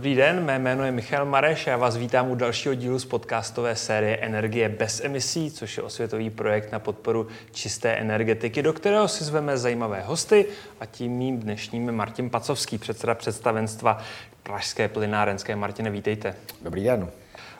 Dobrý 0.00 0.14
den, 0.14 0.44
mé 0.44 0.58
jméno 0.58 0.84
je 0.84 0.92
Michal 0.92 1.26
Mareš 1.26 1.66
a 1.66 1.70
já 1.70 1.76
vás 1.76 1.96
vítám 1.96 2.30
u 2.30 2.34
dalšího 2.34 2.74
dílu 2.74 2.98
z 2.98 3.04
podcastové 3.04 3.76
série 3.76 4.16
Energie 4.16 4.68
bez 4.68 5.00
emisí, 5.04 5.50
což 5.50 5.76
je 5.76 5.82
osvětový 5.82 6.30
projekt 6.30 6.72
na 6.72 6.78
podporu 6.78 7.26
čisté 7.52 7.92
energetiky, 7.92 8.62
do 8.62 8.72
kterého 8.72 9.08
si 9.08 9.24
zveme 9.24 9.58
zajímavé 9.58 10.02
hosty 10.02 10.46
a 10.80 10.86
tím 10.86 11.12
mým 11.12 11.38
dnešním 11.38 11.86
je 11.86 11.92
Martin 11.92 12.30
Pacovský, 12.30 12.78
předseda 12.78 13.14
představenstva 13.14 13.98
Pražské 14.42 14.88
plynárenské. 14.88 15.56
Martine, 15.56 15.90
vítejte. 15.90 16.34
Dobrý 16.62 16.84
den. 16.84 17.08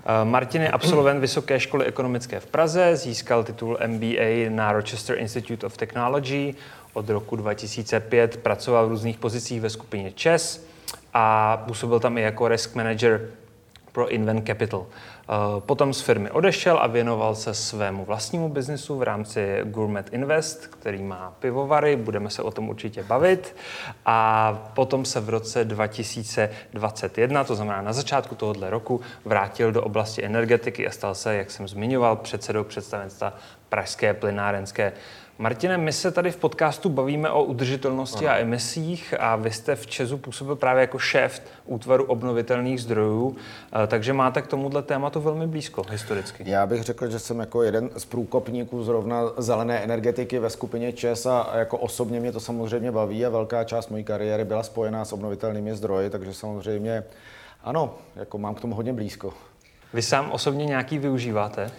Eh, 0.04 0.24
Martin 0.24 0.62
je 0.62 0.70
absolvent 0.70 1.20
Vysoké 1.20 1.60
školy 1.60 1.86
ekonomické 1.86 2.40
v 2.40 2.46
Praze, 2.46 2.96
získal 2.96 3.44
titul 3.44 3.78
MBA 3.86 4.48
na 4.48 4.72
Rochester 4.72 5.18
Institute 5.18 5.66
of 5.66 5.76
Technology. 5.76 6.54
Od 6.92 7.10
roku 7.10 7.36
2005 7.36 8.36
pracoval 8.36 8.86
v 8.86 8.90
různých 8.90 9.18
pozicích 9.18 9.60
ve 9.60 9.70
skupině 9.70 10.12
ČES 10.12 10.69
a 11.14 11.56
působil 11.56 12.00
tam 12.00 12.18
i 12.18 12.22
jako 12.22 12.48
risk 12.48 12.74
manager 12.74 13.30
pro 13.92 14.08
Invent 14.08 14.46
Capital. 14.46 14.86
Eh, 15.30 15.60
potom 15.60 15.94
z 15.94 16.00
firmy 16.00 16.30
odešel 16.30 16.78
a 16.82 16.86
věnoval 16.86 17.34
se 17.34 17.54
svému 17.54 18.04
vlastnímu 18.04 18.48
biznisu 18.48 18.98
v 18.98 19.02
rámci 19.02 19.60
Gourmet 19.64 20.12
Invest, 20.12 20.66
který 20.66 21.02
má 21.02 21.34
pivovary, 21.38 21.96
budeme 21.96 22.30
se 22.30 22.42
o 22.42 22.50
tom 22.50 22.68
určitě 22.68 23.02
bavit. 23.02 23.56
A 24.06 24.52
potom 24.74 25.04
se 25.04 25.20
v 25.20 25.28
roce 25.28 25.64
2021, 25.64 27.44
to 27.44 27.54
znamená 27.54 27.82
na 27.82 27.92
začátku 27.92 28.34
tohoto 28.34 28.70
roku, 28.70 29.00
vrátil 29.24 29.72
do 29.72 29.82
oblasti 29.82 30.24
energetiky 30.24 30.88
a 30.88 30.90
stal 30.90 31.14
se, 31.14 31.34
jak 31.34 31.50
jsem 31.50 31.68
zmiňoval, 31.68 32.16
předsedou 32.16 32.64
představenstva 32.64 33.32
Pražské 33.68 34.14
plynárenské 34.14 34.92
Martine, 35.40 35.78
my 35.78 35.92
se 35.92 36.10
tady 36.10 36.30
v 36.30 36.36
podcastu 36.36 36.88
bavíme 36.88 37.30
o 37.30 37.44
udržitelnosti 37.44 38.26
ano. 38.26 38.34
a 38.34 38.38
emisích 38.38 39.14
a 39.18 39.36
vy 39.36 39.50
jste 39.50 39.76
v 39.76 39.86
Česu 39.86 40.18
působil 40.18 40.56
právě 40.56 40.80
jako 40.80 40.98
šéf 40.98 41.42
útvaru 41.64 42.04
obnovitelných 42.04 42.82
zdrojů, 42.82 43.36
eh, 43.84 43.86
takže 43.86 44.12
máte 44.12 44.42
k 44.42 44.46
tomuhle 44.46 44.82
tématu 44.82 45.20
velmi 45.20 45.46
blízko 45.46 45.82
historicky. 45.90 46.44
Já 46.46 46.66
bych 46.66 46.82
řekl, 46.82 47.10
že 47.10 47.18
jsem 47.18 47.40
jako 47.40 47.62
jeden 47.62 47.90
z 47.96 48.04
průkopníků 48.04 48.84
zrovna 48.84 49.22
zelené 49.36 49.78
energetiky 49.78 50.38
ve 50.38 50.50
skupině 50.50 50.92
ČES 50.92 51.26
a 51.26 51.50
jako 51.54 51.78
osobně 51.78 52.20
mě 52.20 52.32
to 52.32 52.40
samozřejmě 52.40 52.92
baví 52.92 53.26
a 53.26 53.28
velká 53.28 53.64
část 53.64 53.88
mojí 53.88 54.04
kariéry 54.04 54.44
byla 54.44 54.62
spojená 54.62 55.04
s 55.04 55.12
obnovitelnými 55.12 55.76
zdroji, 55.76 56.10
takže 56.10 56.34
samozřejmě 56.34 57.04
ano, 57.64 57.94
jako 58.16 58.38
mám 58.38 58.54
k 58.54 58.60
tomu 58.60 58.74
hodně 58.74 58.92
blízko. 58.92 59.32
Vy 59.94 60.02
sám 60.02 60.30
osobně 60.30 60.64
nějaký 60.64 60.98
využíváte? 60.98 61.70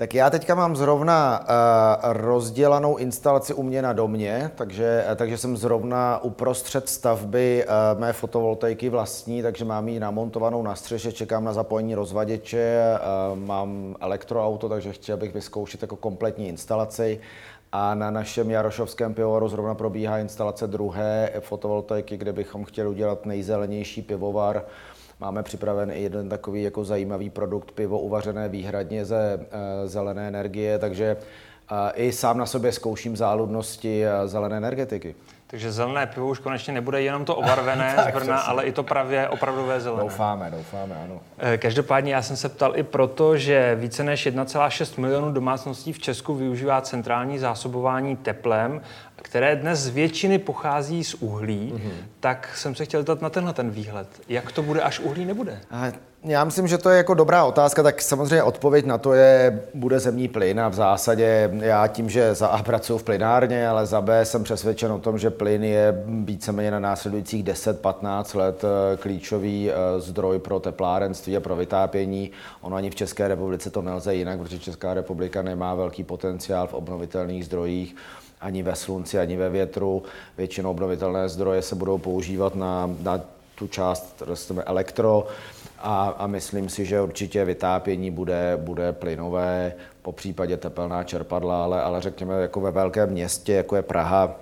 Tak 0.00 0.14
já 0.14 0.30
teďka 0.30 0.54
mám 0.54 0.76
zrovna 0.76 1.40
uh, 1.40 2.12
rozdělanou 2.12 2.96
instalaci 2.96 3.54
u 3.54 3.62
mě 3.62 3.82
na 3.82 3.92
domě, 3.92 4.50
takže, 4.54 5.04
uh, 5.08 5.14
takže 5.14 5.38
jsem 5.38 5.56
zrovna 5.56 6.22
uprostřed 6.22 6.88
stavby 6.88 7.64
uh, 7.64 8.00
mé 8.00 8.12
fotovoltaiky 8.12 8.88
vlastní, 8.88 9.42
takže 9.42 9.64
mám 9.64 9.88
ji 9.88 10.00
namontovanou 10.00 10.62
na 10.62 10.74
střeše, 10.74 11.12
čekám 11.12 11.44
na 11.44 11.52
zapojení 11.52 11.94
rozvaděče, 11.94 12.98
uh, 13.32 13.38
mám 13.38 13.96
elektroauto, 14.00 14.68
takže 14.68 14.92
chtěl 14.92 15.16
bych 15.16 15.34
vyzkoušet 15.34 15.82
jako 15.82 15.96
kompletní 15.96 16.48
instalaci. 16.48 17.20
A 17.72 17.94
na 17.94 18.10
našem 18.10 18.50
Jarošovském 18.50 19.14
pivovaru 19.14 19.48
zrovna 19.48 19.74
probíhá 19.74 20.18
instalace 20.18 20.66
druhé 20.66 21.30
fotovoltaiky, 21.40 22.16
kde 22.16 22.32
bychom 22.32 22.64
chtěli 22.64 22.88
udělat 22.88 23.26
nejzelenější 23.26 24.02
pivovar 24.02 24.64
Máme 25.20 25.42
připraven 25.42 25.90
i 25.90 26.02
jeden 26.02 26.28
takový 26.28 26.62
jako 26.62 26.84
zajímavý 26.84 27.30
produkt, 27.30 27.70
pivo 27.70 28.00
uvařené 28.00 28.48
výhradně 28.48 29.04
ze 29.04 29.40
eh, 29.40 29.88
zelené 29.88 30.28
energie, 30.28 30.78
takže 30.78 31.16
eh, 31.70 31.92
i 31.94 32.12
sám 32.12 32.38
na 32.38 32.46
sobě 32.46 32.72
zkouším 32.72 33.16
záludnosti 33.16 34.04
eh, 34.06 34.28
zelené 34.28 34.56
energetiky. 34.56 35.14
Takže 35.50 35.72
zelené 35.72 36.06
pivo 36.06 36.28
už 36.28 36.38
konečně 36.38 36.72
nebude 36.72 37.02
jenom 37.02 37.24
to 37.24 37.36
obarvené 37.36 37.96
z 38.10 38.14
Brna, 38.14 38.38
ale 38.38 38.64
i 38.64 38.72
to 38.72 38.82
pravě 38.82 39.28
opravdové 39.28 39.80
zelené. 39.80 40.02
Doufáme, 40.02 40.50
doufáme, 40.50 40.96
ano. 41.04 41.20
Každopádně 41.58 42.14
já 42.14 42.22
jsem 42.22 42.36
se 42.36 42.48
ptal 42.48 42.76
i 42.76 42.82
proto, 42.82 43.36
že 43.36 43.74
více 43.74 44.04
než 44.04 44.26
1,6 44.26 45.00
milionů 45.00 45.32
domácností 45.32 45.92
v 45.92 45.98
Česku 45.98 46.34
využívá 46.34 46.80
centrální 46.80 47.38
zásobování 47.38 48.16
teplem 48.16 48.80
které 49.22 49.56
dnes 49.56 49.78
z 49.78 49.88
většiny 49.88 50.38
pochází 50.38 51.04
z 51.04 51.14
uhlí, 51.14 51.72
mm-hmm. 51.74 51.90
tak 52.20 52.56
jsem 52.56 52.74
se 52.74 52.84
chtěl 52.84 53.02
dát 53.02 53.22
na 53.22 53.30
tenhle 53.30 53.52
ten 53.52 53.70
výhled. 53.70 54.08
Jak 54.28 54.52
to 54.52 54.62
bude, 54.62 54.82
až 54.82 55.00
uhlí 55.00 55.24
nebude? 55.24 55.60
Já 56.24 56.44
myslím, 56.44 56.68
že 56.68 56.78
to 56.78 56.90
je 56.90 56.96
jako 56.96 57.14
dobrá 57.14 57.44
otázka, 57.44 57.82
tak 57.82 58.02
samozřejmě 58.02 58.42
odpověď 58.42 58.86
na 58.86 58.98
to 58.98 59.12
je, 59.12 59.62
bude 59.74 60.00
zemní 60.00 60.28
plyn 60.28 60.60
a 60.60 60.68
v 60.68 60.74
zásadě 60.74 61.50
já 61.60 61.86
tím, 61.86 62.10
že 62.10 62.34
za 62.34 62.46
A 62.46 62.62
pracuji 62.62 62.98
v 62.98 63.02
plynárně, 63.02 63.68
ale 63.68 63.86
za 63.86 64.00
B 64.00 64.24
jsem 64.24 64.44
přesvědčen 64.44 64.92
o 64.92 64.98
tom, 64.98 65.18
že 65.18 65.30
plyn 65.30 65.64
je 65.64 66.04
víceméně 66.06 66.70
na 66.70 66.78
následujících 66.78 67.44
10-15 67.44 68.38
let 68.38 68.64
eh, 68.64 68.96
klíčový 68.96 69.70
eh, 69.70 69.74
zdroj 70.00 70.38
pro 70.38 70.60
teplárenství 70.60 71.36
a 71.36 71.40
pro 71.40 71.56
vytápění. 71.56 72.30
Ono 72.60 72.76
ani 72.76 72.90
v 72.90 72.94
České 72.94 73.28
republice 73.28 73.70
to 73.70 73.82
nelze 73.82 74.14
jinak, 74.14 74.38
protože 74.38 74.58
Česká 74.58 74.94
republika 74.94 75.42
nemá 75.42 75.74
velký 75.74 76.04
potenciál 76.04 76.66
v 76.66 76.74
obnovitelných 76.74 77.44
zdrojích 77.44 77.96
ani 78.40 78.62
ve 78.62 78.76
slunci, 78.76 79.18
ani 79.18 79.36
ve 79.36 79.50
větru. 79.50 80.02
Většinou 80.38 80.70
obnovitelné 80.70 81.28
zdroje 81.28 81.62
se 81.62 81.74
budou 81.74 81.98
používat 81.98 82.54
na, 82.54 82.90
na 83.02 83.20
tu 83.54 83.66
část, 83.66 84.22
řekněme, 84.32 84.62
elektro 84.62 85.26
a, 85.82 86.14
a 86.18 86.26
myslím 86.26 86.68
si, 86.68 86.84
že 86.84 87.00
určitě 87.00 87.44
vytápění 87.44 88.10
bude, 88.10 88.52
bude 88.56 88.92
plynové, 88.92 89.72
po 90.02 90.12
případě 90.12 90.56
tepelná 90.56 91.04
čerpadla, 91.04 91.64
ale, 91.64 91.82
ale 91.82 92.00
řekněme, 92.00 92.34
jako 92.34 92.60
ve 92.60 92.70
velkém 92.70 93.10
městě, 93.10 93.52
jako 93.52 93.76
je 93.76 93.82
Praha, 93.82 94.36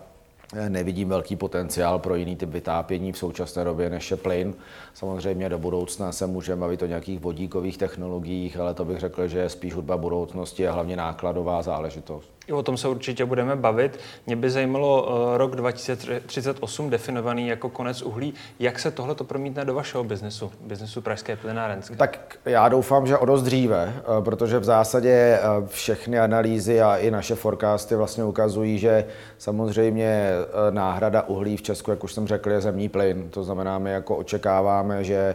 nevidím 0.69 1.09
velký 1.09 1.37
potenciál 1.37 1.99
pro 1.99 2.15
jiný 2.15 2.37
typ 2.37 2.49
vytápění 2.49 3.12
v 3.12 3.19
současné 3.19 3.65
době 3.65 3.91
než 3.91 4.10
je 4.10 4.16
plyn. 4.16 4.54
Samozřejmě 4.94 5.49
do 5.49 5.59
budoucna 5.59 6.12
se 6.12 6.26
můžeme 6.26 6.60
bavit 6.60 6.82
o 6.82 6.87
nějakých 6.87 7.21
vodíkových 7.21 7.78
technologiích, 7.78 8.56
ale 8.56 8.75
to 8.75 8.84
bych 8.84 8.99
řekl, 8.99 9.28
že 9.28 9.38
je 9.38 9.49
spíš 9.49 9.75
hudba 9.75 9.97
budoucnosti 9.97 10.69
a 10.69 10.72
hlavně 10.72 10.97
nákladová 10.97 11.62
záležitost. 11.62 12.38
I 12.49 12.53
o 12.53 12.63
tom 12.63 12.77
se 12.77 12.89
určitě 12.89 13.25
budeme 13.25 13.57
bavit. 13.57 14.01
Mě 14.27 14.37
by 14.37 14.51
zajímalo 14.51 15.09
eh, 15.35 15.39
rok 15.39 15.57
2038 15.57 16.91
definovaný 16.91 17.49
jako 17.49 17.69
konec 17.69 18.03
uhlí. 18.03 18.35
Jak 18.61 18.79
se 18.79 18.91
tohle 18.91 19.15
to 19.15 19.25
promítne 19.25 19.65
do 19.65 19.75
vašeho 19.75 20.05
biznesu, 20.05 20.53
biznesu 20.61 21.01
Pražské 21.01 21.37
plynárenské? 21.37 21.97
Tak 21.97 22.39
já 22.45 22.69
doufám, 22.69 23.07
že 23.07 23.19
o 23.19 23.27
dost 23.27 23.43
dříve, 23.43 23.95
eh, 23.97 24.23
protože 24.25 24.59
v 24.59 24.65
zásadě 24.65 25.11
eh, 25.11 25.41
všechny 25.67 26.19
analýzy 26.19 26.83
a 26.83 26.97
i 26.97 27.11
naše 27.11 27.35
forecasty 27.35 27.95
vlastně 27.95 28.25
ukazují, 28.25 28.79
že 28.79 29.05
samozřejmě 29.39 30.31
náhrada 30.71 31.23
uhlí 31.23 31.57
v 31.57 31.63
Česku, 31.63 31.91
jak 31.91 32.05
už 32.05 32.13
jsem 32.13 32.27
řekl, 32.27 32.51
je 32.51 32.61
zemní 32.61 32.89
plyn. 32.89 33.31
To 33.31 33.45
znamená, 33.45 33.79
my 33.79 33.91
jako 33.91 34.17
očekáváme, 34.17 35.05
že 35.05 35.35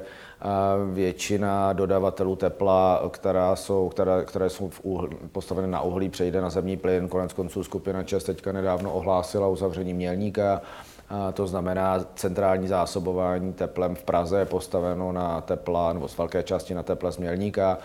většina 0.94 1.74
dodavatelů 1.74 2.36
tepla, 2.36 3.04
která 3.10 3.56
jsou, 3.56 3.90
které, 3.90 4.26
které 4.26 4.50
jsou 4.50 4.70
v 4.70 4.80
uhl, 4.84 5.10
postaveny 5.32 5.68
na 5.68 5.82
uhlí, 5.82 6.10
přejde 6.10 6.42
na 6.42 6.50
zemní 6.50 6.78
plyn. 6.78 7.08
Konec 7.08 7.34
konců 7.34 7.64
skupina 7.64 8.04
ČES 8.04 8.24
teďka 8.24 8.52
nedávno 8.52 8.94
ohlásila 8.94 9.48
uzavření 9.48 9.94
mělníka. 9.94 10.62
A 11.10 11.32
to 11.32 11.48
znamená, 11.48 12.06
centrální 12.16 12.68
zásobování 12.68 13.54
teplem 13.54 13.96
v 13.96 14.04
Praze 14.04 14.40
je 14.40 14.46
postaveno 14.46 15.12
na 15.12 15.42
tepla, 15.42 15.94
nebo 15.94 16.08
z 16.08 16.18
velké 16.18 16.44
části 16.44 16.74
na 16.74 16.84
teple 16.84 17.12
z 17.12 17.18
mělníka 17.18 17.78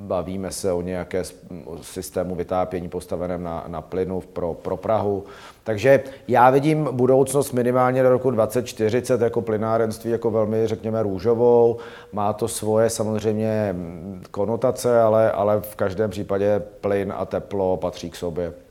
bavíme 0.00 0.50
se 0.50 0.72
o 0.72 0.80
nějaké 0.82 1.22
systému 1.80 2.34
vytápění 2.34 2.88
postaveném 2.88 3.42
na, 3.42 3.64
na 3.68 3.82
plynu 3.82 4.20
pro, 4.20 4.54
pro 4.54 4.76
Prahu. 4.76 5.24
Takže 5.64 6.02
já 6.28 6.50
vidím 6.50 6.88
budoucnost 6.92 7.52
minimálně 7.52 8.02
do 8.02 8.10
roku 8.10 8.30
2040 8.30 9.20
jako 9.20 9.42
plynárenství 9.42 10.10
jako 10.10 10.30
velmi, 10.30 10.66
řekněme, 10.66 11.02
růžovou. 11.02 11.76
Má 12.12 12.32
to 12.32 12.48
svoje 12.48 12.90
samozřejmě 12.90 13.76
konotace, 14.30 15.00
ale, 15.00 15.32
ale 15.32 15.60
v 15.60 15.76
každém 15.76 16.10
případě 16.10 16.62
plyn 16.80 17.12
a 17.16 17.24
teplo 17.24 17.76
patří 17.76 18.10
k 18.10 18.16
sobě. 18.16 18.65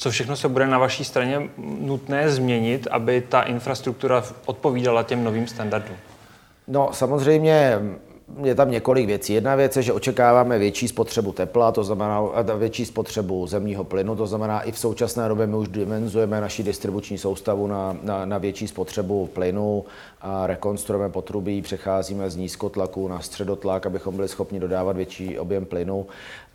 Co 0.00 0.10
všechno 0.10 0.36
se 0.36 0.48
bude 0.48 0.66
na 0.66 0.78
vaší 0.78 1.04
straně 1.04 1.50
nutné 1.80 2.30
změnit, 2.30 2.88
aby 2.90 3.20
ta 3.20 3.42
infrastruktura 3.42 4.24
odpovídala 4.46 5.02
těm 5.02 5.24
novým 5.24 5.46
standardům? 5.46 5.96
No 6.68 6.88
samozřejmě 6.92 7.78
je 8.42 8.54
tam 8.54 8.70
několik 8.70 9.06
věcí. 9.06 9.32
Jedna 9.32 9.54
věc 9.54 9.76
je, 9.76 9.82
že 9.82 9.92
očekáváme 9.92 10.58
větší 10.58 10.88
spotřebu 10.88 11.32
tepla, 11.32 11.72
to 11.72 11.84
znamená 11.84 12.22
větší 12.56 12.86
spotřebu 12.86 13.46
zemního 13.46 13.84
plynu, 13.84 14.16
to 14.16 14.26
znamená 14.26 14.60
i 14.60 14.72
v 14.72 14.78
současné 14.78 15.28
době 15.28 15.46
my 15.46 15.56
už 15.56 15.68
dimenzujeme 15.68 16.40
naši 16.40 16.62
distribuční 16.62 17.18
soustavu 17.18 17.66
na, 17.66 17.96
na, 18.02 18.24
na 18.24 18.38
větší 18.38 18.68
spotřebu 18.68 19.26
plynu, 19.26 19.84
a 20.20 20.46
rekonstruujeme 20.46 21.12
potrubí, 21.12 21.62
přecházíme 21.62 22.30
z 22.30 22.36
nízkotlaku 22.36 23.08
na 23.08 23.20
středotlak, 23.20 23.86
abychom 23.86 24.16
byli 24.16 24.28
schopni 24.28 24.60
dodávat 24.60 24.96
větší 24.96 25.38
objem 25.38 25.64
plynu. 25.64 26.06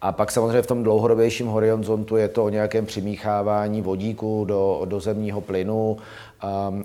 A 0.01 0.11
pak 0.11 0.31
samozřejmě 0.31 0.61
v 0.61 0.67
tom 0.67 0.83
dlouhodobějším 0.83 1.47
horizontu 1.47 2.17
je 2.17 2.27
to 2.27 2.45
o 2.45 2.49
nějakém 2.49 2.85
přimíchávání 2.85 3.81
vodíku 3.81 4.45
do, 4.45 4.81
do 4.85 4.99
zemního 4.99 5.41
plynu 5.41 5.97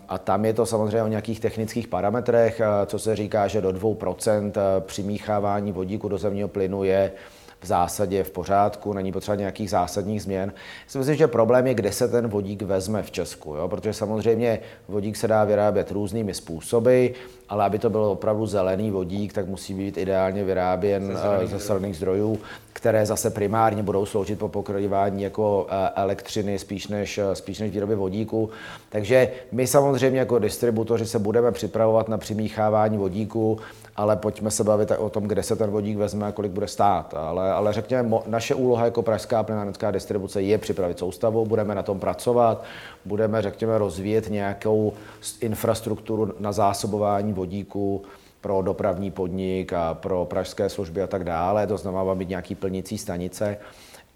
a 0.09 0.19
tam 0.19 0.45
je 0.45 0.53
to 0.53 0.67
samozřejmě 0.67 1.03
o 1.03 1.09
nějakých 1.09 1.41
technických 1.41 1.89
parametrech, 1.89 2.61
co 2.87 2.99
se 2.99 3.17
říká, 3.17 3.49
že 3.49 3.61
do 3.61 3.69
2% 3.69 4.53
přimíchávání 4.81 5.73
vodíku 5.73 6.09
do 6.09 6.19
zemního 6.19 6.49
plynu 6.49 6.85
je 6.85 7.13
v 7.61 7.67
zásadě 7.67 8.25
v 8.25 8.31
pořádku, 8.31 8.93
není 8.93 9.13
potřeba 9.13 9.35
nějakých 9.35 9.71
zásadních 9.71 10.23
změn. 10.23 10.53
Já 10.57 10.91
si 10.91 10.99
myslím, 10.99 11.17
že 11.17 11.27
problém 11.27 11.67
je, 11.67 11.75
kde 11.75 11.93
se 11.93 12.09
ten 12.09 12.29
vodík 12.29 12.63
vezme 12.63 13.03
v 13.03 13.11
Česku, 13.11 13.55
jo? 13.55 13.69
protože 13.69 13.93
samozřejmě 13.93 14.61
vodík 14.89 15.17
se 15.17 15.29
dá 15.29 15.45
vyrábět 15.45 15.91
různými 15.91 16.35
způsoby, 16.35 17.07
ale 17.49 17.65
aby 17.65 17.79
to 17.79 17.91
byl 17.91 18.05
opravdu 18.05 18.47
zelený 18.47 18.91
vodík, 18.91 19.33
tak 19.33 19.49
musí 19.49 19.75
být 19.75 19.99
ideálně 19.99 20.45
vyráběn 20.45 21.19
ze 21.45 21.59
zelených 21.59 21.97
zdrojů, 21.97 22.39
které 22.73 23.07
zase 23.07 23.31
primárně 23.31 23.83
budou 23.83 24.07
sloužit 24.07 24.39
po 24.39 24.49
pokrývání 24.49 25.23
jako 25.23 25.67
eh, 25.71 25.91
elektřiny 25.95 26.59
spíš 26.59 26.89
než, 26.89 27.19
eh, 27.19 27.35
spíš 27.35 27.59
než 27.59 27.71
výroby 27.71 27.95
vodíku. 27.95 28.51
Takže 28.89 29.33
my 29.53 29.67
samozřejmě 29.67 30.19
jako 30.19 30.39
distributoři 30.39 31.07
se 31.07 31.19
budeme 31.19 31.53
připravovat 31.53 32.09
na 32.09 32.19
přimíchávání 32.19 32.99
vodíku, 32.99 33.59
ale 33.97 34.17
pojďme 34.17 34.51
se 34.51 34.65
bavit 34.65 34.93
o 34.99 35.11
tom, 35.11 35.25
kde 35.25 35.43
se 35.43 35.57
ten 35.57 35.71
vodík 35.71 35.97
vezme 35.97 36.27
a 36.27 36.33
kolik 36.33 36.53
bude 36.53 36.69
stát. 36.69 37.15
Ale, 37.17 37.53
ale 37.53 37.73
řekněme, 37.73 38.19
naše 38.27 38.55
úloha 38.55 38.85
jako 38.85 39.03
pražská 39.03 39.43
plynárenská 39.43 39.91
distribuce 39.91 40.43
je 40.43 40.59
připravit 40.59 40.99
soustavu, 40.99 41.47
budeme 41.47 41.75
na 41.75 41.83
tom 41.83 42.01
pracovat, 42.01 42.65
budeme, 43.05 43.43
řekněme, 43.43 43.79
rozvíjet 43.79 44.31
nějakou 44.31 44.93
infrastrukturu 45.41 46.35
na 46.39 46.53
zásobování 46.53 47.33
vodíku 47.33 48.03
pro 48.41 48.63
dopravní 48.63 49.11
podnik 49.11 49.73
a 49.73 49.95
pro 49.95 50.25
pražské 50.25 50.69
služby 50.69 51.03
a 51.03 51.07
tak 51.07 51.25
dále. 51.25 51.67
To 51.67 51.77
znamená, 51.77 52.15
mít 52.15 52.29
nějaký 52.29 52.55
plnící 52.55 52.99
stanice, 52.99 53.57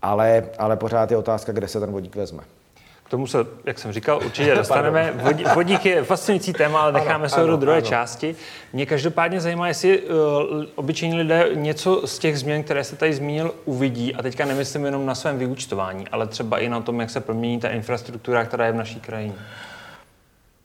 ale, 0.03 0.45
ale 0.59 0.77
pořád 0.77 1.11
je 1.11 1.17
otázka, 1.17 1.53
kde 1.53 1.69
se 1.69 1.81
ten 1.81 1.93
vodík 1.93 2.17
vezme. 2.17 2.43
K 3.05 3.09
tomu 3.11 3.27
se, 3.27 3.39
jak 3.65 3.79
jsem 3.79 3.93
říkal, 3.93 4.21
určitě 4.25 4.55
dostaneme. 4.57 5.13
Vodí, 5.17 5.45
vodík 5.55 5.87
je 5.87 6.05
fascinující 6.05 6.53
téma, 6.53 6.81
ale 6.81 6.93
necháme 6.93 7.29
se 7.29 7.41
do 7.41 7.57
druhé 7.57 7.77
ano. 7.77 7.87
části. 7.87 8.37
Mě 8.73 8.87
každopádně 8.87 9.41
zajímá, 9.41 9.69
jestli 9.69 10.03
uh, 10.03 10.15
obyčejní 10.75 11.19
lidé 11.19 11.49
něco 11.55 12.07
z 12.07 12.19
těch 12.19 12.39
změn, 12.39 12.63
které 12.63 12.85
jste 12.85 12.97
tady 12.97 13.15
zmínil, 13.15 13.55
uvidí. 13.65 14.15
A 14.15 14.23
teďka 14.23 14.45
nemyslím 14.45 14.85
jenom 14.85 15.07
na 15.07 15.15
svém 15.15 15.39
vyúčtování, 15.39 16.09
ale 16.09 16.27
třeba 16.27 16.59
i 16.59 16.69
na 16.69 16.81
tom, 16.81 17.01
jak 17.01 17.11
se 17.11 17.21
promění 17.21 17.61
ta 17.61 17.69
infrastruktura, 17.69 18.45
která 18.45 18.67
je 18.67 18.73
v 18.73 18.77
naší 18.77 19.01
krajině. 19.01 19.35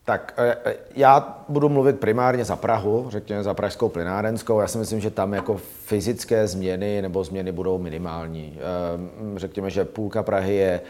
Tak 0.09 0.33
e, 0.37 0.57
e, 0.65 0.75
já 0.95 1.37
budu 1.49 1.69
mluvit 1.69 1.99
primárně 1.99 2.45
za 2.45 2.55
Prahu, 2.55 3.05
řekněme 3.09 3.43
za 3.43 3.53
pražskou 3.53 3.89
plynárenskou. 3.89 4.59
Já 4.59 4.67
si 4.67 4.77
myslím, 4.77 4.99
že 4.99 5.09
tam 5.09 5.33
jako 5.33 5.57
fyzické 5.85 6.47
změny 6.47 7.01
nebo 7.01 7.23
změny 7.23 7.51
budou 7.51 7.77
minimální. 7.77 8.59
E, 8.59 9.39
řekněme, 9.39 9.69
že 9.69 9.85
půlka 9.85 10.23
Prahy 10.23 10.55
je 10.55 10.81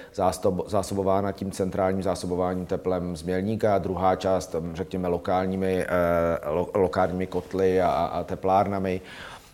zásobována 0.67 1.31
tím 1.31 1.51
centrálním 1.51 2.03
zásobováním 2.03 2.65
teplem 2.65 3.15
z 3.15 3.23
Mělníka, 3.23 3.77
druhá 3.77 4.15
část, 4.15 4.55
řekněme, 4.73 5.07
lokálními, 5.07 5.85
lokálními 6.73 7.27
kotly 7.27 7.81
a, 7.81 7.89
a 7.89 8.23
teplárnami. 8.23 9.01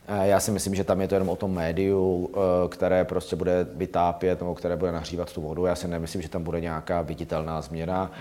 Já 0.07 0.39
si 0.39 0.51
myslím, 0.51 0.75
že 0.75 0.83
tam 0.83 1.01
je 1.01 1.07
to 1.07 1.15
jenom 1.15 1.29
o 1.29 1.35
tom 1.35 1.53
médiu, 1.53 2.29
eh, 2.33 2.39
které 2.69 3.05
prostě 3.05 3.35
bude 3.35 3.67
vytápět 3.73 4.39
nebo 4.39 4.55
které 4.55 4.75
bude 4.75 4.91
nahřívat 4.91 5.33
tu 5.33 5.41
vodu. 5.41 5.65
Já 5.65 5.75
si 5.75 5.87
nemyslím, 5.87 6.21
že 6.21 6.29
tam 6.29 6.43
bude 6.43 6.61
nějaká 6.61 7.01
viditelná 7.01 7.61
změna. 7.61 8.11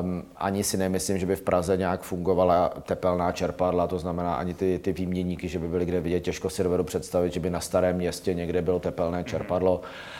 Um, 0.00 0.22
ani 0.36 0.64
si 0.64 0.76
nemyslím, 0.76 1.18
že 1.18 1.26
by 1.26 1.36
v 1.36 1.42
Praze 1.42 1.76
nějak 1.76 2.02
fungovala 2.02 2.68
tepelná 2.68 3.32
čerpadla, 3.32 3.86
to 3.86 3.98
znamená 3.98 4.34
ani 4.34 4.54
ty, 4.54 4.78
ty 4.78 4.92
výměníky, 4.92 5.48
že 5.48 5.58
by 5.58 5.68
byly 5.68 5.84
kde 5.84 6.00
vidět. 6.00 6.20
Těžko 6.20 6.50
si 6.50 6.62
dovedu 6.62 6.84
představit, 6.84 7.32
že 7.32 7.40
by 7.40 7.50
na 7.50 7.60
starém 7.60 7.96
městě 7.96 8.34
někde 8.34 8.62
bylo 8.62 8.78
tepelné 8.78 9.24
čerpadlo. 9.24 9.80
Mm 9.82 10.19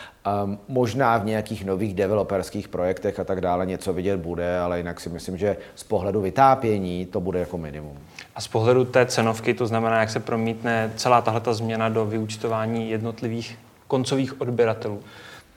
možná 0.67 1.17
v 1.17 1.25
nějakých 1.25 1.65
nových 1.65 1.93
developerských 1.93 2.67
projektech 2.67 3.19
a 3.19 3.23
tak 3.23 3.41
dále 3.41 3.65
něco 3.65 3.93
vidět 3.93 4.17
bude, 4.17 4.59
ale 4.59 4.77
jinak 4.77 4.99
si 4.99 5.09
myslím, 5.09 5.37
že 5.37 5.57
z 5.75 5.83
pohledu 5.83 6.21
vytápění 6.21 7.05
to 7.05 7.21
bude 7.21 7.39
jako 7.39 7.57
minimum. 7.57 7.97
A 8.35 8.41
z 8.41 8.47
pohledu 8.47 8.85
té 8.85 9.05
cenovky, 9.05 9.53
to 9.53 9.67
znamená, 9.67 9.99
jak 9.99 10.09
se 10.09 10.19
promítne 10.19 10.91
celá 10.95 11.21
tahle 11.21 11.53
změna 11.53 11.89
do 11.89 12.05
vyučtování 12.05 12.89
jednotlivých 12.89 13.57
koncových 13.87 14.41
odběratelů? 14.41 14.99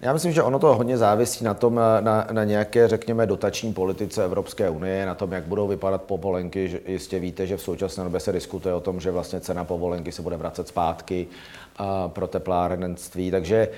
Já 0.00 0.12
myslím, 0.12 0.32
že 0.32 0.42
ono 0.42 0.58
to 0.58 0.74
hodně 0.74 0.98
závisí 0.98 1.44
na 1.44 1.54
tom, 1.54 1.74
na, 2.00 2.26
na 2.32 2.44
nějaké, 2.44 2.88
řekněme, 2.88 3.26
dotační 3.26 3.72
politice 3.72 4.24
Evropské 4.24 4.70
unie, 4.70 5.06
na 5.06 5.14
tom, 5.14 5.32
jak 5.32 5.44
budou 5.44 5.68
vypadat 5.68 6.02
povolenky. 6.02 6.80
Jistě 6.86 7.18
víte, 7.18 7.46
že 7.46 7.56
v 7.56 7.62
současné 7.62 8.04
době 8.04 8.20
se 8.20 8.32
diskutuje 8.32 8.74
o 8.74 8.80
tom, 8.80 9.00
že 9.00 9.10
vlastně 9.10 9.40
cena 9.40 9.64
povolenky 9.64 10.12
se 10.12 10.22
bude 10.22 10.36
vracet 10.36 10.68
zpátky 10.68 11.26
pro 12.08 12.26
teplárenství. 12.26 13.30
Takže 13.30 13.68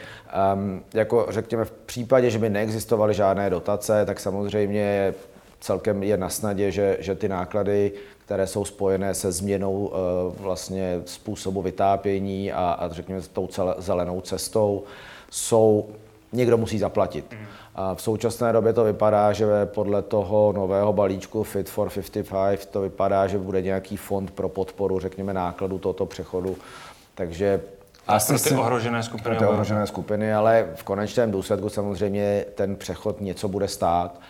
um, 0.55 0.83
jako 0.95 1.27
řekněme 1.29 1.65
v 1.65 1.71
případě, 1.71 2.31
že 2.31 2.39
by 2.39 2.51
neexistovaly 2.51 3.15
žádné 3.15 3.51
dotace, 3.51 4.07
tak 4.07 4.21
samozřejmě 4.21 5.15
celkem 5.61 6.03
je 6.03 6.17
na 6.17 6.29
snadě, 6.29 6.73
že, 6.73 6.97
že 7.01 7.15
ty 7.15 7.29
náklady, 7.29 7.93
které 8.25 8.47
jsou 8.47 8.65
spojené 8.65 9.15
se 9.15 9.33
změnou 9.33 9.73
uh, 9.73 9.97
vlastně 10.43 11.01
způsobu 11.05 11.63
vytápění 11.63 12.53
a, 12.53 12.71
a 12.73 12.89
řekněme 12.89 13.21
tou 13.33 13.47
celé, 13.47 13.75
zelenou 13.79 14.21
cestou, 14.21 14.85
jsou 15.31 15.87
někdo 16.37 16.57
musí 16.57 16.79
zaplatit. 16.79 17.37
A 17.75 17.95
v 17.95 18.03
současné 18.03 18.53
době 18.53 18.73
to 18.73 18.85
vypadá, 18.85 19.33
že 19.33 19.47
podle 19.65 20.03
toho 20.03 20.53
nového 20.53 20.93
balíčku 20.93 21.43
Fit 21.43 21.71
for 21.71 21.91
55 22.29 22.67
to 22.67 22.81
vypadá, 22.81 23.27
že 23.27 23.39
bude 23.39 23.63
nějaký 23.63 23.97
fond 23.97 24.31
pro 24.31 24.49
podporu, 24.49 25.01
řekněme, 25.01 25.35
nákladu 25.35 25.79
tohoto 25.79 26.07
přechodu. 26.07 26.57
Takže 27.15 27.61
a 28.09 28.19
pro 28.27 28.39
ty 28.39 28.55
ohrožené 28.55 29.03
skupiny. 29.03 29.37
Pro 29.37 29.47
ty 29.47 29.53
ohrožené 29.53 29.87
skupiny, 29.87 30.35
ale 30.35 30.69
v 30.75 30.83
konečném 30.83 31.31
důsledku 31.31 31.69
samozřejmě 31.69 32.45
ten 32.55 32.77
přechod 32.77 33.21
něco 33.21 33.49
bude 33.49 33.69
stát 33.69 34.21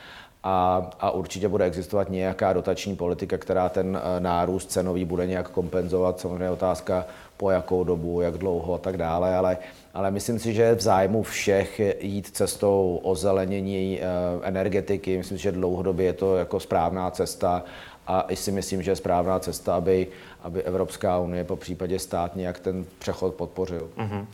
a, 0.49 0.91
a 1.01 1.11
určitě 1.11 1.49
bude 1.49 1.65
existovat 1.65 2.11
nějaká 2.11 2.53
dotační 2.53 2.97
politika, 2.97 3.39
která 3.39 3.69
ten 3.69 4.01
eh, 4.03 4.21
nárůst 4.21 4.71
cenový 4.71 5.05
bude 5.05 5.27
nějak 5.27 5.49
kompenzovat. 5.51 6.21
Samozřejmě 6.21 6.51
otázka, 6.51 7.05
po 7.37 7.51
jakou 7.51 7.85
dobu, 7.85 8.21
jak 8.21 8.39
dlouho 8.39 8.75
a 8.75 8.79
tak 8.79 8.97
dále, 8.97 9.37
ale, 9.37 9.59
ale 9.95 10.11
myslím 10.11 10.39
si, 10.39 10.55
že 10.55 10.75
v 10.75 10.81
zájmu 10.81 11.23
všech 11.23 11.81
jít 12.01 12.27
cestou 12.27 13.01
ozelenění 13.03 14.01
eh, 14.01 14.05
energetiky. 14.43 15.17
Myslím 15.19 15.39
si, 15.39 15.43
že 15.43 15.53
dlouhodobě 15.53 16.07
je 16.07 16.13
to 16.13 16.37
jako 16.37 16.61
správná 16.61 17.11
cesta 17.11 17.65
a 18.07 18.25
i 18.29 18.37
si 18.37 18.53
myslím, 18.53 18.83
že 18.83 18.91
je 18.91 18.97
správná 18.97 19.39
cesta, 19.39 19.77
aby, 19.77 20.07
aby 20.43 20.63
Evropská 20.63 21.19
unie 21.19 21.45
po 21.45 21.57
případě 21.57 21.99
stát 21.99 22.37
nějak 22.37 22.59
ten 22.59 22.85
přechod 22.99 23.35
podpořil. 23.35 23.89
Uh-huh. 23.99 24.27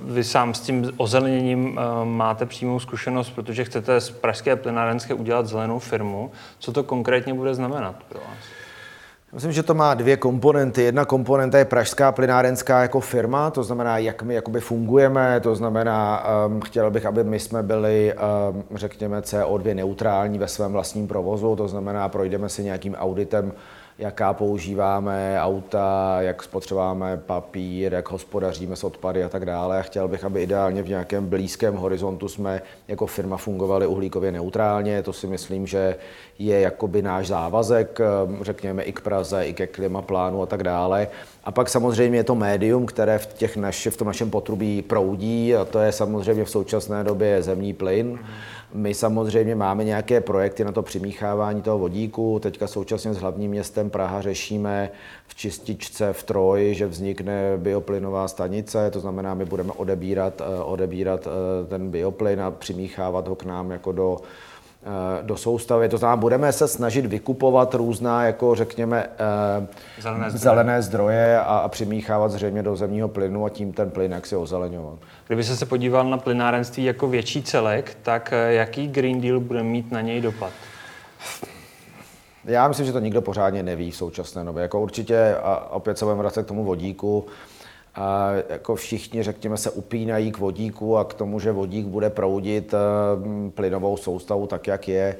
Vy 0.00 0.24
sám 0.24 0.54
s 0.54 0.60
tím 0.60 0.92
ozeleněním 0.96 1.78
eh, 1.78 2.04
máte 2.04 2.46
přímou 2.46 2.80
zkušenost, 2.80 3.30
protože 3.30 3.64
chcete 3.64 4.00
z 4.00 4.10
Pražské 4.10 4.56
plynárenské 4.56 5.14
udělat 5.14 5.46
zelenou 5.46 5.78
firmu. 5.78 6.30
Co 6.58 6.72
to 6.72 6.84
konkrétně 6.84 7.34
bude 7.34 7.54
znamenat 7.54 7.96
pro 8.08 8.20
vás? 8.20 8.57
Myslím, 9.32 9.52
že 9.52 9.62
to 9.62 9.74
má 9.74 9.94
dvě 9.94 10.16
komponenty. 10.16 10.82
Jedna 10.82 11.04
komponenta 11.04 11.58
je 11.58 11.64
pražská 11.64 12.12
plynárenská 12.12 12.82
jako 12.82 13.00
firma, 13.00 13.50
to 13.50 13.62
znamená, 13.62 13.98
jak 13.98 14.22
my 14.22 14.34
jakoby 14.34 14.60
fungujeme, 14.60 15.40
to 15.40 15.54
znamená, 15.54 16.24
um, 16.46 16.60
chtěl 16.60 16.90
bych, 16.90 17.06
aby 17.06 17.24
my 17.24 17.40
jsme 17.40 17.62
byli, 17.62 18.14
um, 18.14 18.64
řekněme, 18.74 19.20
CO2 19.20 19.74
neutrální 19.74 20.38
ve 20.38 20.48
svém 20.48 20.72
vlastním 20.72 21.08
provozu, 21.08 21.56
to 21.56 21.68
znamená, 21.68 22.08
projdeme 22.08 22.48
si 22.48 22.64
nějakým 22.64 22.94
auditem 22.94 23.52
jaká 23.98 24.32
používáme 24.32 25.36
auta, 25.40 26.16
jak 26.20 26.42
spotřebáme 26.42 27.16
papír, 27.16 27.92
jak 27.92 28.10
hospodaříme 28.10 28.76
s 28.76 28.84
odpady 28.84 29.24
a 29.24 29.28
tak 29.28 29.46
dále. 29.46 29.78
A 29.78 29.82
chtěl 29.82 30.08
bych, 30.08 30.24
aby 30.24 30.42
ideálně 30.42 30.82
v 30.82 30.88
nějakém 30.88 31.26
blízkém 31.26 31.74
horizontu 31.74 32.28
jsme 32.28 32.62
jako 32.88 33.06
firma 33.06 33.36
fungovali 33.36 33.86
uhlíkově 33.86 34.32
neutrálně. 34.32 35.02
To 35.02 35.12
si 35.12 35.26
myslím, 35.26 35.66
že 35.66 35.96
je 36.38 36.60
jakoby 36.60 37.02
náš 37.02 37.26
závazek, 37.26 38.00
řekněme 38.42 38.82
i 38.82 38.92
k 38.92 39.00
Praze, 39.00 39.46
i 39.46 39.54
ke 39.54 39.66
klimaplánu 39.66 40.42
a 40.42 40.46
tak 40.46 40.62
dále. 40.62 41.08
A 41.44 41.52
pak 41.52 41.68
samozřejmě 41.68 42.18
je 42.18 42.24
to 42.24 42.34
médium, 42.34 42.86
které 42.86 43.18
v, 43.18 43.26
těch 43.26 43.56
naši, 43.56 43.90
v 43.90 43.96
tom 43.96 44.06
našem 44.06 44.30
potrubí 44.30 44.82
proudí 44.82 45.56
a 45.56 45.64
to 45.64 45.78
je 45.78 45.92
samozřejmě 45.92 46.44
v 46.44 46.50
současné 46.50 47.04
době 47.04 47.42
zemní 47.42 47.72
plyn. 47.72 48.12
Mm-hmm 48.12 48.57
my 48.74 48.94
samozřejmě 48.94 49.54
máme 49.54 49.84
nějaké 49.84 50.20
projekty 50.20 50.64
na 50.64 50.72
to 50.72 50.82
přimíchávání 50.82 51.62
toho 51.62 51.78
vodíku. 51.78 52.38
Teďka 52.38 52.66
současně 52.66 53.14
s 53.14 53.18
hlavním 53.18 53.50
městem 53.50 53.90
Praha 53.90 54.20
řešíme 54.20 54.90
v 55.26 55.34
čističce 55.34 56.12
v 56.12 56.22
Troji, 56.22 56.74
že 56.74 56.86
vznikne 56.86 57.56
bioplynová 57.56 58.28
stanice, 58.28 58.90
to 58.90 59.00
znamená, 59.00 59.34
my 59.34 59.44
budeme 59.44 59.72
odebírat, 59.72 60.40
eh, 60.40 60.62
odebírat 60.62 61.26
eh, 61.26 61.66
ten 61.66 61.90
bioplyn 61.90 62.40
a 62.40 62.50
přimíchávat 62.50 63.28
ho 63.28 63.36
k 63.36 63.44
nám 63.44 63.70
jako 63.70 63.92
do 63.92 64.16
do 65.22 65.36
soustavy. 65.36 65.88
To 65.88 65.98
znamená, 65.98 66.16
budeme 66.16 66.52
se 66.52 66.68
snažit 66.68 67.06
vykupovat 67.06 67.74
různá, 67.74 68.24
jako 68.24 68.54
řekněme, 68.54 69.06
eh, 69.60 69.66
zelené 70.02 70.30
zdroje, 70.30 70.42
zelené 70.42 70.82
zdroje 70.82 71.38
a, 71.38 71.42
a 71.42 71.68
přimíchávat 71.68 72.30
zřejmě 72.30 72.62
do 72.62 72.76
zemního 72.76 73.08
plynu 73.08 73.44
a 73.44 73.50
tím 73.50 73.72
ten 73.72 73.90
plyn 73.90 74.12
jak 74.12 74.26
si 74.26 74.36
ozeleňovat. 74.36 74.98
Kdyby 75.26 75.44
se 75.44 75.66
podíval 75.66 76.10
na 76.10 76.18
plynárenství 76.18 76.84
jako 76.84 77.08
větší 77.08 77.42
celek, 77.42 77.96
tak 78.02 78.32
eh, 78.32 78.52
jaký 78.52 78.88
Green 78.88 79.20
Deal 79.20 79.40
bude 79.40 79.62
mít 79.62 79.92
na 79.92 80.00
něj 80.00 80.20
dopad? 80.20 80.52
Já 82.44 82.68
myslím, 82.68 82.86
že 82.86 82.92
to 82.92 83.00
nikdo 83.00 83.22
pořádně 83.22 83.62
neví 83.62 83.90
v 83.90 83.96
současné 83.96 84.44
době. 84.44 84.62
Jako 84.62 84.80
určitě, 84.80 85.36
a 85.42 85.70
opět 85.70 85.98
se 85.98 86.04
budeme 86.04 86.22
vracet 86.22 86.42
k 86.42 86.48
tomu 86.48 86.64
vodíku, 86.64 87.26
a 87.98 88.32
jako 88.48 88.76
všichni, 88.76 89.22
řekněme, 89.22 89.56
se 89.56 89.70
upínají 89.70 90.32
k 90.32 90.38
vodíku 90.38 90.96
a 90.96 91.04
k 91.04 91.14
tomu, 91.14 91.40
že 91.40 91.52
vodík 91.52 91.86
bude 91.86 92.10
proudit 92.10 92.74
eh, 92.74 93.50
plynovou 93.50 93.96
soustavu 93.96 94.46
tak, 94.46 94.66
jak 94.66 94.88
je. 94.88 95.16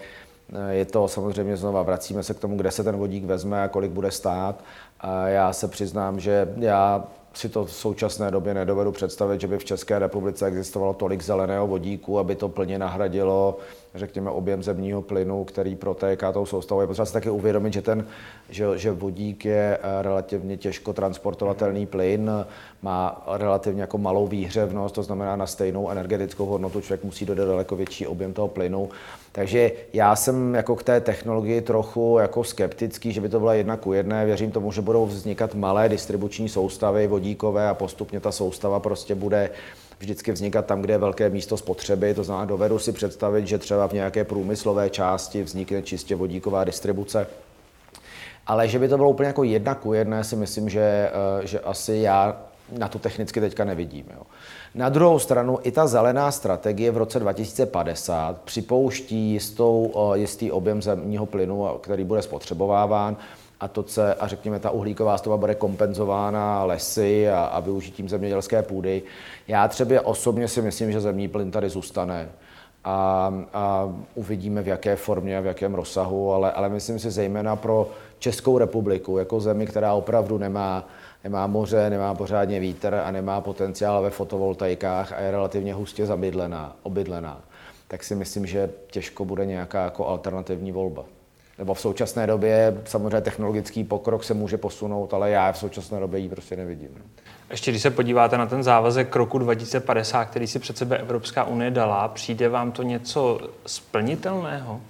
Je 0.71 0.85
to 0.85 1.09
samozřejmě 1.09 1.57
znova, 1.57 1.83
vracíme 1.83 2.23
se 2.23 2.35
k 2.35 2.38
tomu, 2.38 2.57
kde 2.57 2.71
se 2.71 2.85
ten 2.85 2.97
vodík 2.97 3.25
vezme 3.25 3.62
a 3.62 3.69
kolik 3.69 3.90
bude 3.90 4.11
stát. 4.11 4.64
A 5.00 5.28
já 5.28 5.52
se 5.52 5.69
přiznám, 5.69 6.21
že 6.21 6.55
já 6.57 7.05
si 7.35 7.49
to 7.49 7.64
v 7.64 7.73
současné 7.73 8.31
době 8.31 8.55
nedovedu 8.55 8.93
představit, 8.93 9.40
že 9.40 9.47
by 9.47 9.59
v 9.59 9.64
České 9.64 9.99
republice 9.99 10.47
existovalo 10.47 10.95
tolik 10.95 11.23
zeleného 11.23 11.67
vodíku, 11.67 12.19
aby 12.19 12.35
to 12.35 12.49
plně 12.49 12.78
nahradilo 12.78 13.59
řekněme, 13.95 14.31
objem 14.31 14.62
zemního 14.62 15.02
plynu, 15.02 15.45
který 15.45 15.76
protéká 15.76 16.33
tou 16.33 16.47
soustavou. 16.47 16.81
Je 16.81 16.87
potřeba 16.87 17.07
si 17.07 17.12
taky 17.12 17.31
uvědomit, 17.31 17.73
že, 17.73 17.83
ten, 17.83 18.07
že, 18.50 18.67
že 18.78 18.93
vodík 18.93 19.45
je 19.45 19.78
eh, 19.83 20.02
relativně 20.02 20.57
těžko 20.57 20.93
transportovatelný 20.93 21.87
plyn, 21.87 22.31
má 22.83 23.25
relativně 23.26 23.81
jako 23.81 23.99
malou 23.99 24.26
výhřevnost, 24.26 24.95
to 24.95 25.02
znamená 25.02 25.37
na 25.37 25.47
stejnou 25.47 25.90
energetickou 25.90 26.47
hodnotu 26.47 26.81
člověk 26.81 27.05
musí 27.05 27.26
dodat 27.26 27.45
daleko 27.45 27.76
větší 27.76 28.07
objem 28.07 28.33
toho 28.33 28.49
plynu. 28.49 28.88
Takže 29.33 29.73
já 29.93 30.17
jsem 30.17 30.55
jako 30.55 30.77
k 30.77 30.83
té 30.83 31.01
technologii 31.01 31.61
trochu 31.61 32.19
jako 32.21 32.45
skeptický, 32.45 33.13
že 33.13 33.21
by 33.21 33.29
to 33.29 33.39
byla 33.39 33.55
jedna 33.55 33.77
ku 33.77 33.93
jedné. 33.93 34.27
Věřím 34.27 34.51
tomu, 34.51 34.73
že 34.73 34.81
budou 34.81 35.07
vznikat 35.07 35.55
malé 35.55 35.89
distribuční 35.89 36.49
soustavy 36.49 37.07
vodíkové 37.07 37.69
a 37.69 37.75
postupně 37.75 38.21
ta 38.21 38.33
soustava 38.33 38.81
prostě 38.81 39.15
bude 39.15 39.51
vždycky 39.99 40.33
vznikat 40.33 40.67
tam, 40.67 40.83
kde 40.83 40.95
je 40.95 40.99
velké 40.99 41.31
místo 41.31 41.57
spotřeby. 41.57 42.15
To 42.15 42.25
znamená, 42.25 42.45
dovedu 42.45 42.79
si 42.79 42.93
představit, 42.93 43.47
že 43.47 43.59
třeba 43.59 43.89
v 43.89 43.93
nějaké 43.93 44.25
průmyslové 44.25 44.91
části 44.91 45.43
vznikne 45.43 45.83
čistě 45.83 46.17
vodíková 46.17 46.65
distribuce. 46.65 47.27
Ale 48.47 48.69
že 48.69 48.79
by 48.79 48.89
to 48.89 48.97
bylo 48.97 49.11
úplně 49.11 49.27
jako 49.27 49.45
jedna 49.45 49.75
ku 49.75 49.93
jedné, 49.93 50.25
si 50.25 50.37
myslím, 50.37 50.69
že, 50.69 50.81
eh, 50.81 51.47
že 51.47 51.61
asi 51.61 51.95
já 51.95 52.48
na 52.79 52.89
to 52.89 52.99
technicky 52.99 53.41
teďka 53.41 53.65
nevidím. 53.65 54.07
Jo. 54.15 54.23
Na 54.75 54.89
druhou 54.89 55.19
stranu 55.19 55.59
i 55.63 55.73
ta 55.73 55.87
zelená 55.87 56.31
strategie 56.31 56.91
v 56.91 56.97
roce 56.97 57.21
2050 57.21 58.41
připouští 58.41 59.17
jistou, 59.17 59.93
eh, 60.15 60.19
jistý 60.19 60.53
objem 60.53 60.83
zemního 60.83 61.27
plynu, 61.27 61.69
který 61.81 62.05
bude 62.05 62.23
spotřebováván 62.23 63.17
a, 63.61 63.69
to 63.69 63.85
se, 63.87 64.15
a 64.15 64.27
řekněme, 64.27 64.59
ta 64.59 64.71
uhlíková 64.71 65.19
stopa 65.19 65.37
bude 65.37 65.55
kompenzována 65.55 66.65
lesy 66.65 67.31
a, 67.31 67.45
a 67.45 67.61
využitím 67.61 68.09
zemědělské 68.09 68.63
půdy. 68.63 69.03
Já 69.49 69.69
třeba 69.69 70.07
osobně 70.07 70.49
si 70.49 70.63
myslím, 70.63 70.93
že 70.93 71.01
zemní 71.01 71.29
plyn 71.29 71.51
tady 71.51 71.69
zůstane 71.69 72.29
a, 72.85 73.33
a 73.55 73.95
uvidíme 74.15 74.63
v 74.63 74.69
jaké 74.69 74.97
formě, 74.97 75.41
v 75.41 75.47
jakém 75.47 75.75
rozsahu, 75.75 76.33
ale, 76.33 76.53
ale 76.53 76.69
myslím 76.69 76.99
si 76.99 77.11
zejména 77.11 77.57
pro 77.57 77.91
Českou 78.19 78.59
republiku, 78.59 79.19
jako 79.19 79.41
zemi, 79.41 79.67
která 79.67 79.95
opravdu 79.95 80.39
nemá, 80.39 80.89
nemá 81.29 81.47
moře, 81.47 81.91
nemá 81.91 82.15
pořádně 82.15 82.61
vítr 82.61 82.95
a 83.05 83.11
nemá 83.11 83.41
potenciál 83.41 84.03
ve 84.03 84.11
fotovoltaikách 84.11 85.13
a 85.13 85.21
je 85.21 85.31
relativně 85.31 85.75
hustě 85.75 86.07
zabydlená, 86.07 86.77
obydlená, 86.83 87.41
tak 87.89 88.05
si 88.05 88.15
myslím, 88.15 88.47
že 88.47 88.71
těžko 88.91 89.25
bude 89.25 89.47
nějaká 89.47 89.85
jako 89.85 90.07
alternativní 90.07 90.73
volba 90.73 91.05
nebo 91.59 91.75
v 91.75 91.81
současné 91.81 92.27
době 92.27 92.81
samozřejmě 92.85 93.21
technologický 93.21 93.85
pokrok 93.85 94.25
se 94.25 94.35
může 94.35 94.57
posunout, 94.57 95.15
ale 95.15 95.31
já 95.31 95.53
v 95.53 95.59
současné 95.59 96.01
době 96.01 96.21
ji 96.21 96.29
prostě 96.29 96.57
nevidím. 96.57 96.89
Ještě 97.51 97.71
když 97.71 97.83
se 97.83 97.91
podíváte 97.91 98.39
na 98.39 98.47
ten 98.47 98.63
závazek 98.63 99.17
roku 99.17 99.39
2050, 99.39 100.25
který 100.25 100.47
si 100.47 100.59
před 100.59 100.79
sebe 100.79 100.99
Evropská 100.99 101.45
unie 101.45 101.71
dala, 101.71 102.09
přijde 102.09 102.49
vám 102.49 102.73
to 102.73 102.83
něco 102.83 103.41
splnitelného? 103.67 104.81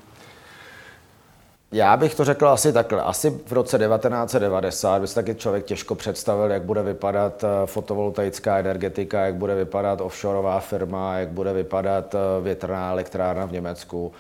Já 1.72 1.96
bych 1.96 2.14
to 2.14 2.24
řekl 2.24 2.48
asi 2.48 2.72
takhle. 2.72 3.02
Asi 3.02 3.30
v 3.46 3.52
roce 3.52 3.78
1990 3.78 5.00
by 5.00 5.06
se 5.06 5.14
taky 5.14 5.34
člověk 5.34 5.64
těžko 5.64 5.94
představil, 5.94 6.50
jak 6.50 6.62
bude 6.62 6.82
vypadat 6.82 7.44
eh, 7.44 7.66
fotovoltaická 7.66 8.58
energetika, 8.58 9.26
jak 9.26 9.34
bude 9.34 9.54
vypadat 9.54 10.00
offshoreová 10.00 10.60
firma, 10.60 11.18
jak 11.18 11.28
bude 11.28 11.52
vypadat 11.52 12.14
eh, 12.14 12.18
větrná 12.42 12.90
elektrárna 12.90 13.46
v 13.46 13.52
Německu. 13.52 14.12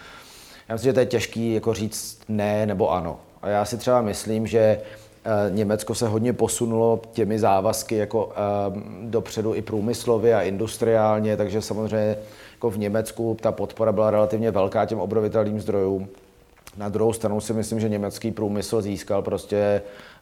Já 0.68 0.74
myslím, 0.74 0.88
že 0.88 0.92
to 0.92 1.00
je 1.00 1.06
těžký 1.06 1.54
jako 1.54 1.74
říct 1.74 2.20
ne 2.28 2.66
nebo 2.66 2.92
ano. 2.92 3.20
A 3.42 3.48
já 3.48 3.64
si 3.64 3.76
třeba 3.76 4.02
myslím, 4.02 4.46
že 4.46 4.58
eh, 4.58 4.80
Německo 5.50 5.94
se 5.94 6.08
hodně 6.08 6.32
posunulo 6.32 7.00
těmi 7.12 7.38
závazky 7.38 7.96
jako 7.96 8.32
dopředu 9.02 9.54
i 9.54 9.62
průmyslově 9.62 10.34
a 10.34 10.42
industriálně, 10.42 11.36
takže 11.36 11.62
samozřejmě 11.62 12.16
jako 12.52 12.70
v 12.70 12.78
Německu 12.78 13.36
ta 13.40 13.52
podpora 13.52 13.92
byla 13.92 14.10
relativně 14.10 14.50
velká 14.50 14.86
těm 14.86 15.00
obnovitelným 15.00 15.60
zdrojům. 15.60 16.08
Na 16.76 16.88
druhou 16.88 17.12
stranu 17.12 17.40
si 17.40 17.52
myslím, 17.52 17.80
že 17.80 17.88
německý 17.88 18.30
průmysl 18.30 18.82
získal 18.82 19.22
prostě 19.22 19.56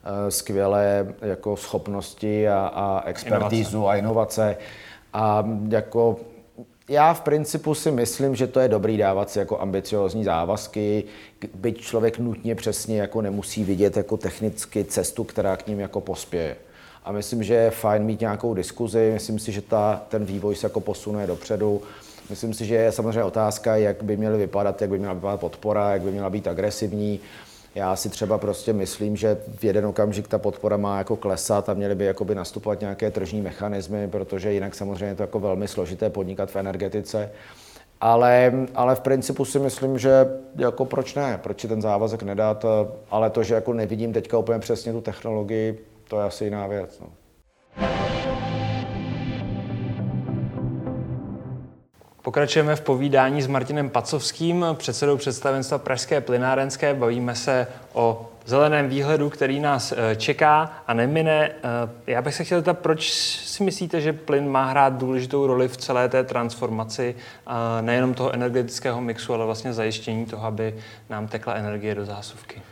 eh, 0.05 0.31
skvělé 0.31 1.15
jako 1.23 1.57
schopnosti 1.57 2.49
a, 2.49 2.67
a 2.75 3.03
expertízu 3.07 3.77
inovace. 3.79 3.93
a 3.93 3.97
inovace. 3.97 4.57
A 5.13 5.49
jako 5.69 6.17
já 6.89 7.15
v 7.15 7.21
principu 7.21 7.75
si 7.75 7.91
myslím, 7.91 8.37
že 8.37 8.47
to 8.47 8.61
je 8.61 8.69
dobrý 8.69 8.97
dávat 8.97 9.31
si 9.31 9.39
jako 9.39 9.61
ambiciozní 9.61 10.25
závazky, 10.25 11.05
byť 11.55 11.81
člověk 11.81 12.19
nutně 12.19 12.55
přesně 12.55 13.01
jako 13.01 13.23
nemusí 13.23 13.65
vidět 13.65 13.97
jako 13.97 14.17
technicky 14.17 14.85
cestu, 14.85 15.25
která 15.25 15.57
k 15.57 15.67
ním 15.67 15.81
jako 15.81 16.01
pospěje. 16.01 16.57
A 17.05 17.13
myslím, 17.13 17.43
že 17.43 17.55
je 17.55 17.71
fajn 17.71 18.03
mít 18.03 18.21
nějakou 18.21 18.55
diskuzi, 18.55 19.11
myslím 19.15 19.39
si, 19.39 19.53
že 19.53 19.63
ta, 19.63 20.03
ten 20.09 20.25
vývoj 20.25 20.55
se 20.55 20.67
jako 20.67 20.81
posune 20.81 21.27
dopředu. 21.27 21.83
Myslím 22.31 22.55
si, 22.55 22.67
že 22.67 22.75
je 22.75 22.93
samozřejmě 22.93 23.25
otázka, 23.25 23.77
jak 23.77 24.03
by 24.03 24.17
měly 24.17 24.39
vypadat, 24.39 24.81
jak 24.81 24.91
by 24.91 24.99
měla 24.99 25.15
vypadat 25.15 25.41
podpora, 25.41 25.93
jak 25.93 26.03
by 26.03 26.11
měla 26.11 26.31
být 26.31 26.47
agresivní. 26.47 27.21
Já 27.75 27.97
si 27.97 28.09
třeba 28.09 28.39
prostě 28.39 28.73
myslím, 28.73 29.17
že 29.17 29.39
v 29.57 29.65
jeden 29.65 29.87
okamžik 29.87 30.29
ta 30.29 30.39
podpora 30.39 30.77
má 30.77 30.99
jako 30.99 31.17
klesat 31.17 31.69
a 31.69 31.75
měly 31.75 31.95
by 31.95 32.05
jakoby 32.05 32.35
nastupovat 32.35 32.81
nějaké 32.81 33.11
tržní 33.11 33.43
mechanismy, 33.43 34.09
protože 34.09 34.53
jinak 34.53 34.75
samozřejmě 34.75 35.05
je 35.05 35.15
to 35.15 35.23
jako 35.23 35.41
velmi 35.41 35.69
složité 35.69 36.11
podnikat 36.11 36.51
v 36.51 36.57
energetice. 36.57 37.31
Ale, 38.01 38.53
ale 38.75 38.95
v 38.95 39.01
principu 39.01 39.45
si 39.45 39.59
myslím, 39.59 39.99
že 39.99 40.27
jako 40.57 40.85
proč 40.85 41.15
ne, 41.15 41.39
proč 41.43 41.61
si 41.61 41.69
ten 41.69 41.83
závazek 41.83 42.23
nedat, 42.23 42.65
ale 43.11 43.31
to, 43.31 43.43
že 43.43 43.55
jako 43.55 43.73
nevidím 43.73 44.13
teďka 44.13 44.39
úplně 44.39 44.59
přesně 44.59 44.93
tu 44.93 45.01
technologii, 45.01 45.85
to 46.09 46.19
je 46.19 46.25
asi 46.25 46.45
jiná 46.45 46.67
věc. 46.67 47.01
No. 47.01 47.07
Pokračujeme 52.27 52.77
v 52.77 52.81
povídání 52.81 53.43
s 53.43 53.47
Martinem 53.47 53.91
Pacovským, 53.91 54.67
předsedou 54.75 55.17
představenstva 55.17 55.79
Pražské 55.79 56.21
plynárenské. 56.21 56.95
Bavíme 56.95 57.35
se 57.35 57.67
o 57.93 58.29
zeleném 58.45 58.89
výhledu, 58.89 59.31
který 59.31 59.61
nás 59.61 59.93
eh, 59.93 60.17
čeká 60.17 60.83
a 60.87 60.95
nemine. 60.95 61.51
Eh, 61.51 62.13
já 62.13 62.23
bych 62.23 62.35
se 62.35 62.45
chtěl 62.45 62.59
zeptat, 62.59 62.79
proč 62.79 63.11
si 63.13 63.63
myslíte, 63.63 64.01
že 64.01 64.13
plyn 64.13 64.49
má 64.49 64.65
hrát 64.65 64.93
důležitou 64.93 65.47
roli 65.47 65.69
v 65.69 65.77
celé 65.77 66.09
té 66.09 66.25
transformaci 66.25 67.15
eh, 67.47 67.83
nejenom 67.83 68.15
toho 68.15 68.35
energetického 68.35 69.01
mixu, 69.01 69.35
ale 69.35 69.45
vlastně 69.45 69.73
zajištění 69.73 70.27
toho, 70.27 70.47
aby 70.47 70.75
nám 71.11 71.29
tekla 71.29 71.55
energie 71.55 71.95
do 71.95 72.05
zásuvky? 72.05 72.63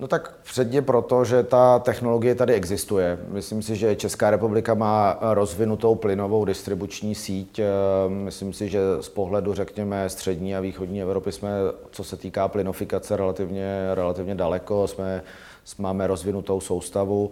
No 0.00 0.08
tak 0.08 0.34
předně 0.42 0.82
proto, 0.82 1.24
že 1.24 1.42
ta 1.42 1.78
technologie 1.78 2.34
tady 2.34 2.54
existuje. 2.54 3.18
Myslím 3.28 3.62
si, 3.62 3.76
že 3.76 3.96
Česká 3.96 4.30
republika 4.30 4.74
má 4.74 5.18
rozvinutou 5.20 5.94
plynovou 5.94 6.44
distribuční 6.44 7.14
síť. 7.14 7.58
Eh, 7.58 7.64
myslím 8.08 8.52
si, 8.52 8.68
že 8.68 8.80
z 9.00 9.08
pohledu, 9.08 9.54
řekněme, 9.54 10.08
střední 10.08 10.56
a 10.56 10.60
východní 10.60 11.02
Evropy 11.02 11.32
jsme, 11.32 11.50
co 11.90 12.04
se 12.04 12.16
týká 12.16 12.48
plynofikace, 12.48 13.16
relativně, 13.16 13.94
relativně 13.94 14.34
daleko. 14.34 14.86
Jsme, 14.86 15.22
máme 15.78 16.06
rozvinutou 16.06 16.60
soustavu 16.60 17.30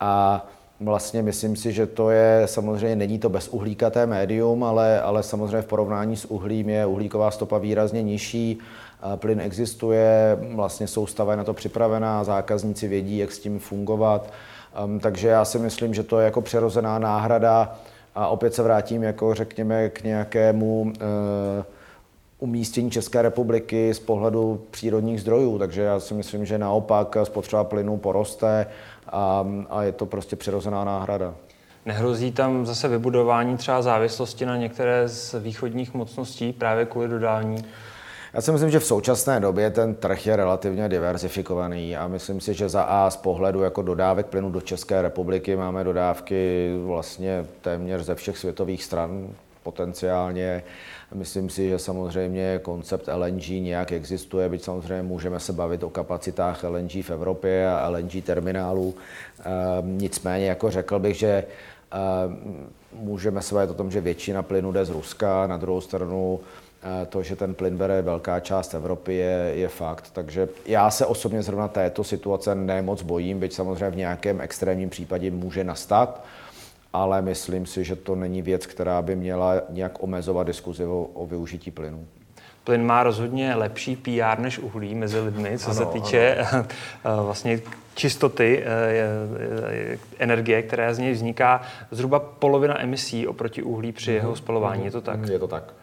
a 0.00 0.46
vlastně 0.80 1.22
myslím 1.22 1.56
si, 1.56 1.72
že 1.72 1.86
to 1.86 2.10
je, 2.10 2.42
samozřejmě 2.46 2.96
není 2.96 3.18
to 3.18 3.28
bezuhlíkaté 3.28 4.06
médium, 4.06 4.64
ale, 4.64 5.00
ale 5.00 5.22
samozřejmě 5.22 5.62
v 5.62 5.66
porovnání 5.66 6.16
s 6.16 6.24
uhlím 6.24 6.68
je 6.68 6.86
uhlíková 6.86 7.30
stopa 7.30 7.58
výrazně 7.58 8.02
nižší 8.02 8.58
Plyn 9.16 9.40
existuje, 9.40 10.38
vlastně 10.54 10.86
soustava 10.86 11.32
je 11.32 11.36
na 11.36 11.44
to 11.44 11.54
připravená, 11.54 12.24
zákazníci 12.24 12.88
vědí, 12.88 13.18
jak 13.18 13.32
s 13.32 13.38
tím 13.38 13.58
fungovat. 13.58 14.32
Takže 15.00 15.28
já 15.28 15.44
si 15.44 15.58
myslím, 15.58 15.94
že 15.94 16.02
to 16.02 16.18
je 16.18 16.24
jako 16.24 16.40
přirozená 16.40 16.98
náhrada 16.98 17.78
a 18.14 18.28
opět 18.28 18.54
se 18.54 18.62
vrátím, 18.62 19.02
jako 19.02 19.34
řekněme, 19.34 19.88
k 19.88 20.02
nějakému 20.02 20.80
uh, 20.80 20.92
umístění 22.38 22.90
České 22.90 23.22
republiky 23.22 23.94
z 23.94 23.98
pohledu 23.98 24.64
přírodních 24.70 25.20
zdrojů. 25.20 25.58
Takže 25.58 25.82
já 25.82 26.00
si 26.00 26.14
myslím, 26.14 26.46
že 26.46 26.58
naopak 26.58 27.16
spotřeba 27.24 27.64
plynu 27.64 27.96
poroste 27.96 28.66
a, 29.08 29.46
a 29.70 29.82
je 29.82 29.92
to 29.92 30.06
prostě 30.06 30.36
přirozená 30.36 30.84
náhrada. 30.84 31.34
Nehrozí 31.86 32.32
tam 32.32 32.66
zase 32.66 32.88
vybudování 32.88 33.56
třeba 33.56 33.82
závislosti 33.82 34.46
na 34.46 34.56
některé 34.56 35.08
z 35.08 35.34
východních 35.40 35.94
mocností 35.94 36.52
právě 36.52 36.86
kvůli 36.86 37.08
dodání? 37.08 37.64
Já 38.34 38.40
si 38.40 38.52
myslím, 38.52 38.70
že 38.70 38.80
v 38.80 38.84
současné 38.84 39.40
době 39.40 39.70
ten 39.70 39.94
trh 39.94 40.26
je 40.26 40.36
relativně 40.36 40.88
diversifikovaný 40.88 41.96
a 41.96 42.08
myslím 42.08 42.40
si, 42.40 42.54
že 42.54 42.68
za 42.68 42.82
A 42.82 43.10
z 43.10 43.16
pohledu 43.16 43.62
jako 43.62 43.82
dodávek 43.82 44.26
plynu 44.26 44.50
do 44.50 44.60
České 44.60 45.02
republiky 45.02 45.56
máme 45.56 45.84
dodávky 45.84 46.70
vlastně 46.84 47.46
téměř 47.60 48.02
ze 48.02 48.14
všech 48.14 48.38
světových 48.38 48.84
stran 48.84 49.28
potenciálně. 49.62 50.62
Myslím 51.14 51.50
si, 51.50 51.68
že 51.68 51.78
samozřejmě 51.78 52.60
koncept 52.62 53.08
LNG 53.14 53.48
nějak 53.48 53.92
existuje, 53.92 54.48
byť 54.48 54.62
samozřejmě 54.62 55.02
můžeme 55.02 55.40
se 55.40 55.52
bavit 55.52 55.82
o 55.82 55.90
kapacitách 55.90 56.64
LNG 56.64 56.92
v 56.92 57.10
Evropě 57.10 57.70
a 57.70 57.88
LNG 57.88 58.24
terminálů. 58.24 58.94
Ehm, 59.44 59.98
nicméně, 59.98 60.46
jako 60.46 60.70
řekl 60.70 60.98
bych, 60.98 61.16
že 61.16 61.44
ehm, 61.90 62.66
můžeme 62.92 63.42
se 63.42 63.54
bavit 63.54 63.70
o 63.70 63.74
tom, 63.74 63.90
že 63.90 64.00
většina 64.00 64.42
plynu 64.42 64.72
jde 64.72 64.84
z 64.84 64.90
Ruska, 64.90 65.46
na 65.46 65.56
druhou 65.56 65.80
stranu 65.80 66.40
To, 67.08 67.22
že 67.22 67.36
ten 67.36 67.54
plyn 67.54 67.76
bere 67.76 68.02
velká 68.02 68.40
část 68.40 68.74
Evropy, 68.74 69.14
je, 69.14 69.52
je 69.54 69.68
fakt. 69.68 70.10
Takže 70.12 70.48
já 70.66 70.90
se 70.90 71.06
osobně 71.06 71.42
zrovna 71.42 71.68
této 71.68 72.04
situace 72.04 72.54
nemoc 72.54 73.02
bojím, 73.02 73.40
byť 73.40 73.52
samozřejmě 73.52 73.90
v 73.90 73.96
nějakém 73.96 74.40
extrémním 74.40 74.90
případě 74.90 75.30
může 75.30 75.64
nastat, 75.64 76.24
ale 76.92 77.22
myslím 77.22 77.66
si, 77.66 77.84
že 77.84 77.96
to 77.96 78.14
není 78.14 78.42
věc, 78.42 78.66
která 78.66 79.02
by 79.02 79.16
měla 79.16 79.54
nějak 79.68 80.02
omezovat 80.02 80.46
diskuzi 80.46 80.84
o, 80.84 81.08
o 81.14 81.26
využití 81.26 81.70
plynu. 81.70 82.06
Plyn 82.64 82.86
má 82.86 83.02
rozhodně 83.02 83.54
lepší 83.54 83.96
PR 83.96 84.38
než 84.38 84.58
uhlí 84.58 84.94
mezi 84.94 85.20
lidmi, 85.20 85.58
co 85.58 85.70
ano, 85.70 85.74
se 85.74 85.86
týče 85.86 86.36
ano. 87.04 87.24
vlastně 87.24 87.60
čistoty 87.94 88.64
eh, 88.64 89.98
energie, 90.18 90.62
která 90.62 90.94
z 90.94 90.98
něj 90.98 91.12
vzniká. 91.12 91.62
Zhruba 91.90 92.18
polovina 92.18 92.82
emisí 92.82 93.26
oproti 93.26 93.62
uhlí 93.62 93.92
při 93.92 94.12
jeho 94.12 94.28
mhm. 94.28 94.36
spalování. 94.36 94.84
Je 94.84 94.90
to 94.90 95.00
tak? 95.00 95.28
Je 95.28 95.38
to 95.38 95.48
tak. 95.48 95.74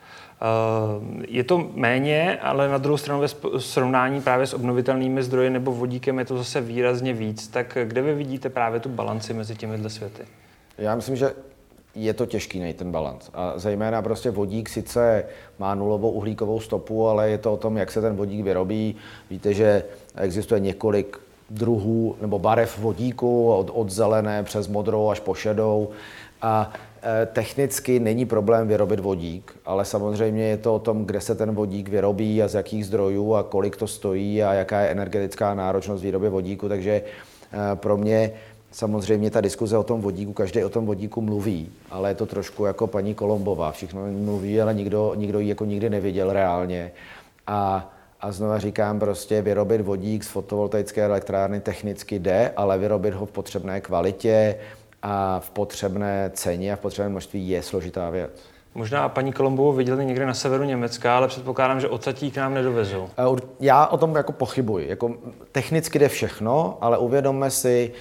Eh, 0.42 1.26
je 1.28 1.44
to 1.44 1.70
méně, 1.74 2.40
ale 2.42 2.70
na 2.70 2.78
druhou 2.78 2.98
stranu 2.98 3.22
ve 3.22 3.28
srovnání 3.60 4.22
právě 4.22 4.48
s 4.48 4.54
obnovitelnými 4.54 5.24
zdroji 5.24 5.50
nebo 5.50 5.72
vodíkem 5.72 6.20
je 6.20 6.26
to 6.26 6.38
zase 6.38 6.62
výrazně 6.62 7.14
víc. 7.14 7.48
Tak 7.48 7.78
kde 7.84 8.02
vy 8.02 8.16
vidíte 8.16 8.50
právě 8.50 8.80
tu 8.80 8.90
balanci 8.90 9.34
mezi 9.34 9.56
těmi 9.56 9.90
světy? 9.90 10.24
Já 10.78 10.96
myslím, 10.96 11.16
že 11.16 11.34
je 11.96 12.14
to 12.14 12.26
těžký 12.26 12.60
najít 12.60 12.78
ten 12.78 12.92
balans. 12.92 13.30
A 13.34 13.54
zejména 13.56 14.02
prostě 14.02 14.32
vodík 14.32 14.70
sice 14.70 15.26
má 15.60 15.76
nulovou 15.76 16.12
uhlíkovou 16.12 16.60
stopu, 16.60 17.08
ale 17.08 17.30
je 17.30 17.38
to 17.38 17.54
o 17.54 17.58
tom, 17.58 17.78
jak 17.78 17.92
se 17.92 18.02
ten 18.02 18.16
vodík 18.16 18.46
vyrobí. 18.46 18.96
Víte, 19.30 19.54
že 19.54 19.84
existuje 20.16 20.60
několik 20.60 21.20
druhů 21.50 22.16
nebo 22.22 22.40
barev 22.40 22.80
vodíku, 22.80 23.52
od, 23.52 23.72
od 23.74 23.90
zelené 23.90 24.44
přes 24.44 24.68
modrou 24.68 25.10
až 25.10 25.20
po 25.20 25.34
šedou. 25.34 25.90
A 26.42 26.74
technicky 27.34 28.00
není 28.00 28.26
problém 28.26 28.68
vyrobit 28.68 29.00
vodík, 29.00 29.56
ale 29.66 29.86
samozřejmě 29.86 30.44
je 30.44 30.58
to 30.58 30.76
o 30.76 30.80
tom, 30.80 31.06
kde 31.06 31.22
se 31.22 31.36
ten 31.36 31.56
vodík 31.56 31.90
vyrobí 31.90 32.44
a 32.44 32.48
z 32.48 32.56
jakých 32.56 32.86
zdrojů 32.86 33.36
a 33.36 33.44
kolik 33.44 33.78
to 33.78 33.88
stojí 33.88 34.44
a 34.44 34.54
jaká 34.54 34.80
je 34.80 34.90
energetická 34.90 35.54
náročnost 35.54 36.04
výroby 36.04 36.30
vodíku. 36.30 36.70
Takže 36.70 36.92
e, 36.92 37.76
pro 37.76 37.98
mě 37.98 38.32
Samozřejmě 38.72 39.32
ta 39.32 39.42
diskuze 39.42 39.78
o 39.78 39.84
tom 39.84 40.02
vodíku, 40.02 40.34
každý 40.34 40.64
o 40.64 40.70
tom 40.70 40.86
vodíku 40.86 41.22
mluví, 41.22 41.72
ale 41.90 42.10
je 42.10 42.16
to 42.16 42.26
trošku 42.26 42.66
jako 42.66 42.88
paní 42.88 43.14
Kolombová. 43.14 43.72
Všichno 43.72 44.02
mluví, 44.12 44.62
ale 44.62 44.74
nikdo, 44.74 45.14
nikdo 45.16 45.40
ji 45.40 45.50
jako 45.50 45.66
nikdy 45.66 45.90
neviděl 45.90 46.34
reálně. 46.34 46.92
A, 47.48 47.92
a 48.22 48.32
znova 48.32 48.60
říkám, 48.60 49.00
prostě 49.00 49.42
vyrobit 49.42 49.82
vodík 49.82 50.24
z 50.24 50.28
fotovoltaické 50.28 51.04
elektrárny 51.04 51.60
technicky 51.60 52.20
jde, 52.20 52.54
ale 52.56 52.78
vyrobit 52.78 53.14
ho 53.14 53.26
v 53.26 53.32
potřebné 53.32 53.82
kvalitě 53.82 54.56
a 55.04 55.40
v 55.40 55.50
potřebné 55.50 56.32
ceně 56.34 56.74
a 56.74 56.76
v 56.76 56.80
potřebném 56.80 57.12
množství 57.12 57.50
je 57.50 57.62
složitá 57.62 58.10
věc. 58.10 58.32
Možná 58.76 59.10
paní 59.10 59.34
Kolombovu 59.34 59.72
viděli 59.72 60.06
někde 60.06 60.26
na 60.26 60.34
severu 60.34 60.64
Německa, 60.64 61.18
ale 61.18 61.28
předpokládám, 61.28 61.80
že 61.80 61.88
odsadí 61.88 62.32
k 62.32 62.38
nám 62.38 62.54
nedovezou. 62.54 63.10
Já 63.60 63.88
o 63.88 63.98
tom 63.98 64.16
jako 64.16 64.32
pochybuji. 64.32 64.90
Jako 64.90 65.16
technicky 65.52 66.00
jde 66.00 66.10
všechno, 66.10 66.78
ale 66.82 66.98
uvědomme 66.98 67.50
si, 67.50 67.92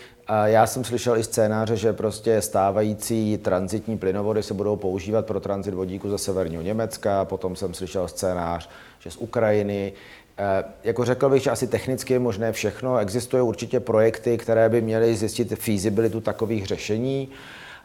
já 0.45 0.67
jsem 0.67 0.85
slyšel 0.85 1.17
i 1.17 1.23
scénáře, 1.23 1.77
že 1.77 1.93
prostě 1.93 2.41
stávající 2.43 3.39
transitní 3.39 3.99
plynovody 3.99 4.43
se 4.43 4.55
budou 4.55 4.77
používat 4.77 5.27
pro 5.27 5.41
transit 5.41 5.75
vodíku 5.75 6.11
ze 6.11 6.19
severního 6.19 6.63
Německa, 6.63 7.25
potom 7.25 7.57
jsem 7.57 7.75
slyšel 7.75 8.09
scénář, 8.09 8.69
že 8.99 9.11
z 9.11 9.17
Ukrajiny. 9.17 9.93
E, 10.41 10.65
jako 10.85 11.05
řekl 11.05 11.29
bych, 11.29 11.43
že 11.43 11.51
asi 11.51 11.67
technicky 11.67 12.13
je 12.13 12.19
možné 12.19 12.53
všechno. 12.53 12.99
Existují 12.99 13.43
určitě 13.43 13.81
projekty, 13.81 14.39
které 14.39 14.69
by 14.69 14.81
měly 14.81 15.17
zjistit 15.17 15.59
feasibilitu 15.59 16.21
takových 16.21 16.67
řešení. 16.67 17.29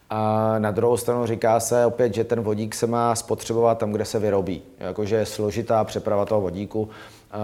A 0.09 0.55
na 0.59 0.71
druhou 0.71 0.97
stranu 0.97 1.25
říká 1.25 1.59
se 1.59 1.85
opět, 1.85 2.13
že 2.13 2.23
ten 2.23 2.41
vodík 2.41 2.75
se 2.75 2.87
má 2.87 3.15
spotřebovat 3.15 3.77
tam, 3.77 3.91
kde 3.91 4.05
se 4.05 4.19
vyrobí. 4.19 4.61
Jakože 4.79 5.15
je 5.15 5.25
složitá 5.25 5.83
přeprava 5.83 6.25
toho 6.25 6.41
vodíku. 6.41 6.89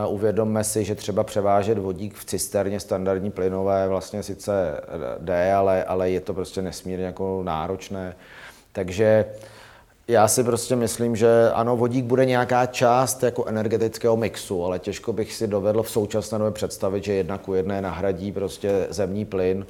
Uvědomme 0.08 0.64
si, 0.64 0.84
že 0.84 0.96
třeba 0.96 1.24
převážet 1.24 1.78
vodík 1.78 2.16
v 2.16 2.26
cisterně 2.26 2.80
standardní 2.80 3.32
plynové 3.32 3.88
vlastně 3.88 4.24
sice 4.24 4.82
jde, 5.20 5.54
ale, 5.54 5.84
ale 5.84 6.10
je 6.10 6.20
to 6.20 6.34
prostě 6.34 6.62
nesmírně 6.62 7.06
jako 7.06 7.42
náročné. 7.44 8.16
Takže 8.72 9.26
já 10.12 10.28
si 10.28 10.44
prostě 10.44 10.76
myslím, 10.76 11.16
že 11.16 11.52
ano, 11.54 11.78
vodík 11.78 12.06
bude 12.06 12.26
nějaká 12.26 12.66
část 12.66 13.24
jako 13.24 13.46
energetického 13.46 14.18
mixu, 14.18 14.66
ale 14.66 14.80
těžko 14.80 15.14
bych 15.14 15.34
si 15.34 15.48
dovedl 15.48 15.84
v 15.84 15.90
současné 15.90 16.38
době 16.38 16.52
představit, 16.52 17.04
že 17.04 17.14
jedna 17.14 17.38
ku 17.38 17.54
jedné 17.54 17.82
nahradí 17.82 18.32
prostě 18.32 18.88
zemní 18.90 19.26
plyn. 19.26 19.66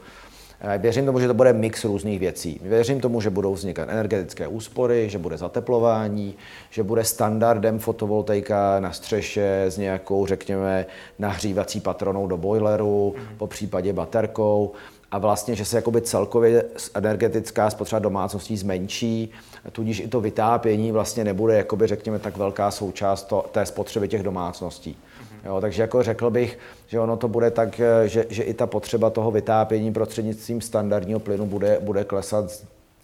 Věřím 0.78 1.06
tomu, 1.06 1.20
že 1.20 1.28
to 1.28 1.34
bude 1.34 1.54
mix 1.54 1.86
různých 1.86 2.20
věcí. 2.20 2.60
Věřím 2.64 3.02
tomu, 3.02 3.22
že 3.22 3.30
budou 3.30 3.54
vznikat 3.54 3.90
energetické 3.90 4.48
úspory, 4.48 5.10
že 5.10 5.18
bude 5.18 5.38
zateplování, 5.38 6.36
že 6.70 6.84
bude 6.84 7.04
standardem 7.04 7.80
fotovoltaika 7.80 8.80
na 8.80 8.92
střeše 8.92 9.64
s 9.68 9.78
nějakou, 9.78 10.26
řekněme, 10.26 10.86
nahřívací 11.20 11.80
patronou 11.80 12.28
do 12.28 12.38
boileru, 12.38 13.16
mm. 13.18 13.38
po 13.38 13.48
případě 13.48 13.94
baterkou 13.94 14.72
a 15.12 15.18
vlastně, 15.18 15.56
že 15.56 15.66
se 15.66 15.76
jakoby 15.76 16.02
celkově 16.02 16.64
energetická 16.94 17.70
spotřeba 17.70 18.00
domácností 18.00 18.58
zmenší, 18.58 19.32
tudíž 19.72 20.00
i 20.00 20.08
to 20.08 20.22
vytápění 20.22 20.92
vlastně 20.92 21.24
nebude, 21.24 21.56
jakoby, 21.58 21.88
řekněme, 21.88 22.20
tak 22.20 22.38
velká 22.38 22.72
součást 22.72 23.24
to, 23.24 23.46
té 23.52 23.66
spotřeby 23.66 24.08
těch 24.08 24.24
domácností. 24.24 24.98
Jo, 25.46 25.62
takže 25.62 25.82
jako 25.82 26.04
řekl 26.04 26.30
bych, 26.30 26.60
že 26.88 27.00
ono 27.00 27.18
to 27.18 27.28
bude 27.28 27.52
tak, 27.52 27.80
eh, 27.80 28.08
že, 28.08 28.26
že 28.30 28.44
i 28.44 28.54
ta 28.54 28.68
potřeba 28.68 29.10
toho 29.10 29.32
vytápění 29.32 29.94
prostřednictvím 29.94 30.62
standardního 30.62 31.20
plynu 31.20 31.46
bude, 31.46 31.78
bude 31.82 32.04
klesat 32.04 32.46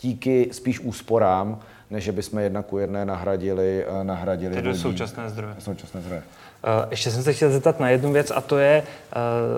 díky 0.02 0.50
spíš 0.52 0.80
úsporám, 0.80 1.60
než 1.90 2.04
že 2.04 2.12
bychom 2.12 2.40
jedna 2.40 2.62
ku 2.62 2.78
jedné 2.78 3.06
nahradili, 3.06 3.86
eh, 3.88 4.04
nahradili 4.04 4.56
Tedy 4.56 4.76
současné 4.76 5.30
zdroje. 5.30 5.56
Současné 5.60 6.02
zdroje. 6.02 6.24
Uh, 6.64 6.86
ještě 6.92 7.12
jsem 7.12 7.24
se 7.24 7.34
chtěl 7.34 7.52
zeptat 7.52 7.80
na 7.80 7.90
jednu 7.90 8.12
věc 8.12 8.32
a 8.36 8.42
to 8.42 8.58
je, 8.58 8.84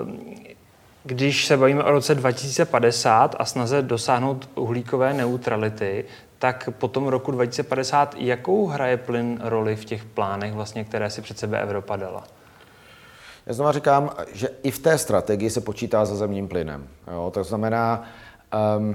uh, 0.04 0.10
když 1.04 1.46
se 1.46 1.56
bavíme 1.56 1.84
o 1.84 1.90
roce 1.90 2.14
2050 2.14 3.36
a 3.38 3.44
snaze 3.44 3.82
dosáhnout 3.82 4.48
uhlíkové 4.54 5.14
neutrality, 5.14 6.04
tak 6.38 6.68
po 6.78 6.88
tom 6.88 7.06
roku 7.06 7.30
2050 7.30 8.14
jakou 8.18 8.66
hraje 8.66 8.96
plyn 8.96 9.38
roli 9.42 9.76
v 9.76 9.84
těch 9.84 10.04
plánech, 10.04 10.52
vlastně, 10.52 10.84
které 10.84 11.10
si 11.10 11.22
před 11.22 11.38
sebe 11.38 11.60
Evropa 11.60 11.96
dala? 11.96 12.24
Já 13.46 13.54
znovu 13.54 13.72
říkám, 13.72 14.10
že 14.32 14.48
i 14.62 14.70
v 14.70 14.78
té 14.78 14.98
strategii 14.98 15.50
se 15.50 15.60
počítá 15.60 16.04
za 16.04 16.16
zemním 16.16 16.48
plynem. 16.48 16.88
Jo? 17.12 17.30
To 17.34 17.44
znamená, 17.44 18.04
um, 18.78 18.94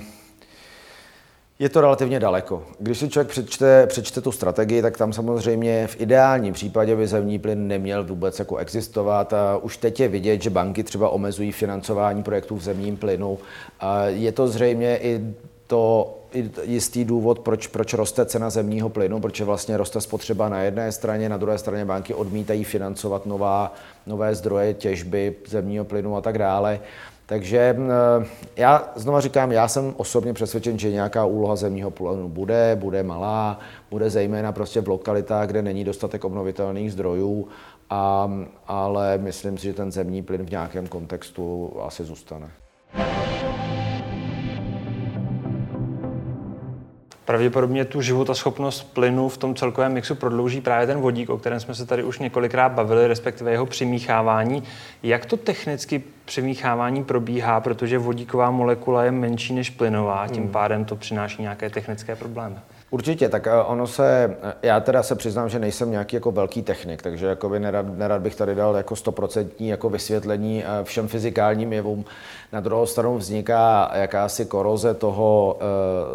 je 1.59 1.69
to 1.69 1.81
relativně 1.81 2.19
daleko. 2.19 2.63
Když 2.79 2.97
si 2.97 3.09
člověk 3.09 3.29
přečte, 3.29 3.87
přečte 3.87 4.21
tu 4.21 4.31
strategii, 4.31 4.81
tak 4.81 4.97
tam 4.97 5.13
samozřejmě 5.13 5.87
v 5.87 6.01
ideálním 6.01 6.53
případě 6.53 6.95
by 6.95 7.07
zemní 7.07 7.39
plyn 7.39 7.67
neměl 7.67 8.03
vůbec 8.03 8.39
jako 8.39 8.57
existovat. 8.57 9.33
A 9.33 9.57
už 9.57 9.77
teď 9.77 9.99
je 9.99 10.07
vidět, 10.07 10.41
že 10.41 10.49
banky 10.49 10.83
třeba 10.83 11.09
omezují 11.09 11.51
financování 11.51 12.23
projektů 12.23 12.55
v 12.55 12.61
zemním 12.61 12.97
plynu. 12.97 13.37
A 13.79 14.05
je 14.05 14.31
to 14.31 14.47
zřejmě 14.47 14.97
i 14.97 15.33
to 15.67 16.17
jistý 16.63 17.05
důvod, 17.05 17.39
proč, 17.39 17.67
proč 17.67 17.93
roste 17.93 18.25
cena 18.25 18.49
zemního 18.49 18.89
plynu, 18.89 19.19
proč 19.19 19.41
vlastně 19.41 19.77
roste 19.77 20.01
spotřeba 20.01 20.49
na 20.49 20.61
jedné 20.61 20.91
straně, 20.91 21.29
na 21.29 21.37
druhé 21.37 21.57
straně 21.57 21.85
banky 21.85 22.13
odmítají 22.13 22.63
financovat 22.63 23.25
nová, 23.25 23.73
nové 24.05 24.35
zdroje 24.35 24.73
těžby 24.73 25.35
zemního 25.47 25.85
plynu 25.85 26.15
a 26.15 26.21
tak 26.21 26.37
dále. 26.37 26.79
Takže 27.25 27.57
eh, 27.59 28.25
já 28.55 28.91
znova 28.95 29.21
říkám, 29.21 29.51
já 29.51 29.67
jsem 29.67 29.93
osobně 29.97 30.33
přesvědčen, 30.33 30.79
že 30.79 30.91
nějaká 30.91 31.25
úloha 31.25 31.55
zemního 31.55 31.91
plynu 31.91 32.29
bude, 32.29 32.77
bude 32.79 33.03
malá, 33.03 33.59
bude 33.91 34.09
zejména 34.09 34.51
prostě 34.51 34.81
v 34.81 34.87
lokalitách, 34.87 35.47
kde 35.47 35.61
není 35.61 35.83
dostatek 35.83 36.25
obnovitelných 36.25 36.91
zdrojů, 36.91 37.47
a, 37.89 38.31
ale 38.67 39.17
myslím 39.17 39.57
si, 39.57 39.63
že 39.63 39.73
ten 39.73 39.91
zemní 39.91 40.23
plyn 40.23 40.45
v 40.45 40.51
nějakém 40.51 40.87
kontextu 40.87 41.73
asi 41.81 42.03
zůstane. 42.03 42.51
Pravděpodobně 47.25 47.85
tu 47.85 48.01
životaschopnost 48.01 48.93
plynu 48.93 49.29
v 49.29 49.37
tom 49.37 49.55
celkovém 49.55 49.93
mixu 49.93 50.15
prodlouží 50.15 50.61
právě 50.61 50.87
ten 50.87 50.97
vodík, 50.97 51.29
o 51.29 51.37
kterém 51.37 51.59
jsme 51.59 51.75
se 51.75 51.85
tady 51.85 52.03
už 52.03 52.19
několikrát 52.19 52.71
bavili, 52.71 53.07
respektive 53.07 53.51
jeho 53.51 53.65
přimíchávání. 53.65 54.63
Jak 55.03 55.25
to 55.25 55.37
technicky 55.37 56.03
přimíchávání 56.25 57.03
probíhá, 57.03 57.59
protože 57.59 57.97
vodíková 57.97 58.51
molekula 58.51 59.03
je 59.03 59.11
menší 59.11 59.53
než 59.53 59.69
plynová, 59.69 60.27
tím 60.27 60.43
hmm. 60.43 60.51
pádem 60.51 60.85
to 60.85 60.95
přináší 60.95 61.41
nějaké 61.41 61.69
technické 61.69 62.15
problémy? 62.15 62.55
Určitě, 62.91 63.29
tak 63.29 63.47
eh, 63.47 63.51
ono 63.63 63.87
se, 63.87 64.37
eh, 64.43 64.53
já 64.61 64.79
teda 64.79 65.03
se 65.03 65.15
přiznám, 65.15 65.49
že 65.49 65.59
nejsem 65.59 65.91
nějaký 65.91 66.15
jako 66.15 66.31
velký 66.31 66.61
technik, 66.61 67.01
takže 67.01 67.25
jakoby 67.25 67.59
nerad, 67.59 67.97
nerad 67.97 68.21
bych 68.21 68.35
tady 68.35 68.55
dal 68.55 68.75
jako 68.75 68.95
stoprocentní 68.95 69.67
jako 69.67 69.89
vysvětlení 69.89 70.63
eh, 70.63 70.83
všem 70.83 71.07
fyzikálním 71.07 71.73
jevům. 71.73 72.05
Na 72.53 72.59
druhou 72.59 72.85
stranu 72.85 73.17
vzniká 73.17 73.91
jakási 73.93 74.45
koroze 74.45 74.93
toho, 74.93 75.59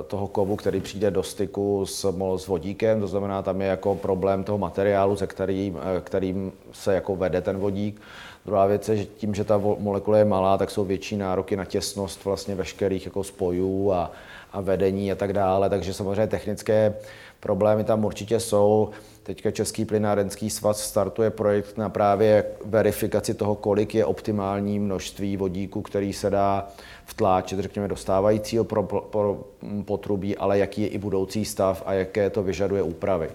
toho 0.06 0.28
kovu, 0.28 0.56
který 0.56 0.80
přijde 0.80 1.10
do 1.10 1.22
styku 1.22 1.86
s, 1.86 2.12
s 2.36 2.46
vodíkem, 2.46 3.00
to 3.00 3.06
znamená, 3.06 3.42
tam 3.42 3.60
je 3.60 3.66
jako 3.66 3.94
problém 3.94 4.44
toho 4.44 4.58
materiálu, 4.58 5.16
se 5.16 5.26
kterým, 5.26 5.78
kterým 6.00 6.52
se 6.72 6.94
jako 6.94 7.16
vede 7.16 7.40
ten 7.40 7.58
vodík. 7.58 8.00
Druhá 8.46 8.66
věc 8.66 8.88
je, 8.88 8.96
že 8.96 9.04
tím, 9.04 9.34
že 9.34 9.44
ta 9.44 9.60
molekula 9.78 10.18
je 10.18 10.24
malá, 10.24 10.58
tak 10.58 10.70
jsou 10.70 10.84
větší 10.84 11.16
nároky 11.16 11.56
na 11.56 11.64
těsnost 11.64 12.24
vlastně 12.24 12.54
veškerých 12.54 13.04
jako 13.04 13.24
spojů 13.24 13.92
a, 13.92 14.10
a 14.52 14.60
vedení 14.60 15.12
a 15.12 15.14
tak 15.14 15.32
dále, 15.32 15.70
takže 15.70 15.94
samozřejmě 15.94 16.26
technické 16.26 16.94
problémy 17.40 17.84
tam 17.84 18.04
určitě 18.04 18.40
jsou. 18.40 18.90
Teďka 19.22 19.50
Český 19.50 19.84
plynárenský 19.84 20.50
svaz 20.50 20.82
startuje 20.82 21.30
projekt 21.30 21.78
na 21.78 21.88
právě 21.88 22.44
verifikaci 22.64 23.34
toho, 23.34 23.54
kolik 23.54 23.94
je 23.94 24.04
optimální 24.04 24.78
množství 24.78 25.36
vodíku, 25.36 25.82
který 25.82 26.12
se 26.12 26.30
dá 26.30 26.68
vtláčet, 27.04 27.58
řekněme, 27.58 27.88
do 27.88 27.96
stávajícího 27.96 28.64
pro, 28.64 28.82
pro, 28.82 29.44
potrubí, 29.84 30.36
ale 30.36 30.58
jaký 30.58 30.82
je 30.82 30.88
i 30.88 30.98
budoucí 30.98 31.44
stav 31.44 31.82
a 31.86 31.92
jaké 31.92 32.30
to 32.30 32.42
vyžaduje 32.42 32.82
úpravy. 32.82 33.30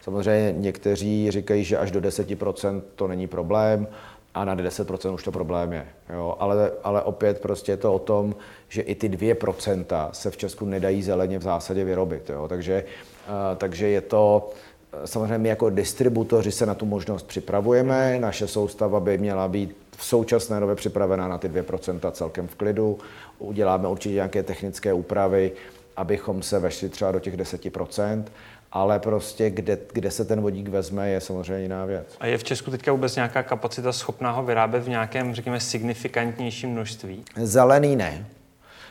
Samozřejmě 0.00 0.52
někteří 0.58 1.30
říkají, 1.30 1.64
že 1.64 1.78
až 1.78 1.90
do 1.90 2.00
10% 2.00 2.82
to 2.94 3.08
není 3.08 3.26
problém, 3.26 3.86
a 4.34 4.44
na 4.44 4.56
10% 4.56 5.14
už 5.14 5.22
to 5.22 5.32
problém 5.32 5.72
je. 5.72 5.86
Jo? 6.12 6.36
Ale, 6.38 6.72
ale 6.84 7.02
opět 7.02 7.40
prostě 7.40 7.72
je 7.72 7.76
to 7.76 7.94
o 7.94 7.98
tom, 7.98 8.34
že 8.68 8.82
i 8.82 8.94
ty 8.94 9.08
2% 9.08 10.08
se 10.12 10.30
v 10.30 10.36
Česku 10.36 10.64
nedají 10.64 11.02
zeleně 11.02 11.38
v 11.38 11.42
zásadě 11.42 11.84
vyrobit. 11.84 12.30
Jo? 12.30 12.48
Takže, 12.48 12.84
uh, 13.28 13.56
takže 13.56 13.88
je 13.88 14.00
to, 14.00 14.50
samozřejmě 15.04 15.38
my 15.38 15.48
jako 15.48 15.70
distributoři 15.70 16.52
se 16.52 16.66
na 16.66 16.74
tu 16.74 16.86
možnost 16.86 17.26
připravujeme, 17.26 18.18
naše 18.20 18.46
soustava 18.46 19.00
by 19.00 19.18
měla 19.18 19.48
být 19.48 19.76
v 19.96 20.04
současné 20.04 20.60
době 20.60 20.74
připravená 20.74 21.28
na 21.28 21.38
ty 21.38 21.48
2% 21.48 22.10
celkem 22.12 22.48
v 22.48 22.54
klidu. 22.54 22.98
Uděláme 23.38 23.88
určitě 23.88 24.14
nějaké 24.14 24.42
technické 24.42 24.92
úpravy, 24.92 25.52
abychom 25.96 26.42
se 26.42 26.58
vešli 26.58 26.88
třeba 26.88 27.12
do 27.12 27.20
těch 27.20 27.36
10%, 27.36 28.24
ale 28.72 28.98
prostě 28.98 29.50
kde, 29.50 29.78
kde 29.92 30.10
se 30.10 30.24
ten 30.24 30.40
vodík 30.40 30.68
vezme, 30.68 31.10
je 31.10 31.20
samozřejmě 31.20 31.62
jiná 31.62 31.84
věc. 31.84 32.16
A 32.20 32.26
je 32.26 32.38
v 32.38 32.44
Česku 32.44 32.70
teďka 32.70 32.92
vůbec 32.92 33.16
nějaká 33.16 33.42
kapacita 33.42 33.92
schopná 33.92 34.30
ho 34.30 34.42
vyrábět 34.42 34.80
v 34.80 34.88
nějakém, 34.88 35.34
řekněme, 35.34 35.60
signifikantnějším 35.60 36.70
množství? 36.70 37.24
Zelený 37.36 37.96
ne. 37.96 38.26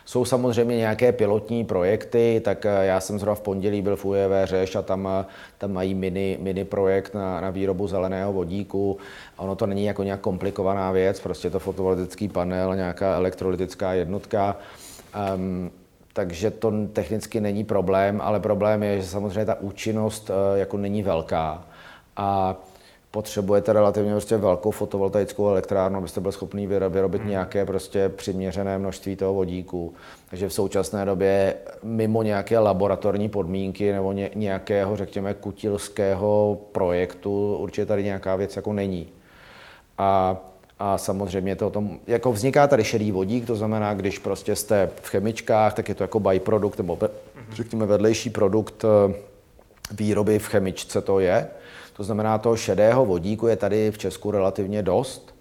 Jsou 0.05 0.25
samozřejmě 0.25 0.77
nějaké 0.77 1.11
pilotní 1.11 1.65
projekty, 1.65 2.41
tak 2.45 2.65
eh, 2.65 2.85
já 2.85 2.99
jsem 2.99 3.19
zrovna 3.19 3.35
v 3.35 3.41
pondělí 3.41 3.81
byl 3.81 3.95
v 3.95 4.05
UEV 4.05 4.31
Řeš 4.49 4.75
a 4.75 4.81
tam, 4.81 5.09
eh, 5.21 5.25
tam 5.57 5.71
mají 5.71 5.93
mini, 5.93 6.37
mini 6.41 6.65
projekt 6.65 7.13
na, 7.13 7.41
na 7.41 7.49
výrobu 7.49 7.87
zeleného 7.87 8.33
vodíku. 8.33 8.97
Ono 9.37 9.55
to 9.55 9.67
není 9.67 9.85
jako 9.85 10.03
nějak 10.03 10.19
komplikovaná 10.19 10.91
věc, 10.91 11.19
prostě 11.19 11.49
to 11.49 11.59
fotovoltaický 11.59 12.27
panel, 12.27 12.75
nějaká 12.75 13.15
elektrolytická 13.15 13.93
jednotka. 13.93 14.57
Um, 15.35 15.71
takže 16.13 16.51
to 16.51 16.73
technicky 16.93 17.41
není 17.41 17.63
problém, 17.63 18.21
ale 18.23 18.39
problém 18.39 18.83
je, 18.83 19.01
že 19.01 19.07
samozřejmě 19.07 19.45
ta 19.45 19.61
účinnost 19.61 20.29
eh, 20.29 20.59
jako 20.59 20.77
není 20.77 21.03
velká 21.03 21.63
a 22.17 22.55
potřebujete 23.11 23.73
relativně 23.73 24.11
prostě 24.11 24.37
velkou 24.37 24.71
fotovoltaickou 24.71 25.47
elektrárnu, 25.47 25.97
abyste 25.97 26.21
byl 26.21 26.31
schopný 26.31 26.67
vyrobit 26.67 27.21
hmm. 27.21 27.29
nějaké 27.29 27.65
prostě 27.65 28.09
přiměřené 28.09 28.77
množství 28.77 29.15
toho 29.15 29.33
vodíku. 29.33 29.93
Takže 30.29 30.49
v 30.49 30.53
současné 30.53 31.05
době 31.05 31.55
mimo 31.83 32.23
nějaké 32.23 32.59
laboratorní 32.59 33.29
podmínky 33.29 33.91
nebo 33.91 34.13
nějakého, 34.35 34.95
řekněme, 34.95 35.33
kutilského 35.33 36.57
projektu 36.71 37.55
určitě 37.55 37.85
tady 37.85 38.03
nějaká 38.03 38.35
věc 38.35 38.55
jako 38.55 38.73
není. 38.73 39.07
A 39.97 40.37
a 40.79 40.97
samozřejmě 40.97 41.55
to 41.55 41.67
o 41.67 41.69
tom, 41.69 41.99
jako 42.07 42.33
vzniká 42.33 42.67
tady 42.67 42.83
šedý 42.83 43.11
vodík, 43.11 43.47
to 43.47 43.55
znamená, 43.55 43.93
když 43.93 44.19
prostě 44.19 44.55
jste 44.55 44.89
v 45.01 45.09
chemičkách, 45.09 45.73
tak 45.73 45.89
je 45.89 45.95
to 45.95 46.03
jako 46.03 46.19
byprodukt, 46.19 46.77
nebo 46.77 46.97
řekněme 47.53 47.85
vedlejší 47.85 48.29
produkt 48.29 48.85
eh, 48.85 49.13
výroby 49.91 50.39
v 50.39 50.47
chemičce 50.47 51.01
to 51.01 51.19
je. 51.19 51.47
To 51.93 52.03
znamená, 52.03 52.37
toho 52.37 52.57
šedého 52.57 53.05
vodíku 53.05 53.47
je 53.47 53.55
tady 53.55 53.91
v 53.91 53.97
Česku 53.97 54.31
relativně 54.31 54.83
dost 54.83 55.35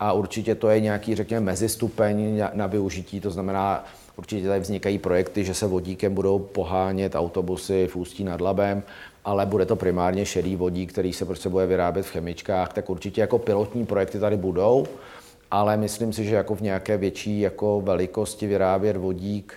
a 0.00 0.12
určitě 0.12 0.54
to 0.54 0.68
je 0.68 0.80
nějaký, 0.80 1.14
řekněme, 1.14 1.46
mezistupeň 1.46 2.42
na 2.54 2.66
využití, 2.66 3.20
to 3.20 3.30
znamená, 3.30 3.84
určitě 4.16 4.46
tady 4.46 4.60
vznikají 4.60 4.98
projekty, 4.98 5.44
že 5.44 5.54
se 5.54 5.66
vodíkem 5.66 6.14
budou 6.14 6.38
pohánět 6.38 7.14
autobusy 7.14 7.86
v 7.86 7.96
Ústí 7.96 8.24
nad 8.24 8.40
Labem 8.40 8.82
ale 9.26 9.46
bude 9.46 9.66
to 9.66 9.76
primárně 9.76 10.26
šedý 10.26 10.56
vodík, 10.56 10.92
který 10.92 11.12
se 11.12 11.24
prostě 11.24 11.48
bude 11.48 11.66
vyrábět 11.66 12.02
v 12.02 12.10
chemičkách, 12.10 12.72
tak 12.72 12.90
určitě 12.90 13.20
jako 13.20 13.38
pilotní 13.38 13.86
projekty 13.86 14.18
tady 14.18 14.36
budou, 14.36 14.86
ale 15.50 15.76
myslím 15.76 16.12
si, 16.12 16.24
že 16.24 16.34
jako 16.34 16.54
v 16.54 16.60
nějaké 16.60 16.96
větší 16.96 17.40
jako 17.40 17.80
velikosti 17.80 18.46
vyrábět 18.46 18.96
vodík 18.96 19.54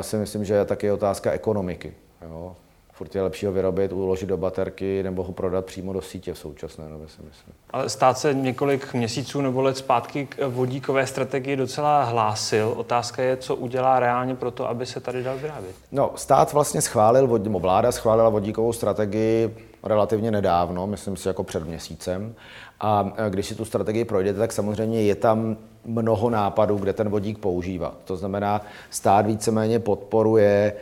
si 0.00 0.16
myslím, 0.16 0.44
že 0.44 0.54
je 0.54 0.64
taky 0.64 0.90
otázka 0.90 1.32
ekonomiky. 1.32 1.92
Jo 2.22 2.56
furt 3.00 3.14
je 3.14 3.22
lepší 3.22 3.46
ho 3.46 3.52
vyrobit, 3.52 3.92
uložit 3.92 4.28
do 4.28 4.36
baterky 4.36 5.02
nebo 5.02 5.22
ho 5.22 5.32
prodat 5.32 5.64
přímo 5.64 5.92
do 5.92 6.02
sítě 6.02 6.34
v 6.34 6.38
současné 6.38 6.88
době, 6.88 7.08
si 7.08 7.22
myslím. 7.22 7.54
Ale 7.70 7.88
stát 7.88 8.18
se 8.18 8.34
několik 8.34 8.94
měsíců 8.94 9.40
nebo 9.40 9.62
let 9.62 9.76
zpátky 9.76 10.26
k 10.26 10.48
vodíkové 10.48 11.06
strategii 11.06 11.56
docela 11.56 12.04
hlásil. 12.04 12.74
Otázka 12.76 13.22
je, 13.22 13.36
co 13.36 13.56
udělá 13.56 14.00
reálně 14.00 14.34
pro 14.34 14.50
to, 14.50 14.68
aby 14.68 14.86
se 14.86 15.00
tady 15.00 15.22
dal 15.22 15.36
vyrábět. 15.36 15.74
No, 15.92 16.10
stát 16.14 16.52
vlastně 16.52 16.82
schválil, 16.82 17.38
nebo 17.38 17.58
vláda 17.58 17.92
schválila 17.92 18.28
vodíkovou 18.28 18.72
strategii 18.72 19.56
relativně 19.82 20.30
nedávno, 20.30 20.86
myslím 20.86 21.16
si 21.16 21.28
jako 21.28 21.44
před 21.44 21.66
měsícem. 21.66 22.34
A 22.80 23.12
když 23.28 23.46
si 23.46 23.54
tu 23.54 23.64
strategii 23.64 24.04
projdete, 24.04 24.38
tak 24.38 24.52
samozřejmě 24.52 25.02
je 25.02 25.14
tam 25.14 25.56
mnoho 25.84 26.30
nápadů, 26.30 26.76
kde 26.76 26.92
ten 26.92 27.08
vodík 27.08 27.38
používat. 27.38 27.94
To 28.04 28.16
znamená, 28.16 28.60
stát 28.90 29.26
víceméně 29.26 29.78
podporuje 29.78 30.72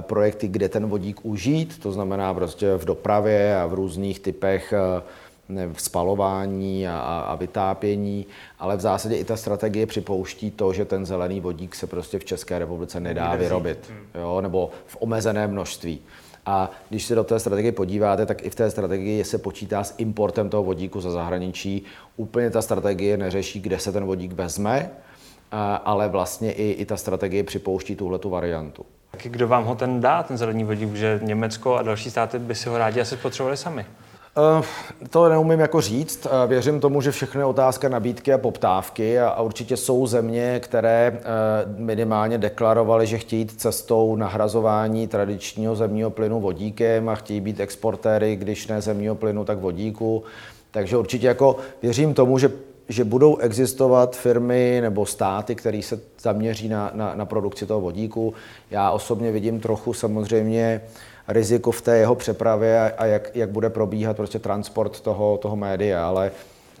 projekty, 0.00 0.48
kde 0.48 0.68
ten 0.68 0.86
vodík 0.86 1.24
užít, 1.24 1.78
to 1.78 1.92
znamená 1.92 2.34
prostě 2.34 2.76
v 2.76 2.84
dopravě 2.84 3.56
a 3.56 3.66
v 3.66 3.74
různých 3.74 4.20
typech 4.20 4.72
eh, 4.72 5.02
v 5.72 5.82
spalování 5.82 6.88
a, 6.88 6.98
a 7.28 7.34
vytápění, 7.34 8.26
ale 8.58 8.76
v 8.76 8.80
zásadě 8.80 9.16
i 9.16 9.24
ta 9.24 9.36
strategie 9.36 9.86
připouští 9.86 10.50
to, 10.50 10.72
že 10.72 10.84
ten 10.84 11.06
zelený 11.06 11.40
vodík 11.40 11.74
se 11.74 11.86
prostě 11.86 12.18
v 12.18 12.24
České 12.24 12.58
republice 12.58 13.00
nedá 13.00 13.34
vyrobit, 13.34 13.90
hmm. 13.90 14.22
jo, 14.22 14.40
nebo 14.40 14.70
v 14.86 14.96
omezené 15.00 15.46
množství. 15.46 16.00
A 16.46 16.70
když 16.88 17.04
se 17.04 17.14
do 17.14 17.24
té 17.24 17.38
strategie 17.38 17.72
podíváte, 17.72 18.26
tak 18.26 18.44
i 18.44 18.50
v 18.50 18.54
té 18.54 18.70
strategii 18.70 19.24
se 19.24 19.38
počítá 19.38 19.84
s 19.84 19.94
importem 19.98 20.48
toho 20.48 20.62
vodíku 20.62 21.00
za 21.00 21.10
zahraničí. 21.10 21.82
Úplně 22.16 22.50
ta 22.50 22.62
strategie 22.62 23.16
neřeší, 23.16 23.60
kde 23.60 23.78
se 23.78 23.92
ten 23.92 24.04
vodík 24.04 24.32
vezme, 24.32 24.90
ale 25.84 26.08
vlastně 26.08 26.52
i, 26.52 26.70
i 26.70 26.84
ta 26.84 26.96
strategie 26.96 27.44
připouští 27.44 27.96
tuhletu 27.96 28.30
variantu. 28.30 28.86
Tak 29.10 29.22
kdo 29.22 29.48
vám 29.48 29.64
ho 29.64 29.74
ten 29.74 30.00
dá, 30.00 30.22
ten 30.22 30.38
zelený 30.38 30.64
vodík, 30.64 30.94
že 30.94 31.20
Německo 31.22 31.74
a 31.74 31.82
další 31.82 32.10
státy 32.10 32.38
by 32.38 32.54
si 32.54 32.68
ho 32.68 32.78
rádi 32.78 33.00
asi 33.00 33.16
potřebovali 33.16 33.56
sami? 33.56 33.86
Uh, 34.58 34.64
to 35.10 35.28
neumím 35.28 35.60
jako 35.60 35.80
říct. 35.80 36.26
Uh, 36.26 36.32
věřím 36.46 36.80
tomu, 36.80 37.00
že 37.00 37.10
všechno 37.10 37.40
je 37.40 37.44
otázka 37.44 37.88
nabídky 37.88 38.32
a 38.32 38.38
poptávky 38.38 39.20
a, 39.20 39.42
určitě 39.42 39.76
jsou 39.76 40.06
země, 40.06 40.60
které 40.60 41.12
uh, 41.20 41.78
minimálně 41.80 42.38
deklarovaly, 42.38 43.06
že 43.06 43.18
chtějí 43.18 43.42
jít 43.42 43.60
cestou 43.60 44.16
nahrazování 44.16 45.08
tradičního 45.08 45.76
zemního 45.76 46.10
plynu 46.10 46.40
vodíkem 46.40 47.08
a 47.08 47.14
chtějí 47.14 47.40
být 47.40 47.60
exportéry, 47.60 48.36
když 48.36 48.66
ne 48.66 48.80
zemního 48.80 49.14
plynu, 49.14 49.44
tak 49.44 49.58
vodíku. 49.58 50.22
Takže 50.70 50.96
určitě 50.96 51.26
jako 51.26 51.56
věřím 51.82 52.14
tomu, 52.14 52.38
že 52.38 52.50
že 52.90 53.04
budou 53.04 53.36
existovat 53.36 54.16
firmy 54.16 54.78
nebo 54.80 55.06
státy, 55.06 55.54
které 55.54 55.82
se 55.82 56.00
zaměří 56.20 56.68
na, 56.68 56.90
na, 56.94 57.14
na 57.14 57.26
produkci 57.26 57.66
toho 57.66 57.80
vodíku. 57.80 58.34
Já 58.70 58.90
osobně 58.90 59.32
vidím 59.32 59.60
trochu 59.60 59.92
samozřejmě 59.92 60.80
riziko 61.28 61.70
v 61.70 61.80
té 61.80 61.98
jeho 61.98 62.14
přepravě 62.14 62.80
a, 62.80 62.92
a 62.98 63.06
jak, 63.06 63.36
jak 63.36 63.50
bude 63.50 63.70
probíhat 63.70 64.16
prostě 64.16 64.38
transport 64.38 65.00
toho, 65.00 65.38
toho 65.38 65.56
média, 65.56 66.06
ale, 66.08 66.30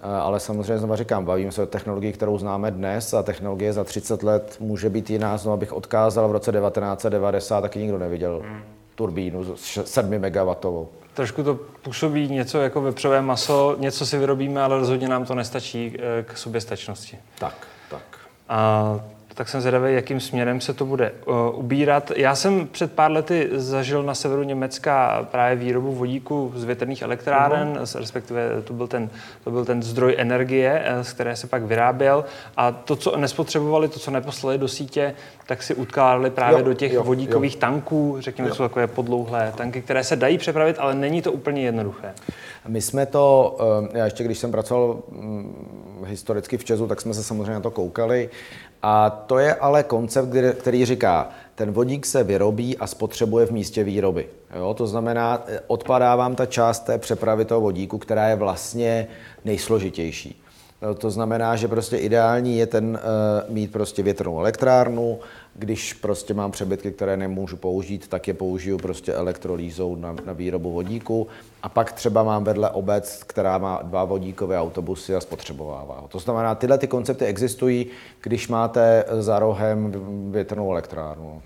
ale 0.02 0.40
samozřejmě 0.40 0.78
znovu 0.78 0.96
říkám, 0.96 1.24
bavím 1.24 1.52
se 1.52 1.62
o 1.62 1.66
technologii, 1.66 2.12
kterou 2.12 2.38
známe 2.38 2.70
dnes 2.70 3.14
a 3.14 3.22
technologie 3.22 3.72
za 3.72 3.84
30 3.84 4.22
let 4.22 4.56
může 4.60 4.90
být 4.90 5.10
jiná. 5.10 5.36
Znovu 5.36 5.56
bych 5.56 5.72
odkázal 5.72 6.28
v 6.28 6.32
roce 6.32 6.52
1990, 6.52 7.60
taky 7.60 7.78
nikdo 7.78 7.98
neviděl 7.98 8.42
turbínu 9.00 9.56
7 9.56 10.10
MW 10.18 10.54
trošku 11.14 11.42
to 11.42 11.54
působí 11.54 12.28
něco 12.28 12.58
jako 12.60 12.80
vepřové 12.80 13.22
maso, 13.22 13.76
něco 13.78 14.06
si 14.06 14.18
vyrobíme, 14.18 14.62
ale 14.62 14.78
rozhodně 14.78 15.08
nám 15.08 15.24
to 15.24 15.34
nestačí 15.34 15.96
eh, 15.98 16.22
k 16.22 16.38
soběstačnosti. 16.38 17.18
Tak, 17.38 17.66
tak. 17.90 18.02
A 18.48 19.00
tak 19.34 19.48
jsem 19.48 19.60
zvědavý, 19.60 19.94
jakým 19.94 20.20
směrem 20.20 20.60
se 20.60 20.74
to 20.74 20.86
bude 20.86 21.12
uh, 21.26 21.34
ubírat. 21.58 22.12
Já 22.16 22.34
jsem 22.34 22.66
před 22.66 22.92
pár 22.92 23.10
lety 23.10 23.48
zažil 23.52 24.02
na 24.02 24.14
severu 24.14 24.42
Německa 24.42 25.26
právě 25.30 25.56
výrobu 25.56 25.92
vodíku 25.92 26.52
z 26.56 26.64
větrných 26.64 27.02
elektráren, 27.02 27.78
uh-huh. 27.82 27.98
respektive 27.98 28.62
to 28.64 28.72
byl, 28.72 28.86
ten, 28.86 29.10
to 29.44 29.50
byl 29.50 29.64
ten 29.64 29.82
zdroj 29.82 30.14
energie, 30.18 30.82
eh, 30.84 31.04
z 31.04 31.12
které 31.12 31.36
se 31.36 31.46
pak 31.46 31.62
vyráběl. 31.62 32.24
A 32.56 32.72
to, 32.72 32.96
co 32.96 33.16
nespotřebovali, 33.16 33.88
to, 33.88 33.98
co 33.98 34.10
neposlali 34.10 34.58
do 34.58 34.68
sítě, 34.68 35.14
tak 35.46 35.62
si 35.62 35.74
utkládali 35.74 36.30
právě 36.30 36.58
jo, 36.58 36.64
do 36.64 36.74
těch 36.74 36.92
jo, 36.92 37.02
vodíkových 37.02 37.54
jo. 37.54 37.60
tanků, 37.60 38.16
řekněme, 38.18 38.48
jo. 38.48 38.54
jsou 38.54 38.62
takové 38.62 38.86
podlouhlé 38.86 39.52
tanky, 39.56 39.82
které 39.82 40.04
se 40.04 40.16
dají 40.16 40.38
přepravit, 40.38 40.76
ale 40.78 40.94
není 40.94 41.22
to 41.22 41.32
úplně 41.32 41.62
jednoduché. 41.62 42.14
My 42.68 42.80
jsme 42.80 43.06
to, 43.06 43.56
eh, 43.94 43.98
já 43.98 44.04
ještě 44.04 44.24
když 44.24 44.38
jsem 44.38 44.50
pracoval 44.50 44.98
mm, 45.10 45.79
historicky 46.04 46.58
v 46.58 46.64
Česu, 46.64 46.86
tak 46.86 47.00
jsme 47.00 47.14
se 47.14 47.24
samozřejmě 47.24 47.52
na 47.52 47.60
to 47.60 47.70
koukali 47.70 48.30
a 48.82 49.10
to 49.10 49.38
je 49.38 49.54
ale 49.54 49.82
koncept, 49.82 50.28
který 50.58 50.84
říká, 50.84 51.28
ten 51.54 51.72
vodík 51.72 52.06
se 52.06 52.24
vyrobí 52.24 52.78
a 52.78 52.86
spotřebuje 52.86 53.46
v 53.46 53.50
místě 53.50 53.84
výroby. 53.84 54.28
Jo? 54.56 54.74
To 54.74 54.86
znamená, 54.86 55.44
odpadá 55.66 56.16
vám 56.16 56.34
ta 56.34 56.46
část 56.46 56.80
té 56.80 56.98
přepravy 56.98 57.44
toho 57.44 57.60
vodíku, 57.60 57.98
která 57.98 58.28
je 58.28 58.36
vlastně 58.36 59.06
nejsložitější. 59.44 60.42
No, 60.82 60.94
to 60.94 61.10
znamená, 61.10 61.56
že 61.56 61.68
prostě 61.68 61.96
ideální 61.96 62.58
je 62.58 62.66
ten 62.66 62.84
uh, 63.48 63.54
mít 63.54 63.72
prostě 63.72 64.02
větrnou 64.02 64.38
elektrárnu, 64.38 65.18
když 65.60 65.92
prostě 65.92 66.34
mám 66.34 66.50
přebytky, 66.50 66.92
které 66.92 67.16
nemůžu 67.16 67.56
použít, 67.56 68.08
tak 68.08 68.28
je 68.28 68.34
použiju 68.34 68.78
prostě 68.78 69.12
elektrolýzou 69.12 69.96
na, 69.96 70.16
na 70.26 70.32
výrobu 70.32 70.72
vodíku. 70.72 71.26
A 71.62 71.68
pak 71.68 71.92
třeba 71.92 72.22
mám 72.22 72.44
vedle 72.44 72.70
obec, 72.70 73.22
která 73.26 73.58
má 73.58 73.80
dva 73.82 74.04
vodíkové 74.04 74.58
autobusy 74.58 75.14
a 75.14 75.20
spotřebovává 75.20 76.00
ho. 76.00 76.08
To 76.08 76.18
znamená, 76.18 76.54
tyhle 76.54 76.78
ty 76.78 76.86
koncepty 76.86 77.24
existují, 77.24 77.86
když 78.22 78.48
máte 78.48 79.04
za 79.18 79.38
rohem 79.38 79.92
větrnou 80.32 80.70
elektrárnu. 80.70 81.42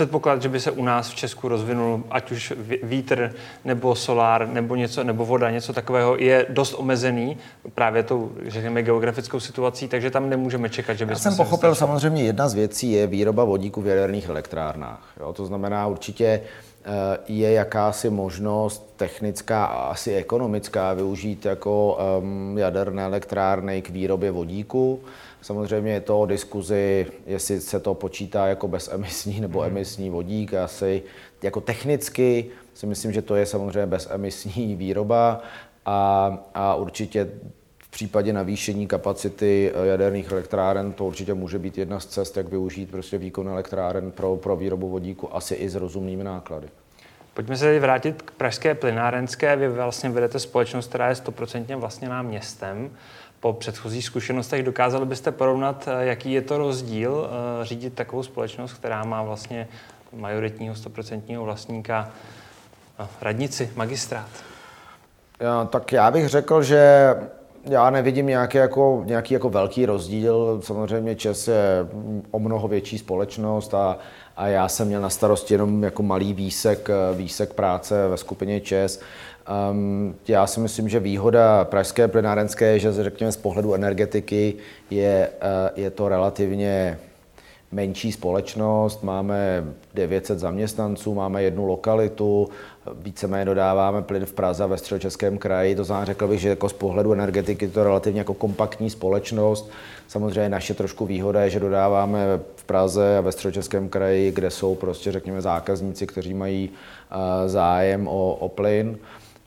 Předpoklad, 0.00 0.42
že 0.42 0.48
by 0.48 0.60
se 0.60 0.70
u 0.70 0.84
nás 0.84 1.10
v 1.10 1.14
Česku 1.14 1.48
rozvinul 1.48 2.02
ať 2.10 2.30
už 2.30 2.52
vítr 2.82 3.32
nebo 3.64 3.94
solár 3.94 4.48
nebo 4.48 4.76
něco, 4.76 5.04
nebo 5.04 5.26
voda, 5.26 5.50
něco 5.50 5.72
takového, 5.72 6.16
je 6.16 6.46
dost 6.48 6.74
omezený 6.78 7.36
právě 7.74 8.02
tou, 8.02 8.32
řekněme, 8.46 8.82
geografickou 8.82 9.40
situací, 9.40 9.88
takže 9.88 10.10
tam 10.10 10.30
nemůžeme 10.30 10.68
čekat, 10.68 10.94
že 10.94 11.06
by 11.06 11.12
Já 11.12 11.18
jsem 11.18 11.36
pochopil, 11.36 11.74
samozřejmě 11.74 12.22
jedna 12.22 12.48
z 12.48 12.54
věcí 12.54 12.92
je 12.92 13.06
výroba 13.06 13.44
vodíku 13.44 13.82
v 13.82 13.86
jaderných 13.86 14.28
elektrárnách. 14.28 15.12
Jo? 15.20 15.32
To 15.32 15.46
znamená 15.46 15.86
určitě 15.86 16.24
eh, 16.24 17.18
je 17.28 17.52
jakási 17.52 18.10
možnost 18.10 18.94
technická 18.96 19.64
a 19.64 19.90
asi 19.90 20.14
ekonomická 20.14 20.92
využít 20.92 21.44
jako 21.44 21.98
um, 22.22 22.58
jaderné 22.58 23.04
elektrárny 23.04 23.82
k 23.82 23.90
výrobě 23.90 24.30
vodíku. 24.30 25.00
Samozřejmě 25.42 25.92
je 25.92 26.00
to 26.00 26.20
o 26.20 26.26
diskuzi, 26.26 27.06
jestli 27.26 27.60
se 27.60 27.80
to 27.80 27.94
počítá 27.94 28.46
jako 28.46 28.68
bezemisní 28.68 29.40
nebo 29.40 29.60
hmm. 29.60 29.70
emisní 29.70 30.10
vodík. 30.10 30.54
Asi 30.54 31.02
jako 31.42 31.60
technicky 31.60 32.46
si 32.74 32.86
myslím, 32.86 33.12
že 33.12 33.22
to 33.22 33.36
je 33.36 33.46
samozřejmě 33.46 33.86
bezemisní 33.86 34.76
výroba 34.76 35.42
a, 35.86 36.38
a 36.54 36.74
určitě 36.74 37.30
v 37.78 37.90
případě 37.90 38.32
navýšení 38.32 38.86
kapacity 38.86 39.72
jaderných 39.84 40.32
elektráren 40.32 40.92
to 40.92 41.04
určitě 41.04 41.34
může 41.34 41.58
být 41.58 41.78
jedna 41.78 42.00
z 42.00 42.06
cest, 42.06 42.36
jak 42.36 42.48
využít 42.48 42.90
prostě 42.90 43.18
výkon 43.18 43.48
elektráren 43.48 44.10
pro, 44.10 44.36
pro 44.36 44.56
výrobu 44.56 44.88
vodíku, 44.88 45.36
asi 45.36 45.54
i 45.54 45.68
s 45.68 45.74
rozumnými 45.74 46.24
náklady. 46.24 46.68
Pojďme 47.34 47.56
se 47.56 47.64
tedy 47.64 47.78
vrátit 47.78 48.22
k 48.22 48.30
pražské 48.30 48.74
plynárenské. 48.74 49.56
Vy 49.56 49.68
vlastně 49.68 50.10
vedete 50.10 50.38
společnost, 50.38 50.88
která 50.88 51.08
je 51.08 51.14
stoprocentně 51.14 51.76
vlastněná 51.76 52.22
městem 52.22 52.90
po 53.40 53.52
předchozích 53.52 54.04
zkušenostech 54.04 54.62
dokázali 54.62 55.06
byste 55.06 55.30
porovnat, 55.32 55.88
eh, 55.88 56.06
jaký 56.06 56.32
je 56.32 56.42
to 56.42 56.58
rozdíl 56.58 57.28
eh, 57.30 57.64
řídit 57.64 57.94
takovou 57.94 58.22
společnost, 58.22 58.72
která 58.72 59.04
má 59.04 59.22
vlastně 59.22 59.68
majoritního 60.12 60.74
100% 60.74 61.44
vlastníka 61.44 62.10
eh, 63.00 63.06
radnici, 63.20 63.70
magistrát? 63.76 64.28
Já, 65.40 65.64
tak 65.64 65.92
já 65.92 66.10
bych 66.10 66.28
řekl, 66.28 66.62
že 66.62 67.14
já 67.64 67.90
nevidím 67.90 68.26
nějaký 68.26 68.58
jako, 68.58 69.02
nějaký 69.06 69.34
jako 69.34 69.50
velký 69.50 69.86
rozdíl. 69.86 70.60
Samozřejmě 70.64 71.16
Čes 71.16 71.48
je 71.48 71.86
o 72.30 72.38
mnoho 72.38 72.68
větší 72.68 72.98
společnost 72.98 73.74
a, 73.74 73.98
a 74.36 74.46
já 74.46 74.68
jsem 74.68 74.88
měl 74.88 75.00
na 75.00 75.10
starosti 75.10 75.54
jenom 75.54 75.82
jako 75.82 76.02
malý 76.02 76.34
výsek, 76.34 76.88
výsek 77.14 77.52
práce 77.52 78.08
ve 78.08 78.16
skupině 78.16 78.60
Čes. 78.60 79.00
Um, 79.50 80.14
já 80.28 80.46
si 80.46 80.60
myslím, 80.60 80.88
že 80.88 81.00
výhoda 81.00 81.64
pražské 81.64 82.08
plynárenské 82.08 82.66
je, 82.66 82.78
že 82.78 82.92
řekněme 82.92 83.32
z 83.32 83.36
pohledu 83.36 83.74
energetiky 83.74 84.54
je, 84.90 85.28
uh, 85.42 85.78
je 85.82 85.90
to 85.90 86.08
relativně 86.08 86.98
menší 87.72 88.12
společnost, 88.12 89.02
máme 89.02 89.64
900 89.94 90.38
zaměstnanců, 90.38 91.14
máme 91.14 91.42
jednu 91.42 91.66
lokalitu, 91.66 92.48
víceméně 92.92 93.44
dodáváme 93.44 94.02
plyn 94.02 94.26
v 94.26 94.32
Praze 94.32 94.66
ve 94.66 94.78
středočeském 94.78 95.38
kraji, 95.38 95.76
to 95.76 95.84
znamená, 95.84 96.04
řekl 96.04 96.28
bych, 96.28 96.40
že 96.40 96.48
jako 96.48 96.68
z 96.68 96.72
pohledu 96.72 97.12
energetiky 97.12 97.68
to 97.68 97.80
je 97.80 97.84
relativně 97.84 98.20
jako 98.20 98.34
kompaktní 98.34 98.90
společnost. 98.90 99.70
Samozřejmě 100.08 100.48
naše 100.48 100.74
trošku 100.74 101.06
výhoda 101.06 101.42
je, 101.42 101.50
že 101.50 101.60
dodáváme 101.60 102.40
v 102.56 102.64
Praze 102.64 103.18
a 103.18 103.20
ve 103.20 103.32
středočeském 103.32 103.88
kraji, 103.88 104.32
kde 104.32 104.50
jsou 104.50 104.74
prostě, 104.74 105.12
řekněme, 105.12 105.40
zákazníci, 105.40 106.06
kteří 106.06 106.34
mají 106.34 106.70
uh, 106.70 107.16
zájem 107.48 108.08
o, 108.08 108.34
o 108.34 108.48
plyn. 108.48 108.98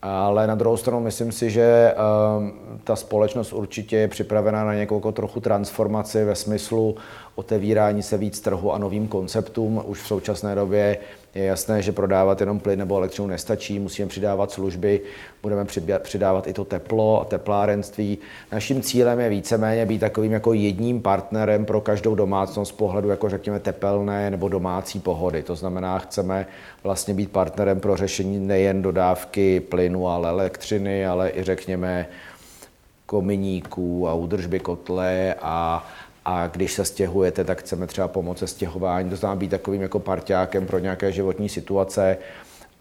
Ale 0.05 0.47
na 0.47 0.55
druhou 0.55 0.77
stranu 0.77 0.99
myslím 0.99 1.31
si, 1.31 1.49
že 1.49 1.93
ehm, 1.95 2.53
ta 2.83 2.95
společnost 2.95 3.53
určitě 3.53 3.97
je 3.97 4.07
připravená 4.07 4.63
na 4.63 4.73
nějakou 4.73 5.11
trochu 5.11 5.39
transformaci 5.39 6.25
ve 6.25 6.35
smyslu 6.35 6.95
otevírání 7.35 8.03
se 8.03 8.17
víc 8.17 8.39
trhu 8.39 8.73
a 8.73 8.77
novým 8.77 9.07
konceptům. 9.07 9.83
Už 9.85 10.01
v 10.01 10.07
současné 10.07 10.55
době 10.55 10.97
je 11.35 11.43
jasné, 11.43 11.81
že 11.81 11.91
prodávat 11.91 12.39
jenom 12.39 12.59
plyn 12.59 12.79
nebo 12.79 12.97
elektřinu 12.97 13.27
nestačí, 13.27 13.79
musíme 13.79 14.07
přidávat 14.07 14.51
služby, 14.51 15.01
budeme 15.41 15.65
přidávat 15.99 16.47
i 16.47 16.53
to 16.53 16.65
teplo 16.65 17.21
a 17.21 17.25
teplárenství. 17.25 18.17
Naším 18.51 18.81
cílem 18.81 19.19
je 19.19 19.29
víceméně 19.29 19.85
být 19.85 19.99
takovým 19.99 20.31
jako 20.31 20.53
jedním 20.53 21.01
partnerem 21.01 21.65
pro 21.65 21.81
každou 21.81 22.15
domácnost 22.15 22.71
z 22.71 22.75
pohledu, 22.75 23.09
jako 23.09 23.29
řekněme, 23.29 23.59
tepelné 23.59 24.29
nebo 24.29 24.49
domácí 24.49 24.99
pohody. 24.99 25.43
To 25.43 25.55
znamená, 25.55 25.99
chceme 25.99 26.47
vlastně 26.83 27.13
být 27.13 27.31
partnerem 27.31 27.79
pro 27.79 27.97
řešení 27.97 28.39
nejen 28.39 28.81
dodávky 28.81 29.59
plynu, 29.59 30.07
ale 30.07 30.29
elektřiny, 30.29 31.05
ale 31.05 31.29
i 31.29 31.43
řekněme 31.43 32.07
kominíků 33.05 34.07
a 34.09 34.13
údržby 34.13 34.59
kotle 34.59 35.35
a 35.41 35.85
a 36.25 36.47
když 36.47 36.73
se 36.73 36.85
stěhujete, 36.85 37.43
tak 37.43 37.59
chceme 37.59 37.87
třeba 37.87 38.07
pomoct 38.07 38.39
se 38.39 38.47
stěhování, 38.47 39.09
to 39.09 39.15
znamená 39.15 39.39
být 39.39 39.51
takovým 39.51 39.81
jako 39.81 39.99
parťákem 39.99 40.65
pro 40.65 40.79
nějaké 40.79 41.11
životní 41.11 41.49
situace, 41.49 42.17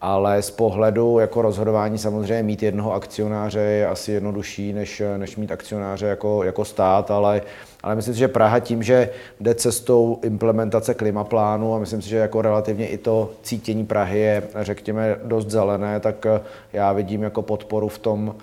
ale 0.01 0.41
z 0.41 0.51
pohledu 0.51 1.19
jako 1.19 1.41
rozhodování 1.41 1.97
samozřejmě 1.97 2.43
mít 2.43 2.63
jednoho 2.63 2.93
akcionáře 2.93 3.59
je 3.59 3.87
asi 3.87 4.11
jednodušší, 4.11 4.73
než, 4.73 5.01
než 5.17 5.35
mít 5.37 5.51
akcionáře 5.51 6.05
jako, 6.05 6.43
jako 6.43 6.65
stát, 6.65 7.11
ale, 7.11 7.41
ale 7.83 7.95
myslím 7.95 8.13
si, 8.13 8.19
že 8.19 8.27
Praha 8.27 8.59
tím, 8.59 8.83
že 8.83 9.09
jde 9.39 9.55
cestou 9.55 10.19
implementace 10.23 10.93
klimaplánu 10.93 11.75
a 11.75 11.79
myslím 11.79 12.01
si, 12.01 12.09
že 12.09 12.17
jako 12.17 12.41
relativně 12.41 12.87
i 12.87 12.97
to 12.97 13.31
cítění 13.43 13.85
Prahy 13.85 14.19
je, 14.19 14.43
řekněme, 14.55 15.15
dost 15.23 15.49
zelené, 15.49 15.99
tak 15.99 16.25
já 16.73 16.93
vidím 16.93 17.23
jako 17.23 17.41
podporu 17.41 17.87
v 17.87 17.99
tom, 17.99 18.35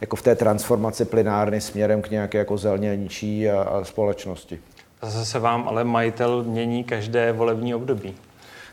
jako 0.00 0.16
v 0.16 0.22
té 0.22 0.34
transformaci 0.34 1.04
plynárny 1.04 1.60
směrem 1.60 2.02
k 2.02 2.10
nějaké 2.10 2.38
jako 2.38 2.58
zelnější 2.58 3.50
a, 3.50 3.62
a 3.62 3.84
společnosti. 3.84 4.60
Zase 5.02 5.24
se 5.24 5.38
vám 5.38 5.68
ale 5.68 5.84
majitel 5.84 6.42
mění 6.42 6.84
každé 6.84 7.32
volební 7.32 7.74
období. 7.74 8.14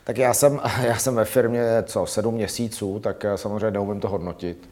Tak 0.04 0.18
já 0.18 0.34
jsem, 0.34 0.62
já 0.84 0.98
jsem 0.98 1.16
ve 1.16 1.26
firmě 1.26 1.64
co, 1.84 2.06
sedm 2.06 2.34
měsíců, 2.34 3.00
tak 3.00 3.26
samozřejmě 3.36 3.72
neumím 3.72 4.00
to 4.00 4.10
hodnotit. 4.10 4.70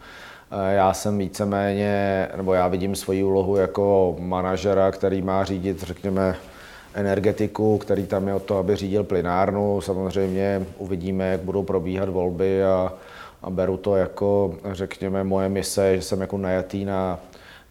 Já 0.72 0.94
jsem 0.94 1.18
víceméně, 1.18 2.28
nebo 2.38 2.54
já 2.54 2.68
vidím 2.68 2.96
svoji 2.96 3.24
úlohu 3.24 3.56
jako 3.56 4.16
manažera, 4.20 4.92
který 4.92 5.22
má 5.22 5.44
řídit, 5.44 5.84
řekněme, 5.84 6.36
energetiku, 6.94 7.78
který 7.78 8.08
tam 8.08 8.28
je 8.28 8.34
o 8.34 8.40
to, 8.40 8.58
aby 8.58 8.76
řídil 8.76 9.04
plynárnu. 9.04 9.82
Samozřejmě 9.82 10.66
uvidíme, 10.78 11.28
jak 11.28 11.42
budou 11.42 11.64
probíhat 11.64 12.10
volby 12.10 12.64
a, 12.64 12.94
a 13.42 13.50
beru 13.50 13.78
to 13.78 13.96
jako, 13.96 14.56
řekněme, 14.72 15.24
moje 15.24 15.50
mise, 15.50 15.96
že 15.96 16.02
jsem 16.02 16.22
jako 16.22 16.38
najatý 16.38 16.86
na, 16.86 17.20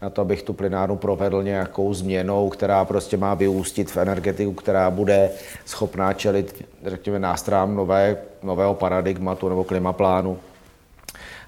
na 0.02 0.10
to, 0.10 0.20
abych 0.20 0.42
tu 0.42 0.52
plynárnu 0.52 0.96
provedl 0.96 1.42
nějakou 1.42 1.94
změnou, 1.94 2.48
která 2.48 2.84
prostě 2.84 3.16
má 3.16 3.34
vyústit 3.34 3.90
v 3.90 3.96
energetiku, 3.96 4.52
která 4.52 4.90
bude 4.90 5.30
schopná 5.66 6.12
čelit, 6.12 6.64
řekněme, 6.86 7.18
nástrám 7.18 7.76
nové, 7.76 8.16
nového 8.42 8.74
paradigmatu 8.74 9.48
nebo 9.48 9.64
klimaplánu. 9.64 10.38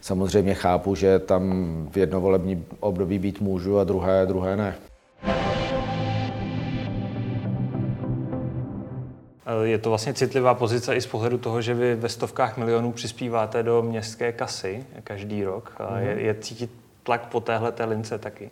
Samozřejmě 0.00 0.54
chápu, 0.54 0.94
že 0.94 1.18
tam 1.18 1.42
v 1.92 1.96
jednovolební 1.96 2.64
období 2.80 3.18
být 3.18 3.40
můžu 3.40 3.78
a 3.78 3.84
druhé, 3.84 4.26
druhé 4.26 4.56
ne. 4.56 4.74
Je 9.62 9.78
to 9.78 9.88
vlastně 9.88 10.14
citlivá 10.14 10.54
pozice 10.54 10.96
i 10.96 11.00
z 11.00 11.06
pohledu 11.06 11.38
toho, 11.38 11.62
že 11.62 11.74
vy 11.74 11.94
ve 11.94 12.08
stovkách 12.08 12.56
milionů 12.56 12.92
přispíváte 12.92 13.62
do 13.62 13.82
městské 13.82 14.32
kasy 14.32 14.84
každý 15.04 15.44
rok. 15.44 15.72
A 15.78 15.98
je, 15.98 16.20
je 16.20 16.34
cítit 16.34 16.70
tlak 17.02 17.26
po 17.26 17.40
téhle 17.40 17.72
té 17.72 17.84
lince 17.84 18.18
taky? 18.18 18.50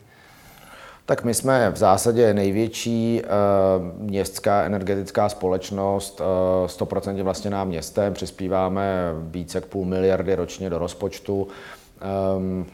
Tak 1.07 1.25
my 1.25 1.35
jsme 1.35 1.71
v 1.71 1.77
zásadě 1.77 2.35
největší 2.35 3.23
uh, 3.23 4.03
městská 4.03 4.63
energetická 4.63 5.29
společnost, 5.29 6.21
uh, 6.21 6.87
100% 6.87 7.23
vlastněná 7.23 7.65
městem, 7.65 8.15
přispíváme 8.15 9.13
více 9.23 9.59
jak 9.59 9.65
půl 9.65 9.85
miliardy 9.85 10.35
ročně 10.35 10.71
do 10.71 10.79
rozpočtu. 10.79 11.49
Um, 12.37 12.67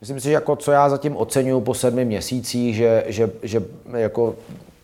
myslím 0.00 0.20
si, 0.20 0.24
že 0.24 0.32
jako 0.32 0.56
co 0.56 0.72
já 0.72 0.88
zatím 0.88 1.16
oceňuji 1.16 1.60
po 1.60 1.74
sedmi 1.74 2.04
měsících, 2.04 2.76
že, 2.76 3.04
že, 3.06 3.30
že 3.42 3.62
jako 3.92 4.34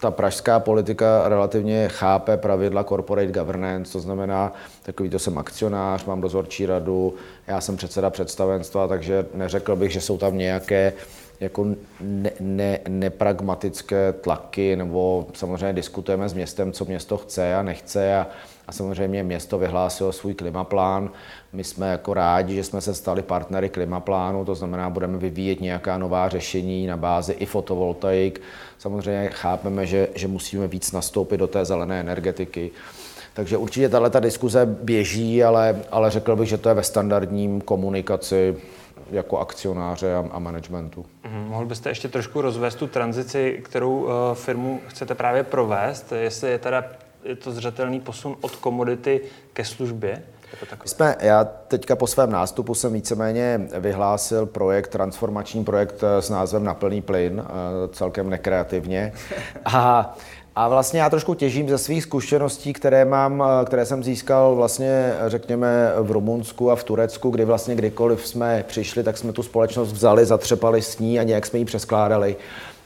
ta 0.01 0.11
pražská 0.11 0.61
politika 0.61 1.29
relativně 1.29 1.89
chápe 1.89 2.37
pravidla 2.37 2.85
corporate 2.85 3.33
governance, 3.33 3.93
to 3.93 4.01
znamená, 4.01 4.53
takový 4.83 5.11
to 5.11 5.19
jsem 5.19 5.39
akcionář, 5.39 6.05
mám 6.05 6.21
dozorčí 6.21 6.67
radu, 6.67 7.15
já 7.47 7.61
jsem 7.61 7.77
předseda 7.77 8.11
představenstva, 8.11 8.89
takže 8.89 9.27
neřekl 9.35 9.77
bych, 9.77 9.93
že 9.93 10.01
jsou 10.01 10.19
tam 10.19 10.39
nějaké 10.39 10.93
jako 11.41 11.67
ne, 12.01 12.31
ne, 12.41 12.79
nepragmatické 12.89 14.13
tlaky, 14.13 14.77
nebo 14.77 15.27
samozřejmě 15.35 15.73
diskutujeme 15.73 16.29
s 16.29 16.35
městem, 16.35 16.73
co 16.73 16.85
město 16.85 17.17
chce 17.17 17.55
a 17.55 17.63
nechce 17.63 18.17
a, 18.17 18.27
a 18.70 18.72
samozřejmě 18.72 19.22
město 19.22 19.59
vyhlásilo 19.59 20.12
svůj 20.12 20.35
klimaplán. 20.35 21.11
My 21.52 21.64
jsme 21.64 21.90
jako 21.90 22.14
rádi, 22.14 22.54
že 22.54 22.64
jsme 22.64 22.80
se 22.80 22.94
stali 22.94 23.22
partnery 23.22 23.68
klimaplánu, 23.68 24.44
to 24.44 24.54
znamená, 24.54 24.90
budeme 24.90 25.18
vyvíjet 25.18 25.61
nějaká 25.61 25.98
nová 25.98 26.28
řešení 26.28 26.87
na 26.87 26.96
bázi 26.96 27.33
i 27.33 27.46
fotovoltaik. 27.46 28.40
Samozřejmě 28.78 29.30
chápeme, 29.33 29.87
že, 29.87 30.09
že 30.14 30.28
musíme 30.28 30.66
víc 30.66 30.92
nastoupit 30.92 31.37
do 31.37 31.46
té 31.46 31.64
zelené 31.64 32.00
energetiky. 32.00 32.70
Takže 33.35 33.56
určitě 33.56 33.88
tahle 33.88 34.11
ta 34.11 34.20
diskuze 34.20 34.66
běží, 34.66 35.44
ale, 35.44 35.83
ale 35.90 36.11
řekl 36.11 36.37
bych, 36.37 36.48
že 36.48 36.59
to 36.59 36.68
je 36.68 36.74
ve 36.74 36.83
standardním 36.83 37.61
komunikaci 37.61 38.56
jako 39.11 39.38
akcionáře 39.38 40.14
a, 40.14 40.24
a 40.30 40.38
managementu. 40.38 41.06
Mm, 41.30 41.48
mohl 41.48 41.66
byste 41.66 41.90
ještě 41.90 42.09
trošku 42.09 42.40
rozvést 42.40 42.74
tu 42.74 42.87
tranzici, 42.87 43.61
kterou 43.64 43.98
uh, 43.98 44.11
firmu 44.35 44.80
chcete 44.87 45.14
právě 45.14 45.44
provést, 45.44 46.12
jestli 46.12 46.50
je 46.50 46.59
teda 46.59 46.85
je 47.24 47.37
to 47.37 47.52
zřetelný 47.52 48.00
posun 48.00 48.37
od 48.40 48.56
komodity 48.56 49.20
ke 49.52 49.64
službě? 49.64 50.22
Jsme, 50.85 51.16
já 51.20 51.44
teďka 51.44 51.96
po 51.96 52.06
svém 52.06 52.30
nástupu 52.30 52.74
jsem 52.74 52.92
víceméně 52.92 53.61
vyhlásil 53.78 54.46
projekt, 54.46 54.88
transformační 54.88 55.64
projekt 55.64 56.02
eh, 56.02 56.22
s 56.22 56.30
názvem 56.30 56.64
Na 56.64 56.74
plný 56.74 57.02
plyn, 57.02 57.44
eh, 57.46 57.88
celkem 57.92 58.30
nekreativně. 58.30 59.12
A 59.64 60.14
a 60.56 60.68
vlastně 60.68 61.00
já 61.00 61.11
trošku 61.11 61.35
těžím 61.35 61.68
ze 61.68 61.78
svých 61.78 62.02
zkušeností, 62.02 62.72
které 62.72 63.04
mám, 63.04 63.44
eh, 63.46 63.64
které 63.64 63.87
jsem 63.87 64.04
získal 64.04 64.54
vlastně, 64.54 65.14
řekněme, 65.26 65.92
v 65.98 66.11
Rumunsku 66.11 66.70
a 66.70 66.76
v 66.76 66.85
Turecku, 66.85 67.30
kdy 67.30 67.44
vlastně 67.44 67.74
kdykoliv 67.74 68.26
jsme 68.26 68.64
přišli, 68.68 69.02
tak 69.02 69.18
jsme 69.18 69.33
tu 69.33 69.42
společnost 69.42 69.92
vzali, 69.92 70.26
zatřepali 70.26 70.83
s 70.83 70.98
ní 70.98 71.20
a 71.20 71.22
nějak 71.22 71.46
jsme 71.46 71.59
ji 71.59 71.64
přeskládali. 71.64 72.37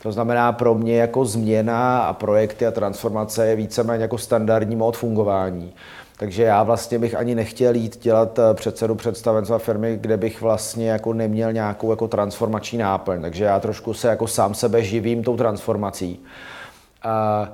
To 0.05 0.13
znamená, 0.13 0.53
pro 0.53 0.75
mě 0.75 0.97
jako 0.97 1.25
změna 1.25 2.03
a 2.03 2.13
projekty 2.13 2.67
a 2.67 2.71
transformace 2.71 3.47
je 3.47 3.57
víceméně 3.57 4.03
jako 4.03 4.19
standardní 4.19 4.77
mód 4.77 4.97
fungování. 4.97 5.73
Takže 6.17 6.43
já 6.43 6.63
vlastně 6.63 6.99
bych 6.99 7.15
ani 7.15 7.35
nechtěl 7.35 7.75
jít 7.75 8.03
dělat 8.03 8.39
eh, 8.39 8.55
předsedu 8.55 8.95
představenstva 8.95 9.59
firmy, 9.59 9.99
kde 10.01 10.17
bych 10.17 10.41
vlastně 10.41 10.91
jako 10.91 11.13
neměl 11.13 11.53
nějakou 11.53 11.91
jako 11.91 12.09
transformační 12.09 12.79
náplň. 12.79 13.21
Takže 13.21 13.45
já 13.45 13.61
trošku 13.61 13.95
se 13.95 14.09
jako 14.09 14.27
sám 14.27 14.55
sebe 14.55 14.83
živím 14.83 15.23
tou 15.23 15.37
transformací. 15.37 16.21
A 17.03 17.49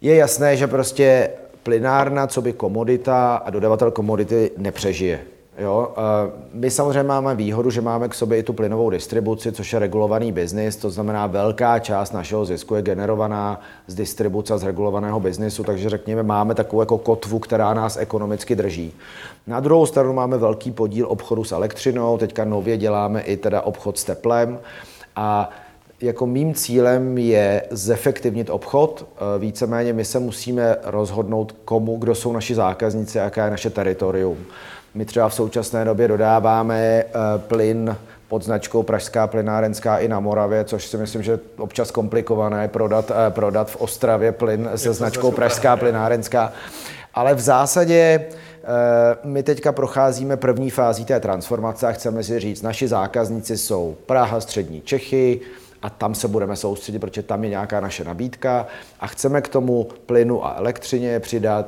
je 0.00 0.16
jasné, 0.16 0.56
že 0.56 0.66
prostě 0.66 1.30
plynárna, 1.62 2.26
co 2.26 2.42
by 2.42 2.52
komodita 2.52 3.36
a 3.36 3.50
dodavatel 3.50 3.90
komodity 3.90 4.50
nepřežije. 4.56 5.20
Jo? 5.60 5.94
My 6.52 6.70
samozřejmě 6.70 7.02
máme 7.02 7.34
výhodu, 7.34 7.70
že 7.70 7.80
máme 7.80 8.08
k 8.08 8.14
sobě 8.14 8.38
i 8.38 8.42
tu 8.42 8.52
plynovou 8.52 8.90
distribuci, 8.90 9.52
což 9.52 9.72
je 9.72 9.78
regulovaný 9.78 10.32
biznis, 10.32 10.76
to 10.76 10.90
znamená 10.90 11.26
velká 11.26 11.78
část 11.78 12.12
našeho 12.12 12.44
zisku 12.44 12.74
je 12.74 12.82
generovaná 12.82 13.60
z 13.86 13.94
distribuce 13.94 14.58
z 14.58 14.62
regulovaného 14.62 15.20
biznisu, 15.20 15.64
takže 15.64 15.90
řekněme, 15.90 16.22
máme 16.22 16.54
takovou 16.54 16.82
jako 16.82 16.98
kotvu, 16.98 17.38
která 17.38 17.74
nás 17.74 17.96
ekonomicky 17.96 18.56
drží. 18.56 18.92
Na 19.46 19.60
druhou 19.60 19.86
stranu 19.86 20.12
máme 20.12 20.38
velký 20.38 20.70
podíl 20.70 21.06
obchodu 21.08 21.44
s 21.44 21.52
elektřinou, 21.52 22.18
teďka 22.18 22.44
nově 22.44 22.76
děláme 22.76 23.20
i 23.20 23.36
teda 23.36 23.62
obchod 23.62 23.98
s 23.98 24.04
teplem 24.04 24.58
a 25.16 25.50
jako 26.00 26.26
mým 26.26 26.54
cílem 26.54 27.18
je 27.18 27.62
zefektivnit 27.70 28.50
obchod. 28.50 29.06
Víceméně 29.38 29.92
my 29.92 30.04
se 30.04 30.18
musíme 30.18 30.76
rozhodnout, 30.84 31.54
komu, 31.64 31.96
kdo 31.96 32.14
jsou 32.14 32.32
naši 32.32 32.54
zákazníci, 32.54 33.18
jaká 33.18 33.44
je 33.44 33.50
naše 33.50 33.70
teritorium. 33.70 34.36
My 34.94 35.04
třeba 35.04 35.28
v 35.28 35.34
současné 35.34 35.84
době 35.84 36.08
dodáváme 36.08 36.78
eh, 36.80 37.04
plyn 37.38 37.96
pod 38.28 38.44
značkou 38.44 38.82
Pražská 38.82 39.26
plynárenská 39.26 39.98
i 39.98 40.08
na 40.08 40.20
Moravě, 40.20 40.64
což 40.64 40.86
si 40.86 40.96
myslím, 40.96 41.22
že 41.22 41.38
občas 41.58 41.90
komplikované 41.90 42.68
prodat, 42.68 43.10
eh, 43.10 43.30
prodat 43.30 43.70
v 43.70 43.76
Ostravě 43.76 44.32
plyn 44.32 44.70
se 44.76 44.92
značkou 44.92 45.30
Pražská 45.32 45.76
plynárenská. 45.76 46.52
Ale 47.14 47.34
v 47.34 47.40
zásadě 47.40 48.24
eh, 48.24 48.66
my 49.24 49.42
teďka 49.42 49.72
procházíme 49.72 50.36
první 50.36 50.70
fází 50.70 51.04
té 51.04 51.20
transformace 51.20 51.86
a 51.86 51.92
chceme 51.92 52.22
si 52.22 52.40
říct, 52.40 52.62
naši 52.62 52.88
zákazníci 52.88 53.58
jsou 53.58 53.96
Praha, 54.06 54.40
střední 54.40 54.80
Čechy, 54.80 55.40
a 55.82 55.90
tam 55.90 56.14
se 56.14 56.28
budeme 56.28 56.56
soustředit, 56.56 56.98
protože 56.98 57.22
tam 57.22 57.44
je 57.44 57.50
nějaká 57.50 57.80
naše 57.80 58.04
nabídka 58.04 58.66
a 59.00 59.06
chceme 59.06 59.40
k 59.42 59.48
tomu 59.48 59.88
plynu 60.06 60.46
a 60.46 60.54
elektřině 60.58 61.20
přidat 61.20 61.66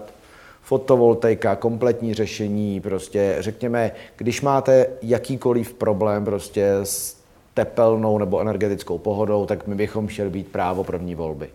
fotovoltaika, 0.62 1.56
kompletní 1.56 2.14
řešení, 2.14 2.80
prostě 2.80 3.36
řekněme, 3.38 3.92
když 4.16 4.42
máte 4.42 4.86
jakýkoliv 5.02 5.74
problém 5.74 6.24
prostě 6.24 6.72
s 6.82 7.16
tepelnou 7.54 8.18
nebo 8.18 8.40
energetickou 8.40 8.98
pohodou, 8.98 9.46
tak 9.46 9.66
my 9.66 9.74
bychom 9.74 10.06
chtěli 10.06 10.30
být 10.30 10.48
právo 10.48 10.84
první 10.84 11.14
volby. 11.14 11.48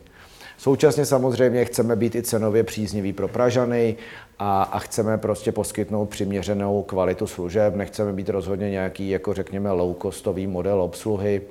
Současně 0.57 1.05
samozřejmě 1.05 1.65
chceme 1.65 1.95
být 1.95 2.15
i 2.15 2.23
cenově 2.23 2.63
přízniví 2.63 3.13
pro 3.13 3.27
Pražany 3.27 3.95
a, 4.39 4.63
a 4.63 4.79
chceme 4.79 5.17
prostě 5.17 5.51
poskytnout 5.51 6.05
přiměřenou 6.05 6.83
kvalitu 6.83 7.27
služeb. 7.27 7.75
Nechceme 7.75 8.13
být 8.13 8.29
rozhodně 8.29 8.69
nějaký, 8.69 9.09
jako 9.09 9.33
řekněme, 9.33 9.69
low-costový 9.69 10.47
model 10.47 10.81
obsluhy. 10.81 11.41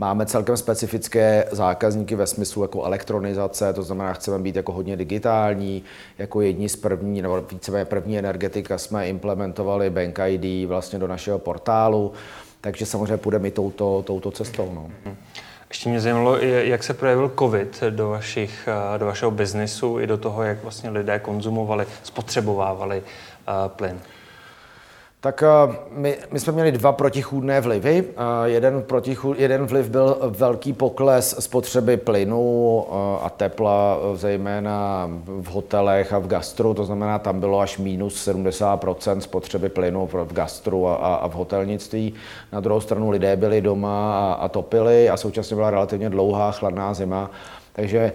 Máme 0.00 0.26
celkem 0.26 0.56
specifické 0.56 1.44
zákazníky 1.52 2.14
ve 2.16 2.26
smyslu 2.26 2.62
jako 2.62 2.84
elektronizace, 2.84 3.72
to 3.72 3.82
znamená, 3.82 4.12
chceme 4.12 4.38
být 4.38 4.56
jako 4.56 4.72
hodně 4.72 4.96
digitální, 4.96 5.84
jako 6.18 6.40
jedni 6.40 6.68
z 6.68 6.76
první, 6.76 7.22
nebo 7.22 7.40
více 7.52 7.84
první 7.84 8.18
energetika 8.18 8.78
jsme 8.78 9.08
implementovali 9.08 9.90
Bank 9.90 10.18
ID 10.26 10.68
vlastně 10.68 10.98
do 10.98 11.06
našeho 11.06 11.38
portálu, 11.38 12.12
takže 12.60 12.86
samozřejmě 12.86 13.16
půjdeme 13.16 13.48
i 13.48 13.50
touto, 13.50 14.02
touto 14.06 14.30
cestou. 14.30 14.70
No. 14.74 14.90
Ještě 15.68 15.88
mě 15.88 16.00
zajímalo, 16.00 16.38
jak 16.38 16.82
se 16.82 16.94
projevil 16.94 17.32
COVID 17.38 17.82
do, 17.90 18.08
vašich, 18.08 18.68
do 18.98 19.06
vašeho 19.06 19.30
biznisu 19.30 20.00
i 20.00 20.06
do 20.06 20.18
toho, 20.18 20.42
jak 20.42 20.62
vlastně 20.62 20.90
lidé 20.90 21.18
konzumovali, 21.18 21.86
spotřebovávali 22.02 23.02
uh, 23.02 23.68
plyn. 23.68 24.00
Tak 25.22 25.42
eh, 25.42 25.76
my, 25.90 26.18
my 26.32 26.40
jsme 26.40 26.52
měli 26.52 26.72
dva 26.72 26.92
protichůdné 26.92 27.60
vlivy. 27.60 28.04
Eh, 28.08 28.48
jeden, 28.48 28.82
protichůd, 28.82 29.38
jeden 29.38 29.66
vliv 29.66 29.88
byl 29.88 30.16
velký 30.22 30.72
pokles 30.72 31.36
spotřeby 31.38 31.96
plynu 31.96 32.84
eh, 32.88 32.94
a 33.22 33.30
tepla, 33.30 33.98
zejména 34.14 35.10
v 35.24 35.46
hotelech 35.46 36.12
a 36.12 36.18
v 36.18 36.26
gastru, 36.26 36.74
to 36.74 36.84
znamená, 36.84 37.18
tam 37.18 37.40
bylo 37.40 37.60
až 37.60 37.78
minus 37.78 38.28
70% 38.28 39.18
spotřeby 39.18 39.68
plynu 39.68 40.06
v 40.06 40.32
gastru 40.32 40.88
a, 40.88 40.94
a 40.94 41.28
v 41.28 41.32
hotelnictví. 41.32 42.14
Na 42.52 42.60
druhou 42.60 42.80
stranu 42.80 43.10
lidé 43.10 43.36
byli 43.36 43.60
doma 43.60 44.32
a, 44.32 44.32
a 44.32 44.48
topili 44.48 45.10
a 45.10 45.16
současně 45.16 45.56
byla 45.56 45.70
relativně 45.70 46.10
dlouhá 46.10 46.52
chladná 46.52 46.94
zima. 46.94 47.30
Takže 47.72 48.12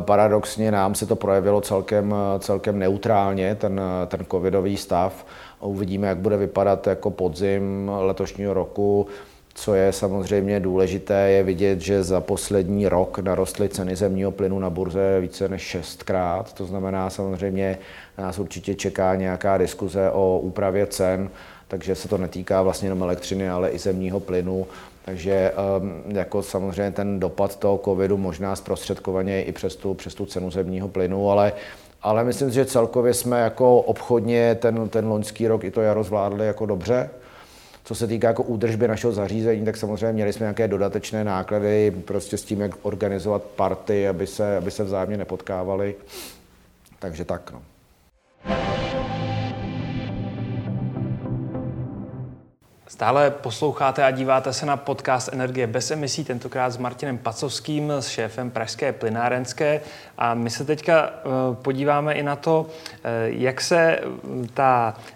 paradoxně 0.00 0.70
nám 0.70 0.94
se 0.94 1.06
to 1.06 1.16
projevilo 1.16 1.60
celkem, 1.60 2.14
celkem 2.38 2.78
neutrálně, 2.78 3.54
ten, 3.54 3.80
ten 4.06 4.24
covidový 4.30 4.76
stav 4.76 5.26
uvidíme, 5.60 6.06
jak 6.06 6.18
bude 6.18 6.36
vypadat 6.36 6.86
jako 6.86 7.10
podzim 7.10 7.90
letošního 7.98 8.54
roku. 8.54 9.06
Co 9.56 9.74
je 9.74 9.92
samozřejmě 9.92 10.60
důležité, 10.60 11.30
je 11.30 11.42
vidět, 11.42 11.80
že 11.80 12.02
za 12.02 12.20
poslední 12.20 12.88
rok 12.88 13.18
narostly 13.18 13.68
ceny 13.68 13.96
zemního 13.96 14.30
plynu 14.30 14.58
na 14.58 14.70
burze 14.70 15.20
více 15.20 15.48
než 15.48 15.62
šestkrát. 15.62 16.52
To 16.52 16.66
znamená, 16.66 17.10
samozřejmě 17.10 17.78
nás 18.18 18.38
určitě 18.38 18.74
čeká 18.74 19.14
nějaká 19.14 19.58
diskuze 19.58 20.10
o 20.10 20.38
úpravě 20.38 20.86
cen, 20.86 21.30
takže 21.68 21.94
se 21.94 22.08
to 22.08 22.18
netýká 22.18 22.62
vlastně 22.62 22.86
jenom 22.86 23.02
elektřiny, 23.02 23.48
ale 23.48 23.70
i 23.70 23.78
zemního 23.78 24.20
plynu. 24.20 24.66
Takže 25.04 25.52
um, 25.80 26.16
jako 26.16 26.42
samozřejmě 26.42 26.90
ten 26.90 27.20
dopad 27.20 27.56
toho 27.56 27.80
covidu 27.84 28.16
možná 28.16 28.56
zprostředkovaně 28.56 29.42
i 29.42 29.52
přes 29.52 29.76
tu, 29.76 29.94
přes 29.94 30.14
tu 30.14 30.26
cenu 30.26 30.50
zemního 30.50 30.88
plynu, 30.88 31.30
ale 31.30 31.52
ale 32.04 32.24
myslím 32.24 32.48
si, 32.48 32.54
že 32.54 32.64
celkově 32.64 33.14
jsme 33.14 33.40
jako 33.40 33.80
obchodně 33.80 34.54
ten, 34.54 34.88
ten 34.88 35.06
loňský 35.06 35.48
rok 35.48 35.64
i 35.64 35.70
to 35.70 35.80
jaro 35.80 36.04
zvládli 36.04 36.46
jako 36.46 36.66
dobře. 36.66 37.10
Co 37.84 37.94
se 37.94 38.06
týká 38.06 38.28
jako 38.28 38.42
údržby 38.42 38.88
našeho 38.88 39.12
zařízení, 39.12 39.64
tak 39.64 39.76
samozřejmě 39.76 40.12
měli 40.12 40.32
jsme 40.32 40.44
nějaké 40.44 40.68
dodatečné 40.68 41.24
náklady 41.24 41.90
prostě 41.90 42.36
s 42.36 42.44
tím, 42.44 42.60
jak 42.60 42.70
organizovat 42.82 43.42
party, 43.42 44.08
aby 44.08 44.26
se, 44.26 44.56
aby 44.56 44.70
se 44.70 44.84
vzájemně 44.84 45.16
nepotkávali. 45.16 45.94
Takže 46.98 47.24
tak. 47.24 47.52
No. 47.52 47.62
Stále 52.94 53.30
posloucháte 53.30 54.04
a 54.04 54.10
díváte 54.10 54.52
se 54.52 54.66
na 54.66 54.76
podcast 54.76 55.28
Energie 55.32 55.66
bez 55.66 55.90
emisí, 55.90 56.24
tentokrát 56.24 56.70
s 56.70 56.76
Martinem 56.76 57.18
Pacovským, 57.18 57.90
s 57.90 58.08
šéfem 58.08 58.50
Pražské 58.50 58.92
plynárenské. 58.92 59.80
A 60.18 60.34
my 60.34 60.50
se 60.50 60.64
teďka 60.64 61.10
eh, 61.10 61.28
podíváme 61.62 62.12
i 62.12 62.22
na 62.22 62.36
to, 62.36 62.66
eh, 63.04 63.10
jak 63.26 63.60
se 63.60 63.98
ta 64.54 64.94
eh, 64.98 65.13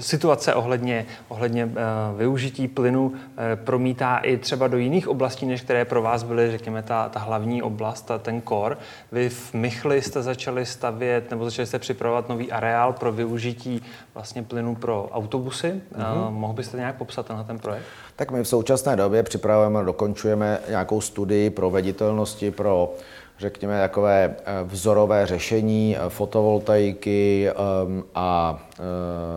situace 0.00 0.54
ohledně, 0.54 1.06
ohledně 1.28 1.70
využití 2.16 2.68
plynu 2.68 3.12
promítá 3.54 4.16
i 4.16 4.36
třeba 4.36 4.68
do 4.68 4.76
jiných 4.78 5.08
oblastí, 5.08 5.46
než 5.46 5.60
které 5.60 5.84
pro 5.84 6.02
vás 6.02 6.22
byly, 6.22 6.50
řekněme, 6.50 6.82
ta, 6.82 7.08
ta 7.08 7.20
hlavní 7.20 7.62
oblast, 7.62 8.02
ta, 8.02 8.18
ten 8.18 8.40
kor. 8.40 8.78
Vy 9.12 9.28
v 9.28 9.54
Mychli 9.54 10.02
jste 10.02 10.22
začali 10.22 10.66
stavět, 10.66 11.30
nebo 11.30 11.44
začali 11.44 11.66
jste 11.66 11.78
připravovat 11.78 12.28
nový 12.28 12.52
areál 12.52 12.92
pro 12.92 13.12
využití 13.12 13.82
vlastně 14.14 14.42
plynu 14.42 14.74
pro 14.74 15.08
autobusy. 15.12 15.80
Mm-hmm 15.94 16.30
Mohl 16.30 16.52
byste 16.52 16.76
nějak 16.76 16.96
popsat 16.96 17.28
na 17.28 17.44
ten 17.44 17.58
projekt? 17.58 17.84
Tak 18.16 18.30
my 18.30 18.42
v 18.42 18.48
současné 18.48 18.96
době 18.96 19.22
připravujeme 19.22 19.84
dokončujeme 19.84 20.58
nějakou 20.68 21.00
studii 21.00 21.50
proveditelnosti 21.50 22.50
pro 22.50 22.94
řekněme, 23.42 23.80
takové 23.80 24.24
eh, 24.24 24.52
vzorové 24.64 25.26
řešení 25.26 25.96
eh, 25.96 26.08
fotovoltaiky 26.08 27.48
ehm, 27.48 28.04
a 28.14 28.62
eh, 28.72 28.82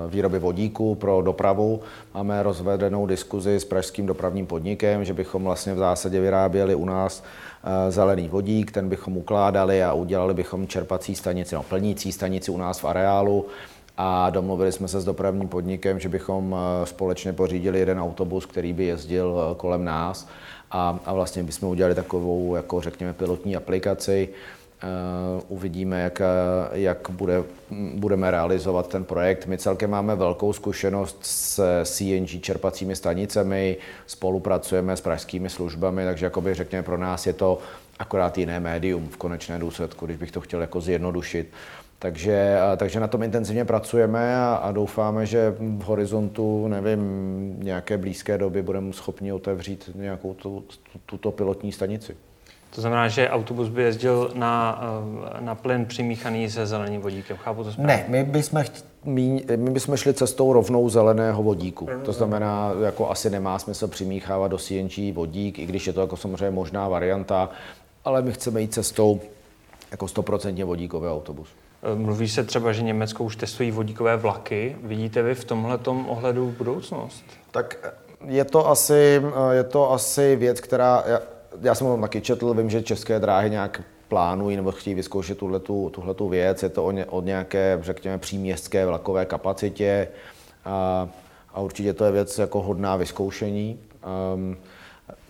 výroby 0.10 0.39
vodíku 0.39 0.95
pro 0.95 1.22
dopravu. 1.22 1.82
Máme 2.14 2.43
rozvedenou 2.43 3.06
diskuzi 3.06 3.56
s 3.56 3.66
pražským 3.66 4.06
dopravním 4.06 4.45
podnikem, 4.45 5.06
že 5.06 5.14
bychom 5.14 5.43
vlastně 5.43 5.74
v 5.74 5.78
zásadě 5.78 6.20
vyráběli 6.20 6.76
u 6.76 6.86
nás 6.86 7.24
zelený 7.89 8.30
vodík, 8.30 8.72
ten 8.72 8.89
bychom 8.89 9.18
ukládali 9.18 9.84
a 9.84 9.93
udělali 9.93 10.34
bychom 10.34 10.68
čerpací 10.68 11.16
stanici, 11.16 11.56
no 11.56 11.64
plnící 11.64 12.12
stanici 12.12 12.51
u 12.51 12.58
nás 12.58 12.80
v 12.80 12.86
areálu 12.86 13.45
a 13.97 14.30
domluvili 14.30 14.72
jsme 14.72 14.88
se 14.88 15.01
s 15.01 15.06
dopravním 15.06 15.47
podnikem, 15.47 15.99
že 15.99 16.10
bychom 16.10 16.56
společně 16.84 17.34
pořídili 17.34 17.80
jeden 17.80 17.99
autobus, 17.99 18.45
který 18.45 18.74
by 18.74 18.86
jezdil 18.86 19.56
kolem 19.58 19.86
nás 19.86 20.28
a, 20.72 20.99
a 21.05 21.13
vlastně 21.13 21.43
bychom 21.43 21.70
udělali 21.70 21.95
takovou, 21.95 22.55
jako 22.55 22.82
řekněme, 22.82 23.13
pilotní 23.13 23.55
aplikaci. 23.55 24.30
Uh, 24.84 25.41
uvidíme, 25.57 26.01
jak, 26.01 26.22
jak 26.72 27.09
bude, 27.09 27.43
budeme 27.95 28.32
realizovat 28.32 28.88
ten 28.89 29.03
projekt. 29.03 29.45
My 29.45 29.57
celkem 29.57 29.89
máme 29.89 30.16
velkou 30.16 30.53
zkušenost 30.53 31.20
s 31.22 31.84
CNG 31.84 32.41
čerpacími 32.41 32.95
stanicemi, 32.95 33.78
spolupracujeme 34.07 34.97
s 34.97 35.01
pražskými 35.01 35.49
službami, 35.49 36.05
takže 36.05 36.26
jakoby, 36.26 36.53
řekněme, 36.53 36.84
pro 36.84 36.97
nás 36.97 37.28
je 37.28 37.34
to 37.34 37.59
akorát 37.99 38.38
jiné 38.38 38.59
médium 38.59 39.09
v 39.09 39.18
konečné 39.18 39.59
důsledku, 39.59 40.05
když 40.05 40.18
bych 40.18 40.32
to 40.32 40.41
chtěl 40.41 40.61
jako 40.61 40.82
zjednodušit. 40.82 41.47
Takže, 42.06 42.58
takže 42.78 42.99
na 42.99 43.08
tom 43.08 43.24
intenzivně 43.24 43.66
pracujeme 43.66 44.36
a, 44.36 44.56
a 44.56 44.72
doufáme, 44.72 45.26
že 45.26 45.56
v 45.60 45.84
horizontu, 45.84 46.68
nevím, 46.68 47.56
nějaké 47.64 47.97
blízké 47.97 48.38
doby 48.38 48.62
budeme 48.62 48.93
schopni 48.93 49.34
otevřít 49.34 49.89
nějakou 49.95 50.34
tu, 50.34 50.64
tuto 51.06 51.32
pilotní 51.32 51.72
stanici. 51.72 52.16
To 52.76 52.82
znamená, 52.82 53.08
že 53.08 53.30
autobus 53.30 53.70
by 53.70 53.84
jezdil 53.84 54.32
na, 54.34 54.82
na 55.39 55.56
plyn 55.56 55.86
přimíchaný 55.86 56.49
se 56.49 56.66
zeleným 56.66 57.01
vodíkem. 57.01 57.38
Chápu 57.38 57.64
to 57.64 57.72
správně? 57.72 57.93
Ne, 57.93 58.06
my 58.08 58.24
bychom, 58.24 58.64
my, 59.06 59.45
my 59.56 59.70
bychom 59.72 59.97
šli 59.97 60.14
cestou 60.14 60.53
rovnou 60.53 60.89
zeleného 60.89 61.43
vodíku. 61.43 61.89
To 62.03 62.14
znamená, 62.14 62.72
jako 62.84 63.10
asi 63.10 63.30
nemá 63.30 63.60
smysl 63.60 63.88
přimíchávat 63.88 64.51
do 64.51 64.58
CNG 64.58 65.14
vodík, 65.14 65.60
i 65.60 65.66
když 65.66 65.88
je 65.88 65.93
to 65.93 66.01
jako 66.01 66.18
samozřejmě 66.18 66.51
možná 66.51 66.88
varianta, 66.88 67.49
ale 68.06 68.22
my 68.22 68.32
chceme 68.32 68.62
jít 68.62 68.74
cestou 68.74 69.22
jako 69.96 70.06
100% 70.06 70.66
vodíkový 70.66 71.08
autobus. 71.08 71.48
Mluví 71.96 72.30
se 72.30 72.43
třeba, 72.43 72.72
že 72.72 72.82
Německo 72.82 73.24
už 73.24 73.36
testují 73.36 73.72
vodíkové 73.72 74.18
vlaky. 74.18 74.76
Vidíte 74.84 75.22
vy 75.22 75.36
v 75.36 75.46
tomhle 75.46 75.80
ohledu 76.08 76.56
budoucnost? 76.58 77.24
Tak 77.52 77.93
je 78.28 78.46
to 78.46 78.70
asi, 78.70 79.22
je 79.52 79.64
to 79.64 79.91
asi 79.91 80.36
věc, 80.36 80.62
která... 80.62 81.04
Já, 81.08 81.20
já 81.62 81.76
jsem 81.76 81.88
to 81.88 81.98
taky 81.98 82.22
četl, 82.22 82.54
vím, 82.54 82.70
že 82.70 82.84
české 82.84 83.20
dráhy 83.20 83.50
nějak 83.50 83.82
plánují 84.08 84.56
nebo 84.56 84.72
chtějí 84.72 84.93
vyzkoušet 84.93 85.38
tuhletu, 85.38 85.89
tuhletu 85.93 86.30
věc. 86.30 86.64
Je 86.64 86.70
to 86.70 86.86
o, 86.86 86.91
ně, 86.91 87.06
o 87.06 87.22
nějaké, 87.22 87.80
řekněme, 87.82 88.18
příměstské 88.18 88.86
vlakové 88.86 89.26
kapacitě 89.26 90.08
a, 90.66 91.10
a 91.54 91.60
určitě 91.60 91.93
to 91.93 92.06
je 92.06 92.12
věc 92.12 92.39
jako 92.39 92.62
hodná 92.62 92.96
vyzkoušení. 92.96 93.80
Um, 94.34 94.58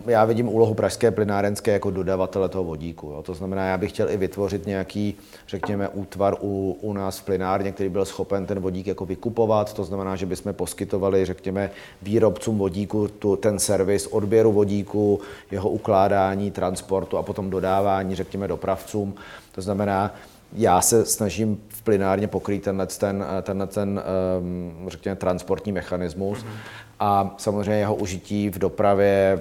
já 0.06 0.24
vidím 0.24 0.48
úlohu 0.48 0.74
Pražské 0.74 1.10
plynárenské 1.10 1.72
jako 1.72 1.90
dodavatele 1.90 2.48
toho 2.48 2.64
vodíku. 2.64 3.06
Jo. 3.06 3.22
To 3.22 3.34
znamená, 3.34 3.66
já 3.66 3.78
bych 3.78 3.90
chtěl 3.90 4.10
i 4.10 4.16
vytvořit 4.16 4.66
nějaký, 4.66 5.14
řekněme, 5.48 5.88
útvar 5.88 6.36
u, 6.40 6.78
u 6.80 6.92
nás 6.92 7.18
v 7.18 7.24
plynárně, 7.24 7.72
který 7.72 7.88
byl 7.88 8.04
schopen 8.04 8.46
ten 8.46 8.60
vodík 8.60 8.86
jako 8.86 9.06
vykupovat. 9.06 9.72
To 9.72 9.84
znamená, 9.84 10.16
že 10.16 10.26
bychom 10.26 10.52
poskytovali, 10.54 11.24
řekněme, 11.24 11.70
výrobcům 12.02 12.58
vodíku 12.58 13.08
tu, 13.08 13.36
ten 13.36 13.58
servis 13.58 14.06
odběru 14.06 14.52
vodíku, 14.52 15.20
jeho 15.50 15.70
ukládání, 15.70 16.50
transportu 16.50 17.18
a 17.18 17.22
potom 17.22 17.50
dodávání, 17.50 18.14
řekněme, 18.14 18.48
dopravcům. 18.48 19.14
To 19.54 19.62
znamená, 19.62 20.14
já 20.52 20.80
se 20.80 21.06
snažím 21.06 21.60
v 21.68 21.82
plynárně 21.82 22.28
pokrýt 22.28 22.62
tenhle 22.62 22.86
ten, 22.86 23.24
tenhle 23.42 23.66
ten, 23.66 24.02
ehm, 24.38 24.88
řekněme, 24.88 25.16
transportní 25.16 25.72
mechanismus. 25.72 26.38
Mm-hmm 26.38 26.85
a 27.00 27.34
samozřejmě 27.38 27.74
jeho 27.74 27.94
užití 27.94 28.48
v 28.50 28.58
dopravě 28.58 29.40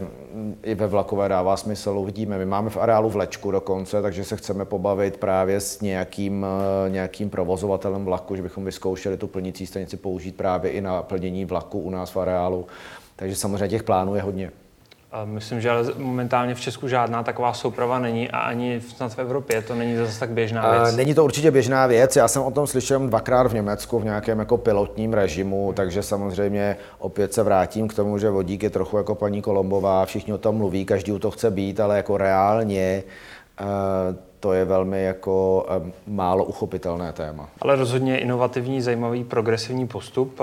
i 0.63 0.75
ve 0.75 0.87
vlakové 0.87 1.29
dává 1.29 1.57
smysl. 1.57 1.89
Uvidíme. 1.89 2.37
My 2.37 2.45
máme 2.45 2.69
v 2.69 2.77
areálu 2.77 3.09
vlečku 3.09 3.51
dokonce, 3.51 4.01
takže 4.01 4.23
se 4.23 4.35
chceme 4.35 4.65
pobavit 4.65 5.17
právě 5.17 5.59
s 5.59 5.81
nějakým, 5.81 6.45
eh, 6.45 6.89
nějakým 6.89 7.29
provozovatelem 7.29 8.05
vlaku, 8.05 8.35
že 8.35 8.41
bychom 8.41 8.65
vyzkoušeli 8.65 9.17
tu 9.17 9.27
plnící 9.27 9.65
stanici 9.65 9.97
použít 9.97 10.37
právě 10.37 10.71
i 10.71 10.81
na 10.81 11.03
plnění 11.03 11.45
vlaku 11.45 11.79
u 11.79 11.89
nás 11.89 12.11
v 12.11 12.19
areálu. 12.19 12.65
Takže 13.15 13.35
samozřejmě 13.35 13.67
těch 13.67 13.83
plánů 13.83 14.15
je 14.15 14.21
hodně. 14.21 14.51
Myslím, 15.25 15.61
že 15.61 15.71
momentálně 15.97 16.55
v 16.55 16.59
Česku 16.59 16.87
žádná 16.87 17.23
taková 17.23 17.53
souprava 17.53 17.99
není 17.99 18.31
a 18.31 18.39
ani 18.39 18.81
snad 18.81 19.13
v 19.13 19.19
Evropě 19.19 19.61
to 19.61 19.75
není 19.75 19.95
zase 19.97 20.19
tak 20.19 20.29
běžná 20.29 20.71
věc. 20.71 20.95
Není 20.95 21.13
to 21.13 21.23
určitě 21.23 21.51
běžná 21.51 21.87
věc. 21.87 22.15
Já 22.15 22.27
jsem 22.27 22.41
o 22.41 22.51
tom 22.51 22.67
slyšel 22.67 23.07
dvakrát 23.07 23.47
v 23.47 23.53
Německu 23.53 23.99
v 23.99 24.03
nějakém 24.03 24.39
jako 24.39 24.57
pilotním 24.57 25.13
režimu, 25.13 25.73
takže 25.73 26.03
samozřejmě 26.03 26.77
opět 26.99 27.33
se 27.33 27.43
vrátím 27.43 27.87
k 27.87 27.93
tomu, 27.93 28.17
že 28.17 28.29
vodík 28.29 28.63
je 28.63 28.69
trochu 28.69 28.97
jako 28.97 29.15
paní 29.15 29.41
Kolombová, 29.41 30.05
všichni 30.05 30.33
o 30.33 30.37
tom 30.37 30.55
mluví, 30.55 30.85
každý 30.85 31.11
u 31.11 31.19
toho 31.19 31.31
chce 31.31 31.51
být, 31.51 31.79
ale 31.79 31.97
jako 31.97 32.17
reálně 32.17 33.03
to 34.45 34.53
je 34.53 34.65
velmi 34.65 35.03
jako 35.03 35.65
málo 36.07 36.43
uchopitelné 36.43 37.13
téma. 37.13 37.49
Ale 37.61 37.75
rozhodně 37.75 38.19
inovativní, 38.19 38.81
zajímavý, 38.81 39.23
progresivní 39.23 39.87
postup. 39.87 40.39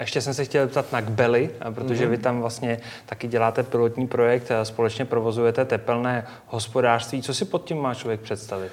Ještě 0.00 0.20
jsem 0.20 0.34
se 0.34 0.44
chtěl 0.44 0.64
zeptat 0.64 0.92
na 0.92 1.00
Kbeli, 1.00 1.50
protože 1.74 2.06
mm-hmm. 2.06 2.10
vy 2.10 2.18
tam 2.18 2.40
vlastně 2.40 2.80
taky 3.06 3.28
děláte 3.28 3.62
pilotní 3.62 4.06
projekt, 4.06 4.50
a 4.50 4.64
společně 4.64 5.04
provozujete 5.04 5.64
tepelné 5.64 6.26
hospodářství. 6.46 7.22
Co 7.22 7.34
si 7.34 7.44
pod 7.44 7.64
tím 7.64 7.78
má 7.78 7.94
člověk 7.94 8.20
představit? 8.20 8.72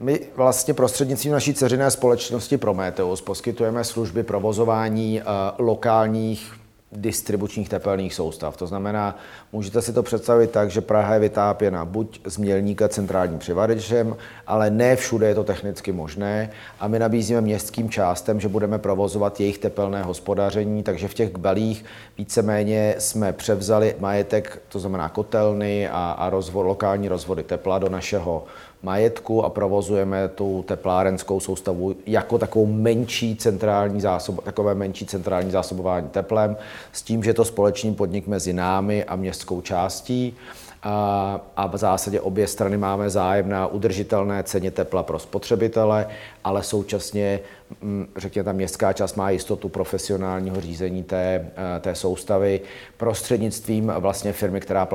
My 0.00 0.20
vlastně 0.36 0.74
prostřednictvím 0.74 1.32
naší 1.32 1.54
ceřiné 1.54 1.90
společnosti 1.90 2.56
Prometheus 2.56 3.20
poskytujeme 3.20 3.84
služby 3.84 4.22
provozování 4.22 5.22
lokálních 5.58 6.52
distribučních 6.96 7.68
tepelných 7.68 8.14
soustav. 8.14 8.56
To 8.56 8.66
znamená, 8.66 9.18
můžete 9.52 9.82
si 9.82 9.92
to 9.92 10.02
představit 10.02 10.50
tak, 10.50 10.70
že 10.70 10.80
Praha 10.80 11.14
je 11.14 11.20
vytápěna 11.20 11.84
buď 11.84 12.20
z 12.26 12.36
mělníka 12.36 12.88
centrálním 12.88 13.38
přivaděčem, 13.38 14.16
ale 14.46 14.70
ne 14.70 14.96
všude 14.96 15.28
je 15.28 15.34
to 15.34 15.44
technicky 15.44 15.92
možné 15.92 16.50
a 16.80 16.88
my 16.88 16.98
nabízíme 16.98 17.40
městským 17.40 17.90
částem, 17.90 18.40
že 18.40 18.48
budeme 18.48 18.78
provozovat 18.78 19.40
jejich 19.40 19.58
tepelné 19.58 20.02
hospodaření, 20.02 20.82
takže 20.82 21.08
v 21.08 21.14
těch 21.14 21.32
kbelích 21.32 21.84
víceméně 22.18 22.94
jsme 22.98 23.32
převzali 23.32 23.96
majetek, 23.98 24.62
to 24.68 24.78
znamená 24.78 25.08
kotelny 25.08 25.88
a, 25.88 26.10
a 26.18 26.30
rozvod, 26.30 26.66
lokální 26.66 27.08
rozvody 27.08 27.42
tepla 27.42 27.78
do 27.78 27.88
našeho 27.88 28.44
majetku 28.84 29.44
a 29.44 29.50
provozujeme 29.50 30.28
tu 30.28 30.64
teplárenskou 30.68 31.40
soustavu 31.40 31.96
jako 32.06 32.38
takovou 32.38 32.66
menší 32.66 33.36
centrální 33.36 34.00
zásob, 34.00 34.44
takové 34.44 34.74
menší 34.74 35.06
centrální 35.06 35.50
zásobování 35.50 36.08
teplem, 36.08 36.56
s 36.92 37.02
tím, 37.02 37.24
že 37.24 37.34
to 37.34 37.44
společný 37.44 37.94
podnik 37.94 38.26
mezi 38.26 38.52
námi 38.52 39.04
a 39.04 39.16
městskou 39.16 39.60
částí 39.60 40.36
a, 40.84 41.40
a 41.56 41.66
v 41.66 41.76
zásadě 41.76 42.20
obě 42.20 42.46
strany 42.46 42.76
máme 42.76 43.10
zájem 43.10 43.48
na 43.48 43.66
udržitelné 43.66 44.42
ceně 44.42 44.70
tepla 44.70 45.02
pro 45.02 45.18
spotřebitele, 45.18 46.06
ale 46.44 46.62
současně, 46.62 47.40
mm, 47.80 48.06
řekněme, 48.16 48.44
ta 48.44 48.52
městská 48.52 48.92
část 48.92 49.16
má 49.16 49.30
jistotu 49.30 49.68
profesionálního 49.68 50.60
řízení 50.60 51.02
té, 51.02 51.50
eh, 51.76 51.80
té 51.80 51.94
soustavy 51.94 52.60
prostřednictvím 52.96 53.92
vlastně 53.98 54.32
firmy, 54.32 54.60
která 54.60 54.88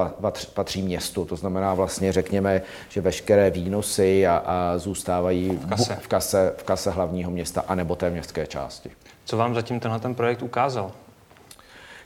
patří 0.53 0.81
městu. 0.81 1.25
To 1.25 1.35
znamená 1.35 1.73
vlastně, 1.73 2.11
řekněme, 2.11 2.61
že 2.89 3.01
veškeré 3.01 3.49
výnosy 3.49 4.27
a, 4.27 4.37
a 4.37 4.77
zůstávají 4.77 5.49
v 5.49 5.69
kase. 5.69 5.95
v 6.01 6.07
kase 6.07 6.53
v 6.57 6.63
kase 6.63 6.91
hlavního 6.91 7.31
města 7.31 7.63
anebo 7.67 7.95
té 7.95 8.09
městské 8.09 8.47
části. 8.47 8.91
Co 9.25 9.37
vám 9.37 9.55
zatím 9.55 9.79
tenhle 9.79 9.99
ten 9.99 10.15
projekt 10.15 10.41
ukázal? 10.41 10.91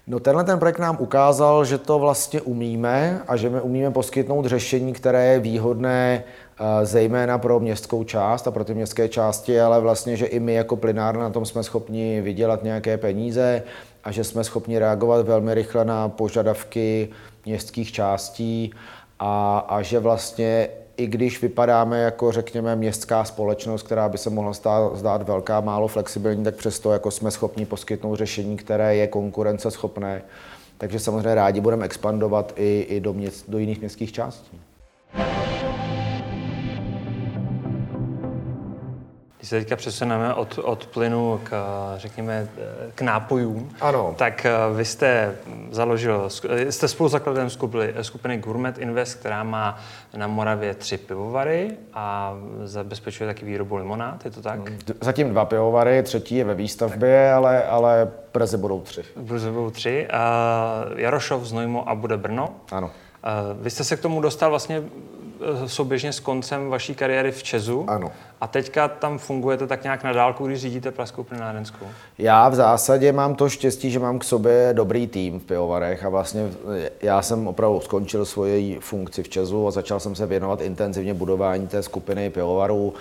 No 0.07 0.19
tenhle 0.19 0.43
ten 0.43 0.59
projekt 0.59 0.79
nám 0.79 0.97
ukázal, 0.99 1.65
že 1.65 1.77
to 1.77 1.99
vlastně 1.99 2.41
umíme 2.41 3.21
a 3.27 3.35
že 3.35 3.49
my 3.49 3.61
umíme 3.61 3.91
poskytnout 3.91 4.45
řešení, 4.45 4.93
které 4.93 5.25
je 5.25 5.39
výhodné 5.39 6.23
eh, 6.23 6.85
zejména 6.85 7.37
pro 7.37 7.59
městskou 7.59 8.03
část 8.03 8.47
a 8.47 8.51
pro 8.51 8.63
ty 8.63 8.73
městské 8.73 9.09
části, 9.09 9.61
ale 9.61 9.79
vlastně, 9.79 10.17
že 10.17 10.25
i 10.25 10.39
my 10.39 10.53
jako 10.53 10.75
plinárna 10.75 11.23
na 11.23 11.29
tom 11.29 11.45
jsme 11.45 11.63
schopni 11.63 12.21
vydělat 12.21 12.63
nějaké 12.63 12.97
peníze 12.97 13.63
a 14.03 14.11
že 14.11 14.23
jsme 14.23 14.43
schopni 14.43 14.79
reagovat 14.79 15.25
velmi 15.25 15.53
rychle 15.53 15.85
na 15.85 16.09
požadavky 16.09 17.09
městských 17.45 17.91
částí 17.91 18.73
a, 19.19 19.65
a 19.67 19.81
že 19.81 19.99
vlastně 19.99 20.69
i 20.97 21.07
když 21.07 21.41
vypadáme 21.41 21.99
jako, 21.99 22.31
řekněme, 22.31 22.75
městská 22.75 23.23
společnost, 23.23 23.83
která 23.83 24.09
by 24.09 24.17
se 24.17 24.29
mohla 24.29 24.53
stát, 24.53 24.95
zdát 24.95 25.21
velká, 25.21 25.61
málo 25.61 25.87
flexibilní, 25.87 26.43
tak 26.43 26.55
přesto 26.55 26.91
jako 26.91 27.11
jsme 27.11 27.31
schopni 27.31 27.65
poskytnout 27.65 28.15
řešení, 28.15 28.57
které 28.57 28.95
je 28.95 29.07
konkurenceschopné. 29.07 30.21
Takže 30.77 30.99
samozřejmě 30.99 31.35
rádi 31.35 31.61
budeme 31.61 31.85
expandovat 31.85 32.53
i, 32.55 32.85
i 32.89 32.99
do, 32.99 33.13
měst, 33.13 33.49
do 33.49 33.57
jiných 33.57 33.79
městských 33.79 34.11
částí. 34.11 34.61
Když 39.43 39.49
se 39.49 39.59
teďka 39.59 39.75
přesuneme 39.75 40.33
od, 40.33 40.59
od 40.63 40.85
plynu 40.85 41.39
k, 41.43 41.51
řekněme, 41.97 42.47
k 42.95 43.01
nápojům, 43.01 43.69
ano. 43.81 44.15
tak 44.17 44.45
eh, 44.45 44.51
vy 44.75 44.85
jste 44.85 45.35
založil, 45.71 46.29
jste 46.69 46.87
spoluzakladem 46.87 47.49
skupiny, 47.49 47.93
skupiny 48.01 48.37
Gourmet 48.37 48.77
Invest, 48.77 49.19
která 49.19 49.43
má 49.43 49.77
na 50.17 50.27
Moravě 50.27 50.73
tři 50.73 50.97
pivovary 50.97 51.71
a 51.93 52.35
zabezpečuje 52.63 53.27
taky 53.27 53.45
výrobu 53.45 53.75
limonád, 53.75 54.25
je 54.25 54.31
to 54.31 54.41
tak? 54.41 54.59
Zatím 55.01 55.29
dva 55.29 55.45
pivovary, 55.45 56.03
třetí 56.03 56.35
je 56.35 56.43
ve 56.43 56.53
výstavbě, 56.53 57.33
ale, 57.33 57.63
ale 57.63 58.11
brzy 58.33 58.57
budou 58.57 58.81
tři. 58.81 59.03
Brzy 59.15 59.51
budou 59.51 59.69
tři. 59.69 60.07
Uh, 60.13 60.99
Jarošov, 60.99 61.43
Znojmo 61.43 61.89
a 61.89 61.95
bude 61.95 62.17
Brno. 62.17 62.49
Ano. 62.71 62.87
Uh, 62.87 63.63
vy 63.63 63.69
jste 63.69 63.83
se 63.83 63.97
k 63.97 64.01
tomu 64.01 64.21
dostal 64.21 64.49
vlastně 64.49 64.83
Eh, 64.83 65.12
souběžně 65.65 66.13
s 66.13 66.19
koncem 66.19 66.69
vaší 66.69 66.95
kariéry 66.95 67.31
v 67.31 67.43
Česu. 67.43 67.85
Ano. 67.87 68.11
A 68.41 68.47
teďka 68.47 68.87
tam 68.87 69.17
fungujete 69.17 69.67
tak 69.67 69.83
nějak 69.83 70.03
na 70.03 70.13
dálku, 70.13 70.47
když 70.47 70.61
řídíte 70.61 70.91
Pražskou 70.91 71.23
plynárenskou? 71.23 71.85
Já 72.17 72.49
v 72.49 72.55
zásadě 72.55 73.11
mám 73.11 73.35
to 73.35 73.49
štěstí, 73.49 73.91
že 73.91 73.99
mám 73.99 74.19
k 74.19 74.23
sobě 74.23 74.69
dobrý 74.73 75.07
tým 75.07 75.39
v 75.39 75.43
pivovarech 75.43 76.05
a 76.05 76.09
vlastně 76.09 76.49
já 77.01 77.21
jsem 77.21 77.47
opravdu 77.47 77.79
skončil 77.79 78.25
svoji 78.25 78.79
funkci 78.79 79.23
v 79.23 79.29
Česu 79.29 79.67
a 79.67 79.71
začal 79.71 79.99
jsem 79.99 80.15
se 80.15 80.25
věnovat 80.25 80.61
intenzivně 80.61 81.13
budování 81.13 81.67
té 81.67 81.83
skupiny 81.83 82.29
pivovarů. 82.29 82.93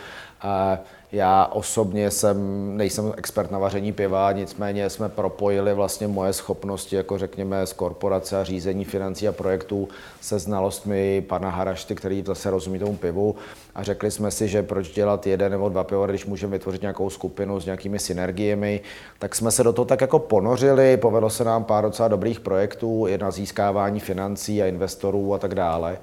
Já 1.12 1.46
osobně 1.46 2.10
jsem, 2.10 2.36
nejsem 2.76 3.12
expert 3.16 3.50
na 3.50 3.58
vaření 3.58 3.92
piva, 3.92 4.32
nicméně 4.32 4.90
jsme 4.90 5.08
propojili 5.08 5.74
vlastně 5.74 6.08
moje 6.08 6.32
schopnosti, 6.32 6.96
jako 6.96 7.18
řekněme, 7.18 7.66
z 7.66 7.72
korporace 7.72 8.40
a 8.40 8.44
řízení 8.44 8.84
financí 8.84 9.28
a 9.28 9.32
projektů 9.32 9.88
se 10.20 10.38
znalostmi 10.38 11.24
pana 11.28 11.50
Harašty, 11.50 11.94
který 11.94 12.22
zase 12.26 12.50
rozumí 12.50 12.78
tomu 12.78 12.96
pivu. 12.96 13.36
A 13.74 13.82
řekli 13.82 14.10
jsme 14.10 14.30
si, 14.30 14.48
že 14.48 14.62
proč 14.62 14.90
dělat 14.90 15.26
jeden 15.26 15.52
nebo 15.52 15.68
dva 15.68 15.84
piva, 15.84 16.06
když 16.06 16.26
můžeme 16.26 16.52
vytvořit 16.52 16.82
nějakou 16.82 17.10
skupinu 17.10 17.60
s 17.60 17.64
nějakými 17.64 17.98
synergiemi, 17.98 18.80
tak 19.18 19.34
jsme 19.34 19.50
se 19.50 19.64
do 19.64 19.72
toho 19.72 19.86
tak 19.86 20.00
jako 20.00 20.18
ponořili, 20.18 20.96
povedlo 20.96 21.30
se 21.30 21.44
nám 21.44 21.64
pár 21.64 21.84
docela 21.84 22.08
dobrých 22.08 22.40
projektů, 22.40 23.06
i 23.06 23.18
na 23.18 23.30
získávání 23.30 24.00
financí 24.00 24.62
a 24.62 24.66
investorů 24.66 25.34
a 25.34 25.38
tak 25.38 25.54
dále 25.54 25.98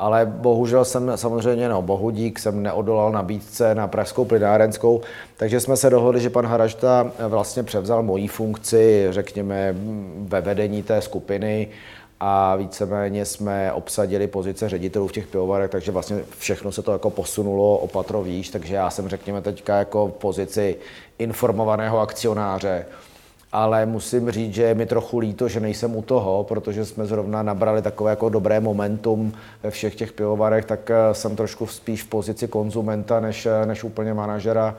ale 0.00 0.26
bohužel 0.26 0.84
jsem 0.84 1.12
samozřejmě, 1.14 1.68
no 1.68 1.82
bohudík, 1.82 2.38
jsem 2.38 2.62
neodolal 2.62 3.12
nabídce 3.12 3.74
na 3.74 3.88
Pražskou 3.88 4.24
plynárenskou, 4.24 5.00
takže 5.36 5.60
jsme 5.60 5.76
se 5.76 5.90
dohodli, 5.90 6.20
že 6.20 6.30
pan 6.30 6.46
Haražta 6.46 7.12
vlastně 7.28 7.62
převzal 7.62 8.02
moji 8.02 8.28
funkci, 8.28 9.06
řekněme, 9.10 9.74
ve 10.18 10.40
vedení 10.40 10.82
té 10.82 11.02
skupiny 11.02 11.68
a 12.20 12.56
víceméně 12.56 13.24
jsme 13.24 13.72
obsadili 13.72 14.26
pozice 14.26 14.68
ředitelů 14.68 15.08
v 15.08 15.12
těch 15.12 15.26
pivovarech, 15.26 15.70
takže 15.70 15.92
vlastně 15.92 16.18
všechno 16.38 16.72
se 16.72 16.82
to 16.82 16.92
jako 16.92 17.10
posunulo 17.10 17.78
opatro 17.78 18.22
výš, 18.22 18.48
takže 18.48 18.74
já 18.74 18.90
jsem, 18.90 19.08
řekněme, 19.08 19.42
teďka 19.42 19.76
jako 19.76 20.06
v 20.06 20.12
pozici 20.12 20.76
informovaného 21.18 22.00
akcionáře, 22.00 22.86
ale 23.52 23.86
musím 23.86 24.30
říct, 24.30 24.54
že 24.54 24.62
je 24.62 24.74
mi 24.74 24.86
trochu 24.86 25.18
líto, 25.18 25.48
že 25.48 25.60
nejsem 25.60 25.96
u 25.96 26.02
toho, 26.02 26.44
protože 26.44 26.84
jsme 26.84 27.06
zrovna 27.06 27.42
nabrali 27.42 27.82
takové 27.82 28.10
jako 28.10 28.28
dobré 28.28 28.60
momentum 28.60 29.32
ve 29.62 29.70
všech 29.70 29.94
těch 29.94 30.12
pivovarech, 30.12 30.64
tak 30.64 30.90
eh, 30.90 31.14
jsem 31.14 31.36
trošku 31.36 31.66
spíš 31.66 32.02
v 32.02 32.08
pozici 32.08 32.48
konzumenta 32.48 33.20
než, 33.20 33.46
eh, 33.46 33.66
než 33.66 33.84
úplně 33.84 34.14
manažera, 34.14 34.76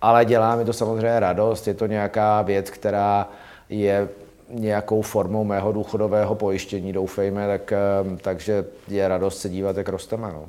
ale 0.00 0.24
dělá 0.24 0.56
mi 0.56 0.64
to 0.64 0.72
samozřejmě 0.72 1.20
radost, 1.20 1.68
je 1.68 1.74
to 1.74 1.86
nějaká 1.86 2.42
věc, 2.42 2.70
která 2.70 3.28
je 3.68 4.08
nějakou 4.50 5.02
formou 5.02 5.44
mého 5.44 5.72
důchodového 5.72 6.34
pojištění, 6.34 6.92
doufejme, 6.92 7.46
tak, 7.46 7.72
eh, 7.72 7.78
takže 8.22 8.64
je 8.88 9.08
radost 9.08 9.38
se 9.38 9.48
dívat, 9.48 9.76
jak 9.76 9.88
rosteme. 9.88 10.32
No. 10.32 10.44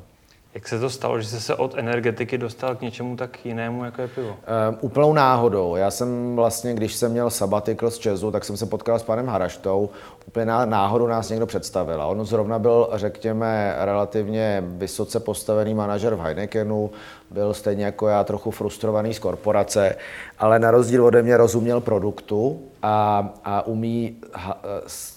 Jak 0.54 0.68
se 0.68 0.80
to 0.80 0.90
stalo, 0.90 1.22
že 1.22 1.28
jste 1.28 1.40
se 1.40 1.56
od 1.56 1.76
energetiky 1.78 2.38
dostal 2.38 2.76
k 2.76 2.82
něčemu 2.82 3.16
tak 3.16 3.46
jinému, 3.46 3.86
jako 3.86 4.02
je 4.02 4.08
pivo? 4.08 4.30
Uh, 4.30 4.36
úplnou 4.82 5.14
náhodou. 5.14 5.76
Já 5.76 5.92
jsem 5.92 6.36
vlastně, 6.36 6.74
když 6.74 6.96
jsem 6.96 7.12
měl 7.12 7.30
sabatikl 7.30 7.92
z 7.92 7.98
Česu, 7.98 8.32
tak 8.32 8.46
jsem 8.46 8.58
se 8.58 8.66
potkal 8.66 9.00
s 9.00 9.04
panem 9.04 9.28
Haraštou. 9.28 9.90
Úplně 10.28 10.46
náhodou 10.46 11.08
nás 11.08 11.30
někdo 11.30 11.46
představil. 11.46 12.02
A 12.02 12.06
on 12.06 12.26
zrovna 12.26 12.60
byl, 12.60 12.90
řekněme, 12.94 13.76
relativně 13.78 14.64
vysoce 14.68 15.20
postavený 15.20 15.74
manažer 15.74 16.16
v 16.16 16.20
Heinekenu, 16.20 16.92
byl 17.32 17.54
stejně 17.54 17.86
jako 17.86 18.08
já 18.08 18.24
trochu 18.24 18.52
frustrovaný 18.52 19.14
z 19.14 19.20
korporace, 19.20 19.96
ale 20.40 20.60
na 20.60 20.72
rozdíl 20.72 21.06
ode 21.06 21.24
mě 21.24 21.38
rozuměl 21.38 21.82
produktu 21.82 22.62
a, 22.84 23.30
a 23.46 23.68
umí 23.68 24.16
ha, 24.34 24.62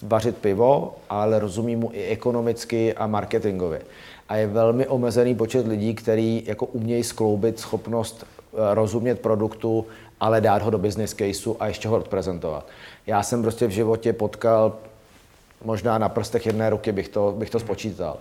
vařit 0.03 0.37
pivo, 0.37 0.97
ale 1.11 1.39
rozumí 1.39 1.77
mu 1.77 1.91
i 1.93 2.05
ekonomicky 2.05 2.95
a 2.95 3.07
marketingově 3.07 3.81
a 4.29 4.37
je 4.37 4.47
velmi 4.47 4.87
omezený 4.87 5.35
počet 5.35 5.67
lidí, 5.67 5.95
který 5.95 6.43
jako 6.47 6.67
umějí 6.67 7.05
skloubit 7.05 7.61
schopnost 7.61 8.27
eh, 8.27 8.75
rozumět 8.75 9.21
produktu, 9.21 9.87
ale 10.21 10.41
dát 10.41 10.63
ho 10.63 10.71
do 10.71 10.79
business 10.79 11.15
caseu 11.15 11.57
a 11.61 11.67
ještě 11.67 11.89
ho 11.89 11.97
odprezentovat. 11.97 12.67
Já 13.07 13.23
jsem 13.23 13.43
prostě 13.43 13.67
v 13.67 13.71
životě 13.71 14.13
potkal, 14.13 14.73
možná 15.65 15.99
na 15.99 16.09
prstech 16.09 16.47
jedné 16.47 16.71
ruky 16.71 16.93
bych 16.93 17.09
to, 17.09 17.35
bych 17.39 17.51
to 17.51 17.61
spočítal. 17.61 18.17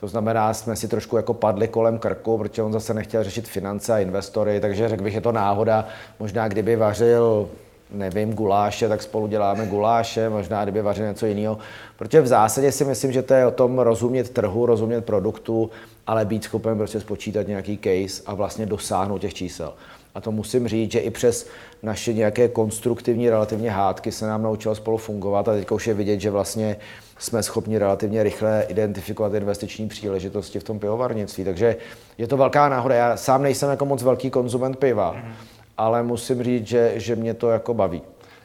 To 0.00 0.08
znamená, 0.08 0.54
jsme 0.54 0.76
si 0.76 0.88
trošku 0.88 1.16
jako 1.16 1.34
padli 1.34 1.68
kolem 1.68 1.98
krku, 1.98 2.38
protože 2.38 2.62
on 2.62 2.72
zase 2.72 2.94
nechtěl 2.94 3.24
řešit 3.24 3.48
finance 3.48 3.92
a 3.92 3.98
investory, 3.98 4.60
takže 4.60 4.88
řekl 4.88 5.02
bych, 5.02 5.14
je 5.14 5.20
to 5.20 5.32
náhoda. 5.32 5.88
Možná 6.18 6.48
kdyby 6.48 6.76
vařil 6.76 7.48
nevím, 7.90 8.32
guláše, 8.32 8.88
tak 8.88 9.02
spolu 9.02 9.26
děláme 9.26 9.66
guláše, 9.66 10.28
možná 10.28 10.62
kdyby 10.62 10.82
vařil 10.82 11.06
něco 11.06 11.26
jiného. 11.26 11.58
Protože 11.96 12.20
v 12.20 12.26
zásadě 12.26 12.72
si 12.72 12.84
myslím, 12.84 13.12
že 13.12 13.22
to 13.22 13.34
je 13.34 13.46
o 13.46 13.50
tom 13.50 13.78
rozumět 13.78 14.30
trhu, 14.30 14.66
rozumět 14.66 15.04
produktu, 15.04 15.70
ale 16.06 16.24
být 16.24 16.44
schopen 16.44 16.78
prostě 16.78 17.00
spočítat 17.00 17.48
nějaký 17.48 17.78
case 17.78 18.22
a 18.26 18.34
vlastně 18.34 18.66
dosáhnout 18.66 19.18
těch 19.18 19.34
čísel. 19.34 19.74
A 20.14 20.20
to 20.20 20.32
musím 20.32 20.68
říct, 20.68 20.92
že 20.92 20.98
i 20.98 21.10
přes 21.10 21.46
naše 21.82 22.12
nějaké 22.12 22.48
konstruktivní 22.48 23.30
relativně 23.30 23.70
hádky 23.70 24.12
se 24.12 24.26
nám 24.26 24.42
naučilo 24.42 24.74
spolu 24.74 24.96
fungovat 24.96 25.48
a 25.48 25.52
teď 25.52 25.70
už 25.70 25.86
je 25.86 25.94
vidět, 25.94 26.20
že 26.20 26.30
vlastně 26.30 26.76
jsme 27.18 27.42
schopni 27.42 27.78
relativně 27.78 28.22
rychle 28.22 28.64
identifikovat 28.68 29.34
investiční 29.34 29.88
příležitosti 29.88 30.60
v 30.60 30.64
tom 30.64 30.78
pivovarnictví. 30.78 31.44
Takže 31.44 31.76
je 32.18 32.26
to 32.26 32.36
velká 32.36 32.68
náhoda. 32.68 32.94
Já 32.94 33.16
sám 33.16 33.42
nejsem 33.42 33.70
jako 33.70 33.84
moc 33.84 34.02
velký 34.02 34.30
konzument 34.30 34.78
piva, 34.78 35.14
mm-hmm 35.14 35.57
ale 35.78 36.02
musím 36.02 36.42
říct, 36.42 36.66
že, 36.66 36.92
že 36.96 37.16
mě 37.16 37.34
to 37.34 37.50
jako 37.50 37.74
baví. 37.74 38.02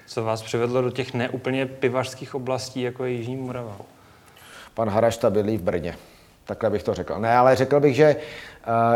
Co 0.07 0.23
vás 0.23 0.41
přivedlo 0.41 0.81
do 0.81 0.91
těch 0.91 1.13
neúplně 1.13 1.65
pivařských 1.65 2.35
oblastí, 2.35 2.81
jako 2.81 3.05
je 3.05 3.11
Jižní 3.11 3.35
Morava? 3.35 3.75
Pan 4.73 4.89
Harašta 4.89 5.29
bydlí 5.29 5.57
v 5.57 5.61
Brně. 5.61 5.95
Takhle 6.45 6.69
bych 6.69 6.83
to 6.83 6.93
řekl. 6.93 7.19
Ne, 7.19 7.37
ale 7.37 7.55
řekl 7.55 7.79
bych, 7.79 7.95
že, 7.95 8.15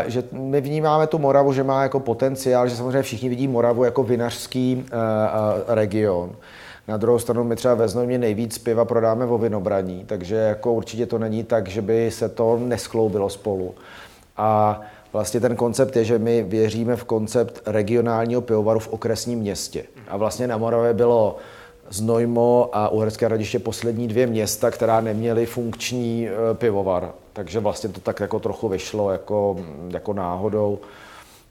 uh, 0.00 0.10
že 0.10 0.22
my 0.32 0.60
vnímáme 0.60 1.06
tu 1.06 1.18
Moravu, 1.18 1.52
že 1.52 1.64
má 1.64 1.82
jako 1.82 2.00
potenciál, 2.00 2.68
že 2.68 2.76
samozřejmě 2.76 3.02
všichni 3.02 3.28
vidí 3.28 3.48
Moravu 3.48 3.84
jako 3.84 4.02
vinařský 4.02 4.76
uh, 4.76 4.82
uh, 4.82 5.74
region. 5.74 6.36
Na 6.88 6.96
druhou 6.96 7.18
stranu 7.18 7.44
my 7.44 7.56
třeba 7.56 7.74
ve 7.74 7.88
Znojmě 7.88 8.18
nejvíc 8.18 8.58
piva 8.58 8.84
prodáme 8.84 9.26
vo 9.26 9.38
vinobraní, 9.38 10.04
takže 10.06 10.34
jako 10.34 10.72
určitě 10.72 11.06
to 11.06 11.18
není 11.18 11.44
tak, 11.44 11.68
že 11.68 11.82
by 11.82 12.10
se 12.10 12.28
to 12.28 12.58
neskloubilo 12.58 13.30
spolu. 13.30 13.74
A 14.36 14.78
uh, 14.80 14.97
Vlastně 15.12 15.40
ten 15.40 15.56
koncept 15.56 15.96
je, 15.96 16.04
že 16.04 16.18
my 16.18 16.42
věříme 16.42 16.96
v 16.96 17.04
koncept 17.04 17.62
regionálního 17.66 18.40
pivovaru 18.40 18.80
v 18.80 18.88
okresním 18.88 19.38
městě. 19.38 19.84
A 20.08 20.16
vlastně 20.16 20.46
na 20.46 20.56
Moravě 20.56 20.94
bylo 20.94 21.36
Znojmo 21.90 22.70
a 22.72 22.88
Uherské 22.88 23.26
hradiště 23.26 23.58
poslední 23.58 24.08
dvě 24.08 24.26
města, 24.26 24.70
která 24.70 25.00
neměly 25.00 25.46
funkční 25.46 26.28
e, 26.28 26.54
pivovar. 26.54 27.12
Takže 27.32 27.60
vlastně 27.60 27.88
to 27.88 28.00
tak 28.00 28.20
jako 28.20 28.38
trochu 28.38 28.68
vyšlo 28.68 29.10
jako, 29.10 29.56
jako 29.88 30.12
náhodou. 30.12 30.78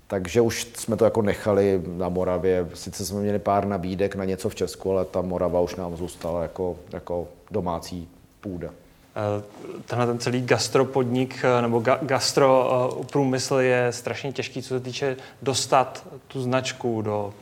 Takže 0.08 0.42
už 0.42 0.68
jsme 0.76 0.96
to 0.96 1.06
jako 1.06 1.22
nechali 1.22 1.82
na 1.88 2.10
Moravě. 2.10 2.70
Sice 2.74 3.06
jsme 3.06 3.22
měli 3.22 3.40
pár 3.40 3.66
nabídek 3.66 4.16
na 4.16 4.26
něco 4.26 4.50
v 4.50 4.56
Česku, 4.56 4.92
ale 4.92 5.06
ta 5.06 5.22
Morava 5.22 5.62
už 5.62 5.76
nám 5.76 5.98
zůstala 5.98 6.42
jako, 6.42 6.76
jako 6.94 7.28
domácí 7.52 8.10
půda. 8.42 8.70
Eh, 9.18 9.44
tenhle 9.86 10.08
ten 10.08 10.20
celý 10.20 10.42
gastropodnik 10.42 11.40
eh, 11.44 11.62
nebo 11.62 11.80
ga, 11.80 12.00
gastro 12.02 12.70
eh, 12.92 13.04
je 13.60 13.92
strašně 13.92 14.32
těžký, 14.32 14.62
co 14.62 14.68
se 14.68 14.80
týče 14.80 15.18
dostat 15.42 16.08
tu 16.28 16.42
značku 16.42 17.02
do, 17.02 17.34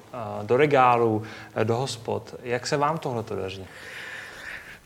do 0.43 0.57
regálu, 0.57 1.23
do 1.63 1.75
hospod. 1.75 2.35
Jak 2.43 2.67
se 2.67 2.77
vám 2.77 2.97
tohle 2.97 3.23
to 3.23 3.35
daří? 3.35 3.65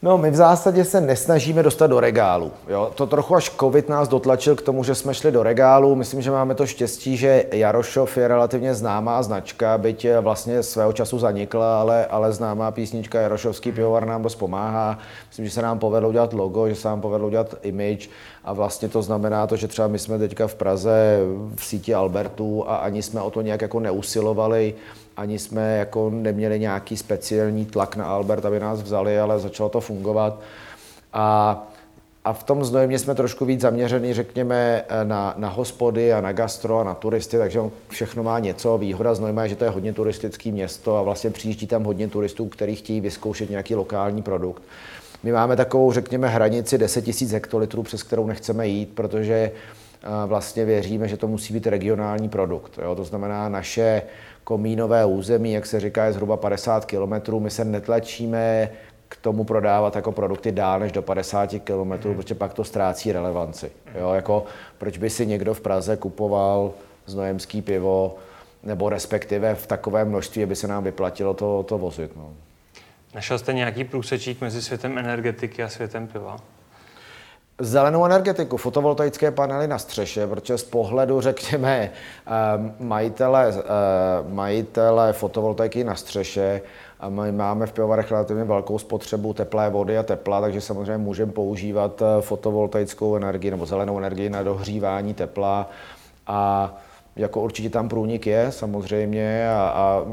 No, 0.01 0.17
my 0.17 0.31
v 0.31 0.35
zásadě 0.35 0.85
se 0.85 1.01
nesnažíme 1.01 1.63
dostat 1.63 1.87
do 1.87 1.99
regálu. 1.99 2.51
Jo? 2.67 2.91
To 2.95 3.07
trochu 3.07 3.35
až 3.35 3.51
covid 3.59 3.89
nás 3.89 4.07
dotlačil 4.07 4.55
k 4.55 4.61
tomu, 4.61 4.83
že 4.83 4.95
jsme 4.95 5.13
šli 5.13 5.31
do 5.31 5.43
regálu. 5.43 5.95
Myslím, 5.95 6.21
že 6.21 6.31
máme 6.31 6.55
to 6.55 6.67
štěstí, 6.67 7.17
že 7.17 7.45
Jarošov 7.51 8.17
je 8.17 8.27
relativně 8.27 8.73
známá 8.73 9.23
značka, 9.23 9.77
byť 9.77 10.07
vlastně 10.21 10.63
svého 10.63 10.93
času 10.93 11.19
zanikla, 11.19 11.79
ale, 11.79 12.05
ale 12.05 12.33
známá 12.33 12.71
písnička 12.71 13.21
Jarošovský 13.21 13.71
pivovar 13.71 14.05
nám 14.05 14.23
dost 14.23 14.35
pomáhá. 14.35 14.99
Myslím, 15.27 15.45
že 15.45 15.51
se 15.51 15.61
nám 15.61 15.79
povedlo 15.79 16.09
udělat 16.09 16.33
logo, 16.33 16.69
že 16.69 16.75
se 16.75 16.87
nám 16.87 17.01
povedlo 17.01 17.27
udělat 17.27 17.55
image 17.61 18.09
a 18.43 18.53
vlastně 18.53 18.89
to 18.89 19.01
znamená 19.01 19.47
to, 19.47 19.55
že 19.55 19.67
třeba 19.67 19.87
my 19.87 19.99
jsme 19.99 20.19
teďka 20.19 20.47
v 20.47 20.55
Praze 20.55 21.19
v 21.55 21.65
síti 21.65 21.93
Albertů 21.93 22.69
a 22.69 22.75
ani 22.75 23.03
jsme 23.03 23.21
o 23.21 23.29
to 23.29 23.41
nějak 23.41 23.61
jako 23.61 23.79
neusilovali 23.79 24.73
ani 25.19 25.39
jsme 25.39 25.77
jako 25.77 26.09
neměli 26.09 26.59
nějaký 26.59 26.97
speciální 26.97 27.65
tlak 27.65 27.95
na 27.95 28.05
Albert, 28.05 28.45
aby 28.45 28.59
nás 28.59 28.81
vzali, 28.81 29.19
ale 29.19 29.39
začalo 29.39 29.69
to 29.69 29.81
fungovat. 29.81 30.39
A 31.13 31.67
A 32.23 32.33
v 32.33 32.43
tom 32.43 32.65
Znojmě 32.65 32.99
jsme 32.99 33.15
trošku 33.15 33.45
víc 33.45 33.61
zaměřený, 33.61 34.13
řekněme, 34.13 34.83
na, 35.03 35.33
na 35.37 35.49
hospody 35.49 36.13
a 36.13 36.21
na 36.21 36.31
gastro 36.31 36.79
a 36.79 36.83
na 36.83 36.93
turisty, 36.93 37.37
takže 37.37 37.59
všechno 37.89 38.23
má 38.23 38.39
něco. 38.39 38.77
Výhoda 38.77 39.15
Znojma 39.15 39.43
je, 39.43 39.49
že 39.49 39.55
to 39.55 39.63
je 39.63 39.69
hodně 39.69 39.93
turistické 39.93 40.51
město 40.51 40.97
a 40.97 41.01
vlastně 41.01 41.29
přijíždí 41.29 41.67
tam 41.67 41.83
hodně 41.83 42.07
turistů, 42.07 42.45
kteří 42.45 42.75
chtějí 42.75 43.01
vyzkoušet 43.01 43.49
nějaký 43.49 43.75
lokální 43.75 44.21
produkt. 44.21 44.61
My 45.23 45.31
máme 45.31 45.55
takovou, 45.55 45.91
řekněme, 45.91 46.27
hranici 46.27 46.77
10 46.77 47.07
000 47.07 47.17
hektolitrů, 47.31 47.83
přes 47.83 48.03
kterou 48.03 48.27
nechceme 48.27 48.67
jít, 48.67 48.89
protože 48.95 49.51
vlastně 50.25 50.65
věříme, 50.65 51.07
že 51.07 51.17
to 51.17 51.27
musí 51.27 51.53
být 51.53 51.67
regionální 51.67 52.29
produkt. 52.29 52.79
Jo? 52.81 52.95
To 52.95 53.03
znamená, 53.03 53.49
naše 53.49 54.01
komínové 54.43 55.05
území, 55.05 55.53
jak 55.53 55.65
se 55.65 55.79
říká, 55.79 56.05
je 56.05 56.13
zhruba 56.13 56.37
50 56.37 56.85
km. 56.85 57.39
My 57.39 57.49
se 57.49 57.65
netlačíme 57.65 58.69
k 59.09 59.17
tomu 59.17 59.43
prodávat 59.43 59.95
jako 59.95 60.11
produkty 60.11 60.51
dál 60.51 60.79
než 60.79 60.91
do 60.91 61.01
50 61.01 61.49
km, 61.63 62.07
mm. 62.07 62.15
protože 62.15 62.35
pak 62.35 62.53
to 62.53 62.63
ztrácí 62.63 63.11
relevanci. 63.11 63.71
Jo? 63.99 64.13
Jako, 64.13 64.45
proč 64.77 64.97
by 64.97 65.09
si 65.09 65.25
někdo 65.25 65.53
v 65.53 65.61
Praze 65.61 65.97
kupoval 65.97 66.71
znojemský 67.05 67.61
pivo, 67.61 68.15
nebo 68.63 68.89
respektive 68.89 69.55
v 69.55 69.67
takovém 69.67 70.07
množství, 70.07 70.43
aby 70.43 70.55
se 70.55 70.67
nám 70.67 70.83
vyplatilo 70.83 71.33
to, 71.33 71.63
to 71.63 71.77
vozit. 71.77 72.15
No. 72.15 72.33
Našel 73.15 73.39
jste 73.39 73.53
nějaký 73.53 73.83
průsečík 73.83 74.41
mezi 74.41 74.61
světem 74.61 74.97
energetiky 74.97 75.63
a 75.63 75.69
světem 75.69 76.07
piva? 76.07 76.37
Zelenou 77.61 78.05
energetiku, 78.05 78.57
fotovoltaické 78.57 79.31
panely 79.31 79.67
na 79.67 79.79
střeše, 79.79 80.27
protože 80.27 80.57
z 80.57 80.63
pohledu, 80.63 81.21
řekněme, 81.21 81.91
eh, 82.27 82.31
majitele, 82.79 83.53
eh, 83.57 83.63
majitele 84.33 85.13
fotovoltaiky 85.13 85.83
na 85.83 85.95
střeše, 85.95 86.61
my 87.09 87.31
máme 87.31 87.67
v 87.67 87.71
pivovarech 87.71 88.11
relativně 88.11 88.43
velkou 88.43 88.79
spotřebu 88.79 89.33
teplé 89.33 89.69
vody 89.69 89.97
a 89.97 90.03
tepla, 90.03 90.41
takže 90.41 90.61
samozřejmě 90.61 90.97
můžeme 90.97 91.31
používat 91.31 92.01
eh, 92.01 92.21
fotovoltaickou 92.21 93.15
energii 93.15 93.51
nebo 93.51 93.65
zelenou 93.65 93.97
energii 93.97 94.29
na 94.29 94.43
dohřívání 94.43 95.13
tepla. 95.13 95.69
A 96.27 96.73
jako 97.19 97.41
určitě 97.41 97.69
tam 97.69 97.89
průnik 97.89 98.27
je 98.27 98.47
samozřejmě 98.49 99.49
a, 99.49 99.71
a 99.75 100.03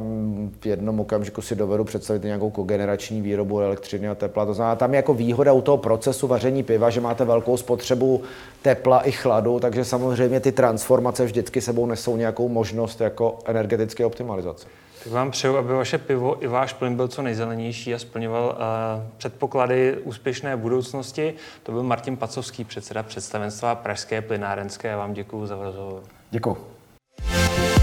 v 0.60 0.66
jednom 0.66 1.00
okamžiku 1.00 1.42
si 1.42 1.56
dovedu 1.56 1.84
představit 1.84 2.24
nějakou 2.24 2.50
kogenerační 2.50 3.20
výrobu 3.20 3.60
elektřiny 3.60 4.08
a 4.08 4.14
tepla. 4.14 4.46
To 4.46 4.54
znamená, 4.54 4.76
tam 4.76 4.92
je 4.92 4.96
jako 4.96 5.14
výhoda 5.14 5.52
u 5.52 5.60
toho 5.60 5.76
procesu 5.76 6.26
vaření 6.26 6.62
piva, 6.62 6.90
že 6.90 7.00
máte 7.00 7.24
velkou 7.24 7.56
spotřebu 7.56 8.22
tepla 8.62 9.08
i 9.08 9.12
chladu, 9.12 9.60
takže 9.60 9.84
samozřejmě 9.84 10.40
ty 10.40 10.52
transformace 10.52 11.24
vždycky 11.24 11.60
sebou 11.60 11.86
nesou 11.86 12.16
nějakou 12.16 12.48
možnost 12.48 13.00
jako 13.00 13.38
energetické 13.44 14.06
optimalizace. 14.06 14.66
Tak 15.04 15.12
vám 15.12 15.30
přeju, 15.30 15.56
aby 15.56 15.72
vaše 15.72 15.98
pivo 15.98 16.44
i 16.44 16.46
váš 16.46 16.72
plyn 16.72 16.96
byl 16.96 17.08
co 17.08 17.22
nejzelenější 17.22 17.94
a 17.94 17.98
splňoval 17.98 18.44
uh, 18.44 19.02
předpoklady 19.16 19.96
úspěšné 20.04 20.56
budoucnosti. 20.56 21.34
To 21.62 21.72
byl 21.72 21.82
Martin 21.82 22.16
Pacovský, 22.16 22.64
předseda 22.64 23.02
představenstva 23.02 23.74
Pražské 23.74 24.22
plynárenské. 24.22 24.88
Já 24.88 24.98
vám 24.98 25.12
děkuji 25.12 25.46
za 25.46 25.56
rozhovor. 25.62 26.02
Děkuji. 26.30 26.75
Thank 27.18 27.70
you 27.70 27.75